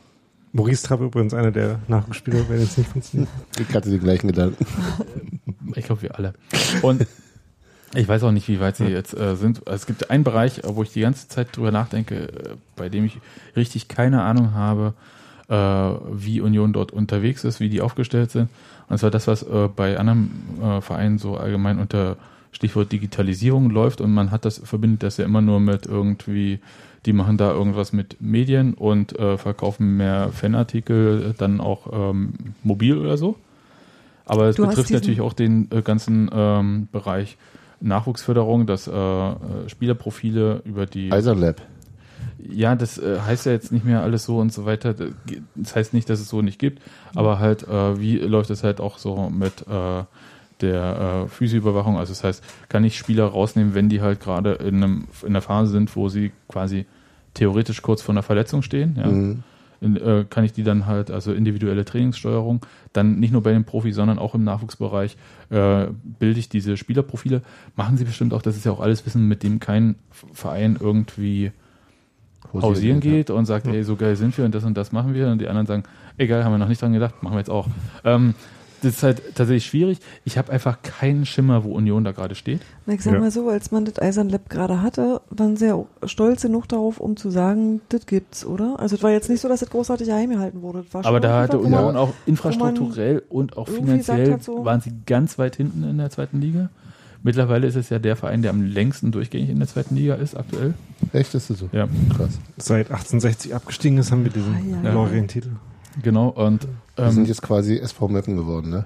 [0.51, 3.29] Maurice Trapp übrigens einer der Nachwuchsspieler, wenn jetzt nicht funktioniert.
[3.59, 4.65] Ich hatte den gleichen Gedanken.
[5.75, 6.33] Ich glaube, wir alle.
[6.81, 7.05] Und
[7.93, 9.61] ich weiß auch nicht, wie weit sie jetzt äh, sind.
[9.67, 13.19] Es gibt einen Bereich, wo ich die ganze Zeit drüber nachdenke, äh, bei dem ich
[13.55, 14.95] richtig keine Ahnung habe,
[15.47, 18.49] äh, wie Union dort unterwegs ist, wie die aufgestellt sind.
[18.89, 20.29] Und zwar das, was äh, bei anderen
[20.61, 22.17] äh, Vereinen so allgemein unter
[22.51, 26.59] Stichwort Digitalisierung läuft und man hat das, verbindet das ja immer nur mit irgendwie,
[27.05, 32.33] die machen da irgendwas mit Medien und äh, verkaufen mehr Fanartikel, dann auch ähm,
[32.63, 33.35] mobil oder so.
[34.25, 37.37] Aber es betrifft natürlich auch den äh, ganzen ähm, Bereich
[37.81, 39.33] Nachwuchsförderung, dass äh,
[39.67, 41.61] Spielerprofile über die Eisern Lab.
[42.49, 44.95] Ja, das äh, heißt ja jetzt nicht mehr alles so und so weiter.
[45.55, 46.81] Das heißt nicht, dass es so nicht gibt,
[47.13, 50.03] aber halt, äh, wie läuft es halt auch so mit äh,
[50.61, 51.97] der äh, Physioüberwachung?
[51.97, 55.41] Also das heißt, kann ich Spieler rausnehmen, wenn die halt gerade in, einem, in einer
[55.41, 56.85] Phase sind, wo sie quasi
[57.33, 59.07] theoretisch kurz vor einer Verletzung stehen, ja.
[59.07, 59.43] Mhm.
[59.81, 63.65] In, äh, kann ich die dann halt, also individuelle Trainingssteuerung, dann nicht nur bei den
[63.65, 65.17] Profis, sondern auch im Nachwuchsbereich
[65.49, 65.87] äh,
[66.17, 67.41] bilde ich diese Spielerprofile.
[67.75, 69.95] Machen sie bestimmt auch, das ist ja auch alles Wissen, mit dem kein
[70.31, 71.51] Verein irgendwie
[72.53, 75.27] hausieren geht und sagt, ey, so geil sind wir und das und das machen wir.
[75.29, 75.83] Und die anderen sagen,
[76.17, 77.67] egal, haben wir noch nicht dran gedacht, machen wir jetzt auch.
[78.03, 78.33] Ähm,
[78.81, 79.97] das ist halt tatsächlich schwierig.
[80.25, 82.59] Ich habe einfach keinen Schimmer, wo Union da gerade steht.
[82.85, 83.19] Na, ich sag Ja.
[83.19, 86.99] mal so, als man das Eisern Lab gerade hatte, waren sie ja stolz genug darauf,
[86.99, 88.75] um zu sagen, das gibt's, oder?
[88.79, 90.83] Also es war jetzt nicht so, dass das großartig geheim gehalten wurde.
[90.93, 95.83] Aber da hatte Union auch infrastrukturell und auch finanziell so- waren sie ganz weit hinten
[95.83, 96.69] in der zweiten Liga.
[97.25, 100.37] Mittlerweile ist es ja der Verein, der am längsten durchgängig in der zweiten Liga ist
[100.37, 100.75] aktuell.
[101.11, 101.69] Echt, ist das so?
[101.71, 102.37] Ja, Krass.
[102.57, 104.93] Seit 1860 abgestiegen ist, haben wir diesen Ah, ja.
[104.93, 105.49] Lorien-Titel.
[106.03, 106.27] genau.
[106.29, 108.85] Und Wir sind ähm, jetzt quasi SV Meppen geworden, ne?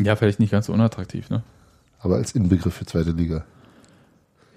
[0.00, 1.42] ja, vielleicht nicht ganz so unattraktiv, ne?
[2.00, 3.44] Aber als Inbegriff für zweite Liga.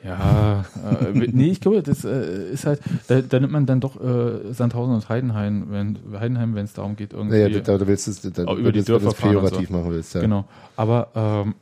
[0.06, 0.64] Ja,
[1.02, 4.54] äh, nee, ich glaube, das äh, ist halt, da, da nimmt man dann doch äh,
[4.54, 7.42] Sandhausen und Heidenheim, wenn Heidenheim, wenn es darum geht, irgendwie.
[7.42, 9.68] Naja, da, da willst du es über die wenn du es Dörfer fahren und pejorativ
[9.68, 9.74] so.
[9.76, 10.22] machen willst, ja.
[10.22, 10.46] Genau.
[10.78, 11.56] Aber ähm,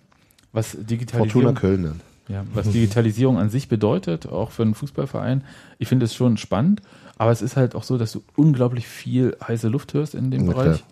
[0.56, 2.01] was Fortuna Digitalisierung, Köln dann.
[2.28, 5.43] ja, was Digitalisierung an sich bedeutet, auch für einen Fußballverein,
[5.78, 6.82] ich finde es schon spannend.
[7.18, 10.45] Aber es ist halt auch so, dass du unglaublich viel heiße Luft hörst in dem
[10.45, 10.78] Na Bereich.
[10.80, 10.89] klar.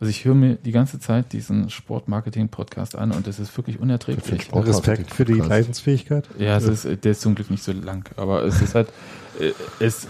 [0.00, 4.42] Also ich höre mir die ganze Zeit diesen Sportmarketing-Podcast an und das ist wirklich unerträglich.
[4.42, 5.34] Sport- Respekt für die.
[5.34, 6.28] Leidensfähigkeit.
[6.38, 8.88] Ja, es ist, der ist zum Glück nicht so lang, aber es ist halt,
[9.40, 10.06] äh, es,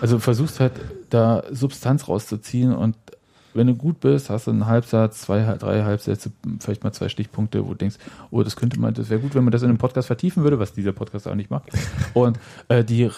[0.00, 0.72] also versuchst halt
[1.10, 2.96] da Substanz rauszuziehen und
[3.54, 7.64] wenn du gut bist, hast du einen Halbsatz, zwei, drei Halbsätze, vielleicht mal zwei Stichpunkte,
[7.64, 7.96] wo du denkst,
[8.30, 10.58] oh, das könnte man, das wäre gut, wenn man das in einem Podcast vertiefen würde,
[10.58, 11.70] was dieser Podcast auch nicht macht.
[12.14, 12.38] Und
[12.68, 13.10] äh, die, äh,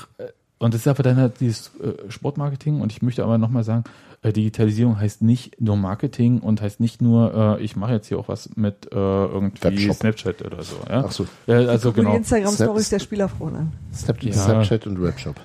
[0.58, 3.84] und das ist aber dann halt dieses äh, Sportmarketing und ich möchte aber nochmal sagen,
[4.22, 8.18] äh, Digitalisierung heißt nicht nur Marketing und heißt nicht nur, äh, ich mache jetzt hier
[8.18, 9.96] auch was mit äh, irgendwie Webshop.
[9.96, 10.76] Snapchat oder so.
[10.88, 11.04] Ja?
[11.06, 11.26] Ach so.
[11.46, 12.12] Ja, also Guck mir genau.
[12.12, 13.72] die Instagram-Stories der Spieler froh an.
[13.92, 14.32] Snap Ja.
[14.32, 15.36] Snapchat und Webshop.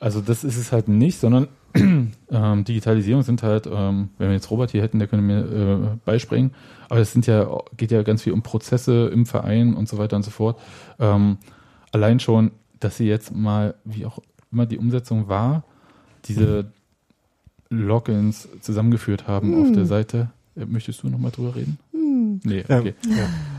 [0.00, 4.50] Also das ist es halt nicht, sondern ähm, Digitalisierung sind halt, ähm, wenn wir jetzt
[4.50, 6.52] Robert hier hätten, der könnte mir äh, beispringen,
[6.88, 7.46] aber es sind ja,
[7.76, 10.58] geht ja ganz viel um Prozesse im Verein und so weiter und so fort.
[10.98, 11.38] Ähm,
[11.92, 14.18] allein schon, dass sie jetzt mal, wie auch
[14.50, 15.64] immer die Umsetzung war,
[16.24, 16.72] diese
[17.70, 20.30] Logins zusammengeführt haben auf der Seite.
[20.56, 21.78] Äh, Möchtest du nochmal drüber reden?
[22.44, 22.94] Nee, Ähm, okay.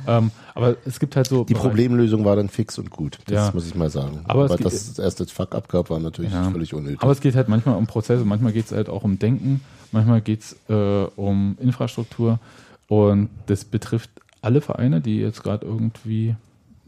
[0.07, 0.18] ja.
[0.62, 1.43] Aber es gibt halt so.
[1.43, 3.20] Die Bereiche- Problemlösung war dann fix und gut.
[3.26, 3.51] Das Ja.
[3.53, 4.22] muss ich mal sagen.
[4.26, 6.49] Aber Aber erst das Fuck abgab, war natürlich Ja.
[6.51, 7.01] völlig unnötig.
[7.01, 10.22] Aber es geht halt manchmal um Prozesse, manchmal geht es halt auch um Denken, manchmal
[10.22, 12.39] geht es äh, um Infrastruktur
[12.88, 14.10] und das betrifft
[14.41, 16.36] alle Vereine, die jetzt gerade irgendwie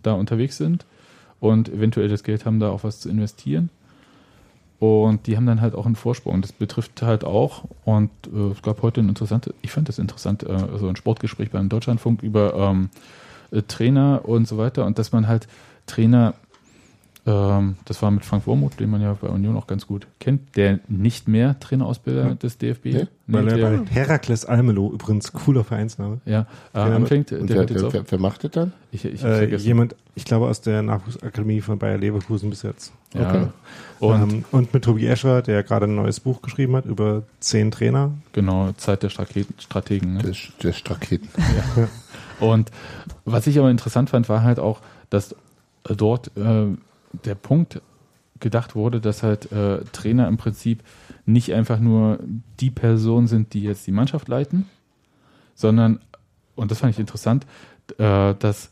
[0.03, 0.85] da unterwegs sind
[1.39, 3.69] und eventuell das Geld haben, da auch was zu investieren.
[4.79, 6.41] Und die haben dann halt auch einen Vorsprung.
[6.41, 10.41] Das betrifft halt auch, und äh, es gab heute ein interessantes, ich fand das interessant,
[10.41, 12.89] äh, so ein Sportgespräch beim Deutschlandfunk über ähm,
[13.51, 15.47] äh, Trainer und so weiter und dass man halt
[15.87, 16.33] Trainer
[17.23, 20.55] ähm, das war mit Frank Wormuth, den man ja bei Union auch ganz gut kennt,
[20.55, 22.33] der nicht mehr Trainerausbilder Ja.
[22.33, 27.31] des DFB, Nee, Weil er bei Herakles Almelo, übrigens cooler Vereinsname, ja, äh, Ja, anfängt,
[27.31, 28.73] und der wer, hört jetzt wer, wer, wer macht das dann?
[28.91, 32.91] Ich, ich äh, jemand, ich glaube aus der Nachwuchsakademie von Bayer Leverkusen bis jetzt.
[33.13, 33.29] ja.
[33.29, 33.47] okay.
[33.99, 37.69] Und ähm, und mit Tobi Escher, der gerade ein neues Buch geschrieben hat über zehn
[37.69, 38.13] Trainer.
[38.33, 39.53] genau, Zeit der Strategen.
[39.59, 40.23] Strategen ne?
[40.23, 40.33] Der,
[40.63, 41.29] der Straketen.
[42.39, 42.71] Und
[43.25, 45.33] was ich aber interessant fand, war halt auch, dass
[45.87, 46.67] äh, dort äh,
[47.25, 47.81] der Punkt
[48.39, 50.83] gedacht wurde, dass halt äh, Trainer im Prinzip
[51.25, 52.19] nicht einfach nur
[52.59, 54.67] die Personen sind, die jetzt die Mannschaft leiten,
[55.53, 55.99] sondern,
[56.55, 57.45] und das fand ich interessant,
[57.97, 58.71] äh, dass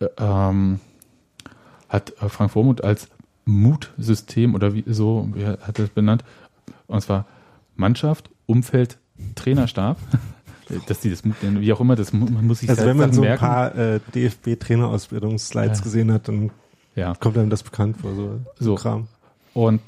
[0.00, 0.80] äh, ähm,
[1.88, 3.08] hat äh, Frank Vormuth als
[3.44, 6.24] Mutsystem oder wie so, wie hat er das benannt,
[6.86, 7.26] und zwar
[7.74, 8.98] Mannschaft, Umfeld,
[9.34, 9.96] Trainerstab,
[10.86, 13.28] dass die das wie auch immer, das muss sich Also halt wenn man so ein
[13.28, 13.40] merken.
[13.44, 15.84] paar äh, DFB-Trainerausbildungsslides Ja.
[15.84, 16.50] gesehen hat, dann
[16.94, 17.14] Ja.
[17.18, 18.74] Kommt einem das bekannt vor, so, So.
[18.74, 19.06] Kram.
[19.54, 19.80] Und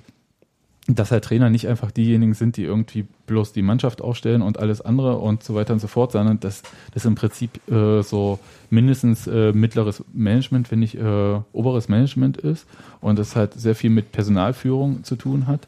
[0.87, 4.83] dass halt Trainer nicht einfach diejenigen sind, die irgendwie bloß die Mannschaft aufstellen und alles
[4.83, 6.63] andere und so weiter und so fort, sondern dass
[6.93, 12.67] das im Prinzip äh, so mindestens äh, mittleres Management, wenn nicht äh, oberes Management ist
[13.01, 15.67] und das halt sehr viel mit Personalführung zu tun hat.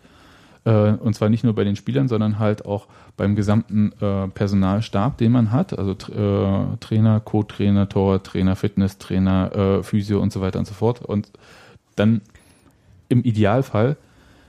[0.66, 5.16] Äh, und zwar nicht nur bei den Spielern, sondern halt auch beim gesamten äh, Personalstab,
[5.16, 5.78] den man hat.
[5.78, 11.02] Also äh, Trainer, Co-Trainer, Torwarttrainer, Fitnesstrainer, äh, Physio und so weiter und so fort.
[11.02, 11.30] Und
[11.94, 12.20] dann
[13.08, 13.96] im Idealfall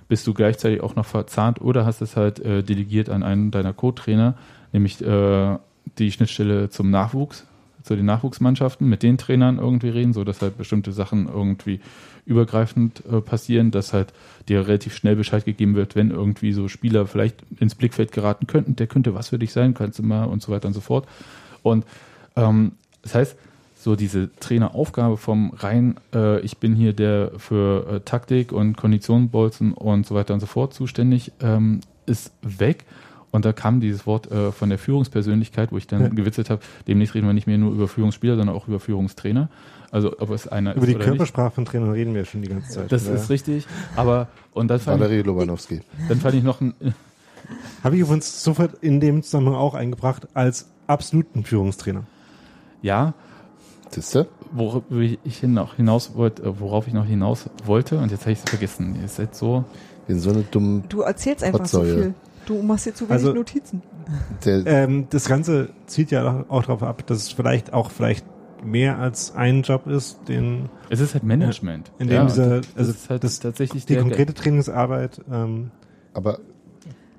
[0.10, 4.36] bist du gleichzeitig auch noch verzahnt oder hast es halt delegiert an einen deiner Co-Trainer,
[4.72, 7.46] nämlich die Schnittstelle zum Nachwuchs,
[7.84, 11.82] zu den Nachwuchsmannschaften, mit den Trainern irgendwie reden, so dass halt bestimmte Sachen irgendwie
[12.28, 14.14] übergreifend äh, passieren, dass halt
[14.50, 18.76] dir relativ schnell Bescheid gegeben wird, wenn irgendwie so Spieler vielleicht ins Blickfeld geraten könnten,
[18.76, 21.08] der könnte was für dich sein, kannst du mal und so weiter und so fort.
[21.64, 21.86] Und
[22.36, 23.38] ähm, das heißt,
[23.76, 29.72] so diese Traineraufgabe vom rein, äh, ich bin hier der für äh, Taktik und Konditionbolzen
[29.74, 32.86] und so weiter und so fort zuständig, ähm, ist weg.
[33.32, 36.08] Und da kam dieses Wort äh, von der Führungspersönlichkeit, wo ich dann Ja.
[36.10, 39.50] gewitzelt habe, demnächst reden wir nicht mehr nur über Führungsspieler, sondern auch über Führungstrainer.
[39.92, 41.10] Also ob es einer Über die ist oder nicht.
[41.18, 42.92] Körpersprache von Trainern reden wir schon die ganze Zeit.
[42.92, 43.14] Das Ja.
[43.16, 43.68] ist richtig.
[43.96, 45.82] Aber und dann fand, ich, Valerie Lobanowski.
[46.10, 46.74] dann fand ich noch ein,
[47.84, 52.04] Habe ich übrigens sofort in dem Zusammenhang auch eingebracht als absoluten Führungstrainer.
[52.82, 53.14] ja,
[53.90, 54.26] Siehst du?
[54.52, 58.40] worauf ich noch hinaus wollte, äh, worauf ich noch hinaus wollte, und jetzt habe ich
[58.40, 58.98] es vergessen.
[59.02, 59.64] Ihr seid so.
[60.10, 61.96] In so eine dumme, Du erzählst einfach so Potsäue.
[62.04, 62.14] viel.
[62.48, 63.82] Du machst dir zu wenig Also- Notizen.
[64.46, 68.26] der, Ähm, das Ganze zielt ja auch darauf ab, dass es vielleicht auch vielleicht
[68.64, 71.92] mehr als ein Job ist, den Es ist halt Management.
[72.00, 75.70] in dem ja, dieser, das also ist halt das, tatsächlich die der, konkrete Trainingsarbeit ähm,
[76.14, 76.40] aber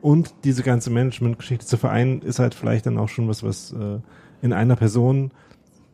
[0.01, 3.99] und diese ganze Management-Geschichte zu vereinen, ist halt vielleicht dann auch schon was, was äh,
[4.43, 5.33] in einer Person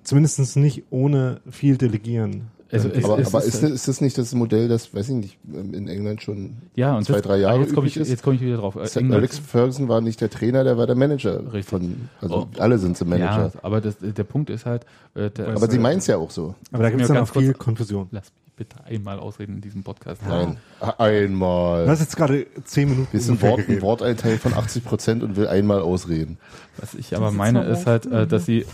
[0.03, 2.51] zumindest nicht ohne viel delegieren.
[2.73, 4.93] Also äh, es- aber, es aber ist ist, das, ist das nicht das Modell, das,
[4.95, 7.87] weiß ich nicht, in England schon ja, und zwei, das, drei Jahre ah, jetzt komme
[7.87, 8.11] ich, üblich ist?
[8.11, 8.77] jetzt komme ich wieder drauf.
[8.77, 11.41] Äh, England- Alex Ferguson war nicht der Trainer, der war der Manager.
[11.53, 11.67] Richtig.
[11.67, 12.47] Von, also Oh.
[12.59, 13.53] alle sind sie Manager.
[13.55, 14.85] Ja, aber das, der Punkt ist halt,
[15.15, 16.55] äh, der, aber sie meinen es ja auch so.
[16.73, 18.09] aber da gibt es ganz auch viel kurz- Konfusion.
[18.11, 20.23] lass mich bitte einmal ausreden in diesem Podcast.
[20.27, 20.57] Nein.
[20.99, 21.85] Einmal.
[21.87, 23.83] Du hast jetzt gerade zehn Minuten Wir sind Wort, ein.
[23.83, 26.39] Worteinteil von 80 Prozent und will einmal ausreden.
[26.79, 28.65] Was ich aber meine, ist halt, äh, dass sie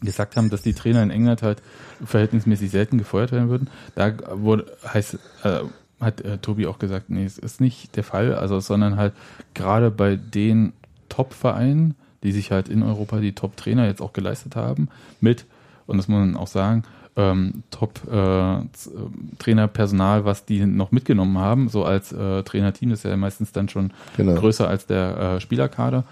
[0.00, 1.60] gesagt haben, dass die Trainer in England halt
[2.04, 3.68] verhältnismäßig selten gefeuert werden würden.
[3.94, 5.60] Da wurde, heißt, äh,
[6.00, 9.12] hat äh, Tobi auch gesagt, nee, es ist nicht der Fall, also, sondern halt
[9.54, 10.72] gerade bei den
[11.08, 14.88] Top-Vereinen, die sich halt in Europa die Top-Trainer jetzt auch geleistet haben,
[15.20, 15.46] mit,
[15.86, 16.82] und das muss man auch sagen,
[17.16, 23.50] ähm, Top-Trainerpersonal, was die noch mitgenommen haben, so als äh, Trainerteam, das ist ja meistens
[23.52, 24.34] dann schon Genau.
[24.34, 26.04] größer als der äh, Spielerkader,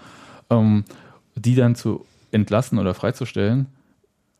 [0.49, 0.83] ähm,
[1.35, 3.67] die dann zu entlassen oder freizustellen,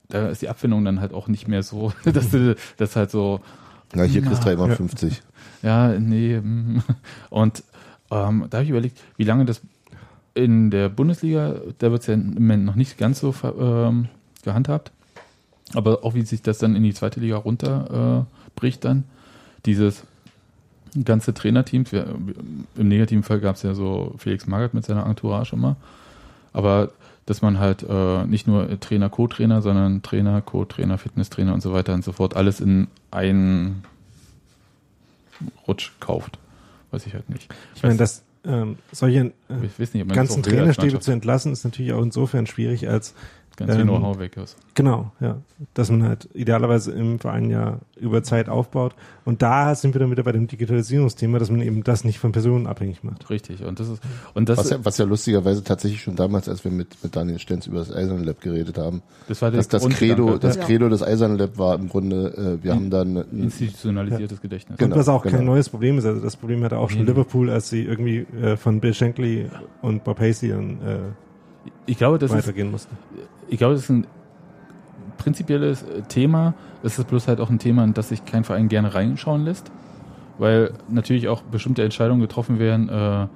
[0.09, 3.41] da ist die Abfindung dann halt auch nicht mehr so, dass du das halt so,
[3.93, 4.53] Na, hier kriegst du Ja.
[4.53, 5.21] einmal 50.
[5.63, 6.39] ja, nee.
[6.39, 6.83] mm.
[7.29, 7.63] Und
[8.11, 9.61] ähm, da habe ich überlegt, wie lange das
[10.33, 14.07] in der Bundesliga, da wird es ja im Moment noch nicht ganz so ähm,
[14.43, 14.91] gehandhabt,
[15.73, 19.03] aber auch wie sich das dann in die zweite Liga runterbricht äh, dann,
[19.65, 20.03] dieses
[21.03, 22.07] ganze Trainerteam, wir,
[22.75, 25.75] im negativen Fall gab es ja so Felix Magath mit seiner Entourage immer,
[26.53, 26.91] aber
[27.27, 31.93] dass man halt äh, nicht nur Trainer, Co-Trainer, sondern Trainer, Co-Trainer, Fitnesstrainer und so weiter
[31.93, 33.83] und so fort, alles in einen
[35.67, 36.39] Rutsch kauft.
[36.91, 37.53] Weiß ich halt nicht.
[37.75, 42.01] Ich meine, dass ähm, solche äh, nicht, ganzen das Trainerstäbe zu entlassen, ist natürlich auch
[42.01, 43.13] insofern schwierig, als
[43.57, 44.55] ganz viel ähm, Know-how weg ist.
[44.75, 45.37] Genau, ja.
[45.73, 48.95] Dass man halt idealerweise im Verein ja über Zeit aufbaut.
[49.25, 52.31] Und da sind wir dann wieder bei dem Digitalisierungsthema, dass man eben das nicht von
[52.31, 53.29] Personen abhängig macht.
[53.29, 53.63] Richtig.
[53.65, 54.01] Und das ist,
[54.35, 57.39] und das, Was ja, was ja lustigerweise tatsächlich schon damals, als wir mit, mit Daniel
[57.39, 59.89] Stenz über das Eisern Lab geredet haben, das war der dass das.
[59.89, 60.63] Credo, das Ja.
[60.63, 64.77] Credo des Eisern Lab war im Grunde, äh, wir haben dann ein- institutionalisiertes Gedächtnis.
[64.77, 64.93] Genau.
[64.93, 65.53] Und was auch kein genau.
[65.53, 66.05] neues Problem ist.
[66.05, 67.09] Also das Problem hatte auch schon Nee, nee.
[67.11, 69.49] Liverpool, als sie irgendwie äh, von Bill Shankly
[69.81, 70.97] und Bob Paisley dann äh,
[71.87, 72.95] Ich glaube, das ist, weitergehen mussten.
[73.47, 74.07] Ich glaube, das ist ein
[75.17, 76.53] prinzipielles äh, Thema.
[76.83, 79.71] Es ist bloß halt auch ein Thema, in das sich kein Verein gerne reinschauen lässt,
[80.37, 82.89] weil natürlich auch bestimmte Entscheidungen getroffen werden.
[82.89, 83.27] Äh,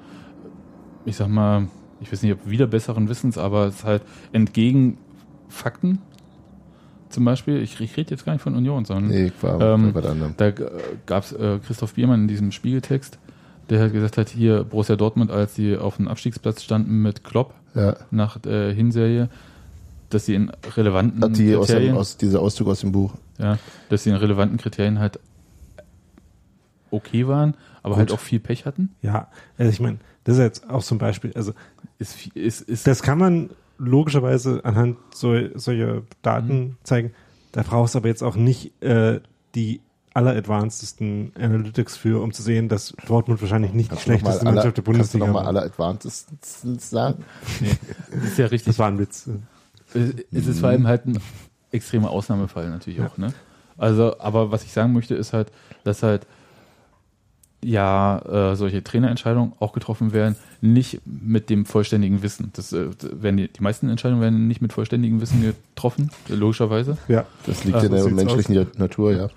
[1.05, 1.67] ich sag mal,
[1.99, 4.97] ich weiß nicht, ob wieder besseren Wissens, aber es ist halt entgegen
[5.49, 5.99] Fakten.
[7.09, 9.93] Zum Beispiel, ich, ich rede jetzt gar nicht von Union, sondern nee, ich war Ähm,
[9.95, 10.33] anderem.
[10.37, 13.19] Da gab es äh, Christoph Biermann in diesem Spiegeltext,
[13.69, 17.53] der halt gesagt hat, hier Borussia Dortmund, als sie auf dem Abstiegsplatz standen mit Klopp
[17.75, 17.95] Ja.
[18.11, 19.29] nach der Hinserie,
[20.13, 23.13] dass sie in relevanten Hat die aus dem, Kriterien, aus, dieser Auszug aus dem Buch.
[23.39, 23.57] ja,
[23.89, 25.19] dass sie in relevanten Kriterien halt
[26.91, 27.99] okay waren, aber Gut.
[27.99, 28.93] halt auch viel Pech hatten.
[29.01, 29.27] Ja,
[29.57, 31.53] also ich meine, das ist jetzt auch zum Beispiel, also
[31.99, 36.75] Ist, viel- ist, ist das kann man logischerweise anhand so, solcher Daten Mhm.
[36.83, 37.13] zeigen.
[37.51, 39.19] Da brauchst du aber jetzt auch nicht äh,
[39.55, 39.81] die
[40.13, 44.77] alleradvancedsten Analytics für, um zu sehen, dass Dortmund wahrscheinlich nicht Kannst die du schlechteste Mannschaft
[44.77, 45.47] der kannst du Bundesliga noch mal war.
[45.47, 46.27] alle Advanced
[46.81, 47.23] sagen?
[48.25, 48.65] Ist ja richtig.
[48.73, 49.29] Das war ein Witz.
[49.93, 51.19] Es ist vor allem halt ein
[51.71, 53.07] extremer Ausnahmefall natürlich Ja.
[53.07, 53.33] auch, ne?
[53.77, 55.51] Also, aber was ich sagen möchte, ist halt,
[55.83, 56.27] dass halt
[57.63, 62.51] ja äh, solche Trainerentscheidungen auch getroffen werden, nicht mit dem vollständigen Wissen.
[62.53, 66.97] Das äh, werden die, die meisten Entscheidungen werden nicht mit vollständigem Wissen getroffen, logischerweise.
[67.07, 69.29] Ja, Das liegt Ah, in der menschlichen Natur, ja.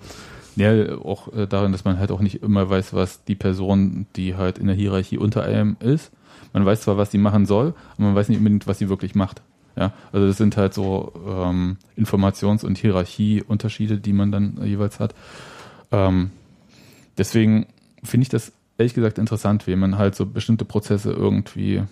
[0.55, 4.35] Ja, auch äh, darin, dass man halt auch nicht immer weiß, was die Person, die
[4.35, 6.11] halt in der Hierarchie unter einem ist.
[6.53, 9.15] Man weiß zwar, was sie machen soll, aber man weiß nicht unbedingt, was sie wirklich
[9.15, 9.41] macht.
[9.75, 14.99] Ja, also das sind halt so ähm, Informations- und Hierarchieunterschiede, die man dann äh, jeweils
[14.99, 15.13] hat.
[15.91, 16.31] Ähm,
[17.17, 17.67] deswegen
[18.03, 21.83] finde ich das ehrlich gesagt interessant, wie man halt so bestimmte Prozesse irgendwie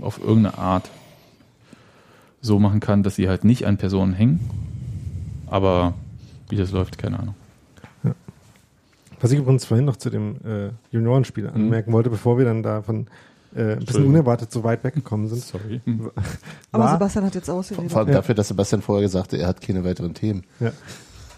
[0.00, 0.90] auf irgendeine Art
[2.40, 4.40] so machen kann, dass sie halt nicht an Personen hängen.
[5.46, 5.94] Aber
[6.48, 7.34] wie das läuft, keine Ahnung.
[9.20, 13.06] Was ich übrigens vorhin noch zu dem äh, Juniorenspiel anmerken wollte, bevor wir dann davon
[13.54, 15.42] äh, ein bisschen unerwartet so weit weggekommen sind.
[15.42, 15.80] Sorry.
[16.72, 17.90] Aber war, Sebastian hat jetzt ausgeredet.
[17.90, 20.44] vor allem dafür, dass Sebastian vorher gesagt hat, er hat keine weiteren Themen.
[20.60, 20.72] Ja.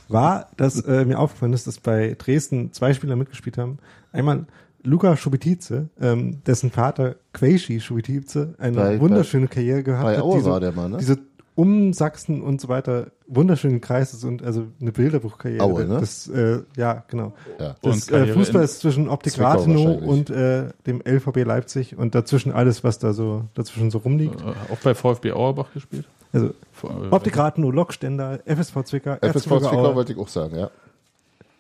[0.09, 3.79] War, dass äh, mir aufgefallen ist, dass bei Dresden zwei Spieler mitgespielt haben.
[4.13, 4.47] Einmal
[4.83, 10.23] Luca Schubitice, ähm, dessen Vater Quaishi Schubitice eine Bei- wunderschöne Karriere gehabt Bei hat.
[10.23, 10.99] Aue diese, war der Mann, ne?
[10.99, 11.19] diese
[11.55, 15.63] um Sachsen und so weiter wunderschönen Kreises und also eine Bilderbuchkarriere.
[15.63, 16.01] Aue, ne?
[16.01, 17.33] Das, äh, ja, genau.
[17.59, 17.77] Ja.
[17.83, 22.15] Und Das äh, Fußball ist zwischen Optik Zwickau Rathenow und äh, dem LVB Leipzig und
[22.15, 24.41] dazwischen alles, was da so dazwischen so rumliegt.
[24.41, 26.07] Äh, auch bei VfB Auerbach gespielt?
[26.33, 30.71] Also äh, Optik Rathenow, Lokstender, FSV Zwickau, FSV Zwickau wollte ich auch sagen, ja.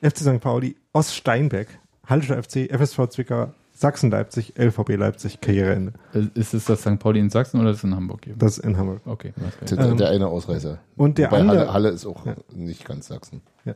[0.00, 0.40] FC St.
[0.40, 1.68] Pauli, Oststeinbeck,
[2.06, 3.52] Hallischer FC, FSV Zwickau,
[3.82, 5.92] Sachsen Leipzig, LVB Leipzig, Karriereende.
[6.14, 6.98] Äh, Ist es das St.
[6.98, 8.26] Pauli in Sachsen oder ist es in Hamburg?
[8.26, 8.38] Eben?
[8.38, 9.00] Das in Hamburg.
[9.04, 9.32] Okay.
[9.36, 9.90] Der, klar.
[9.90, 10.78] Ähm, der eine Ausreißer.
[10.96, 12.34] Und der Wobei andere Halle, Halle ist auch Ja.
[12.54, 13.42] nicht ganz Sachsen.
[13.64, 13.74] Ja.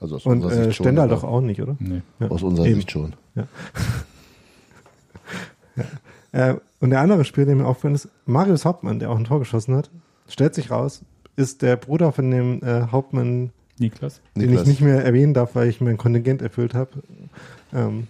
[0.00, 0.84] Also aus und unserer äh, Sicht schon.
[0.84, 1.76] Stendal doch auch nicht, oder?
[1.78, 2.00] Nee.
[2.20, 2.28] Ja.
[2.30, 2.76] Aus unserer Eben.
[2.76, 3.12] Sicht schon.
[6.32, 9.40] Äh, und der andere Spieler, der mir aufgefallen ist, Marius Hauptmann, der auch ein Tor
[9.40, 9.90] geschossen hat,
[10.28, 11.02] stellt sich raus,
[11.34, 14.20] ist der Bruder von dem äh, Hauptmann, Niklas?
[14.36, 14.62] den Niklas.
[14.62, 16.90] ich nicht mehr erwähnen darf, weil ich mein Kontingent erfüllt habe.
[17.72, 18.06] Ähm,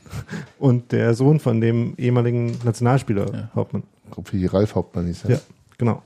[0.59, 3.51] und der Sohn von dem ehemaligen Nationalspieler Ja.
[3.55, 3.83] Hauptmann.
[4.31, 5.31] Wie Ralf Hauptmann hieß er.
[5.33, 5.41] Ja,
[5.79, 6.03] genau.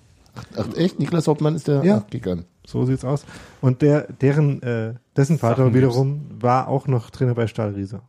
[0.56, 0.98] Ach, echt?
[0.98, 1.84] Niklas Hauptmann ist der?
[1.84, 2.02] Ja.
[2.04, 2.44] Ach, gigant.
[2.66, 3.24] So sieht's aus.
[3.60, 8.02] Und der, deren, äh, dessen Vater Sachen wiederum war auch noch Trainer bei Stahl Riesa.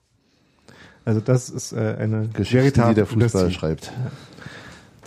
[1.04, 3.92] Also das ist äh, eine Geschichten, veritable die der Fußball schreibt.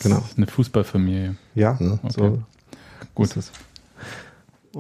[0.03, 0.17] Genau.
[0.17, 1.35] Das ist eine Fußballfamilie.
[1.55, 2.39] Ja, Ja, so okay.
[3.15, 3.31] Gut.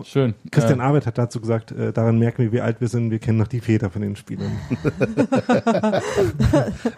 [0.04, 0.34] Schön.
[0.50, 3.10] Christian Äh, Arbeit hat dazu gesagt, äh, daran merken wir, wie alt wir sind.
[3.10, 4.52] Wir kennen noch die Väter von den Spielern.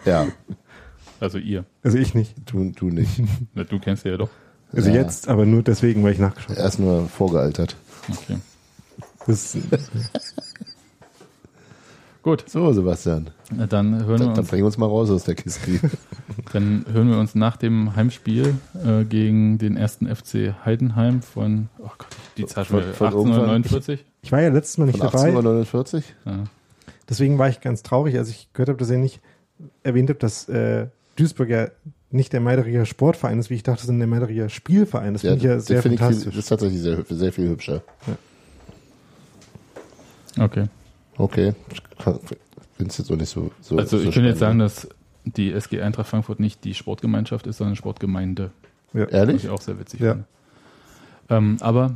[0.05, 0.27] Ja,
[1.19, 1.65] also ihr.
[1.83, 2.35] Also ich nicht.
[2.51, 3.21] du, du nicht.
[3.53, 4.29] Na, Du kennst sie ja doch.
[4.73, 4.95] Also Ja.
[4.95, 6.59] jetzt, aber nur deswegen, weil ich nachgeschaut habe.
[6.61, 7.75] Er ist nur vorgealtert.
[8.09, 8.37] Okay.
[9.27, 9.55] Das,
[12.23, 13.31] Gut, So, Sebastian.
[13.51, 15.79] na, dann hören wir Dann, dann uns, bring uns mal raus aus der Kiste.
[16.53, 18.55] dann hören wir uns nach dem Heimspiel
[18.85, 22.07] äh, gegen den ersten FC Heidenheim von, oh Gott,
[22.37, 24.05] die Zahl Von- von 1849.
[24.21, 25.25] ich war ja letztes Mal nicht Von dabei.
[25.29, 26.15] 1849?
[26.25, 26.43] Ja.
[27.09, 29.19] Deswegen war ich ganz traurig, als ich gehört habe, dass ihr nicht
[29.83, 30.87] erwähnt habt, dass äh,
[31.17, 31.67] Duisburg ja
[32.09, 35.13] nicht der Meideriger Sportverein ist, wie ich dachte, sondern der Meideriger Spielverein.
[35.13, 36.25] Das Ja, finde ich ja das sehr ich viel, fantastisch.
[36.33, 37.81] das ist tatsächlich sehr, sehr viel hübscher.
[40.39, 40.65] Okay.
[41.17, 41.53] Okay.
[42.77, 43.51] Finde es jetzt auch nicht so.
[43.61, 44.87] so Also so ich will jetzt sagen, dass
[45.25, 48.51] die SG Eintracht Frankfurt nicht die Sportgemeinschaft ist, sondern Sportgemeinde.
[48.93, 49.03] ja.
[49.05, 49.43] Was Ehrlich?
[49.43, 50.11] ich auch sehr witzig Ja.
[50.13, 50.25] finde.
[51.29, 51.95] Ähm, aber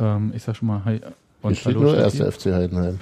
[0.00, 1.12] ähm, ich sag schon mal Hi Hier
[1.42, 2.22] und steht Hallo nur Steffi.
[2.22, 2.98] erster FC Heidenheim.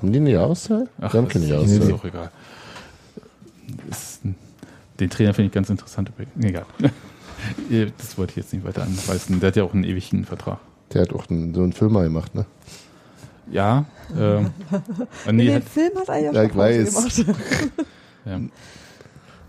[0.00, 0.88] Haben die eine Jahreszahl?
[1.00, 1.88] Ach, die haben keine das Jahreszahl.
[1.88, 2.30] ist auch egal.
[3.90, 4.20] Ist,
[5.00, 6.12] den Trainer finde ich ganz interessant.
[6.40, 6.66] Egal.
[7.98, 9.40] das wollte ich jetzt nicht weiter anweisen.
[9.40, 10.58] Der hat ja auch einen ewigen Vertrag.
[10.92, 12.46] Der hat auch einen, so einen Film mal gemacht, ne?
[13.50, 13.84] Ja.
[14.16, 14.50] Ähm,
[15.26, 17.16] äh, nee, den hat, Film hat er ja, Ja, ich schon weiß.
[17.16, 17.24] gemacht.
[18.24, 18.40] ja.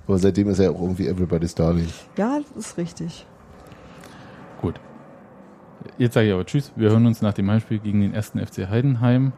[0.07, 1.87] Aber seitdem ist er auch irgendwie Everybody's Darling.
[2.17, 3.25] Ja, das ist richtig.
[4.61, 4.79] Gut.
[5.97, 6.71] Jetzt sage ich aber Tschüss.
[6.75, 9.33] Wir hören uns nach dem Heimspiel gegen den ersten FC Heidenheim.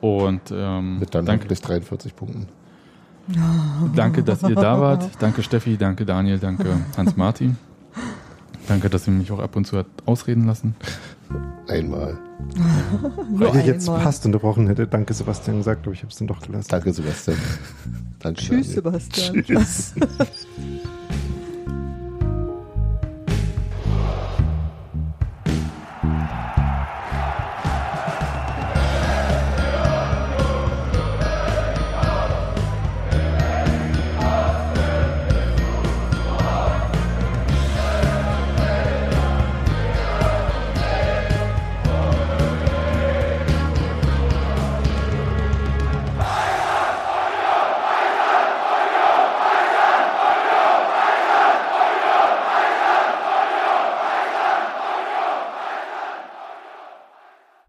[0.00, 2.48] Und ähm, Mit dann danke, bis 43 Punkten.
[3.96, 5.10] danke, dass ihr da wart.
[5.18, 7.56] Danke Steffi, danke Daniel, danke Hans-Martin.
[8.68, 10.74] Danke, dass ihr mich auch ab und zu hat ausreden lassen.
[11.68, 12.18] Einmal.
[13.38, 16.40] Hätte ich jetzt fast unterbrochen hätte, danke Sebastian gesagt, aber ich habe es dann doch
[16.42, 16.68] gelassen.
[16.70, 17.38] Danke, Sebastian.
[18.18, 18.40] Danke.
[18.40, 18.74] Tschüss, Daniel.
[18.74, 19.44] Sebastian.
[19.44, 19.94] Tschüss.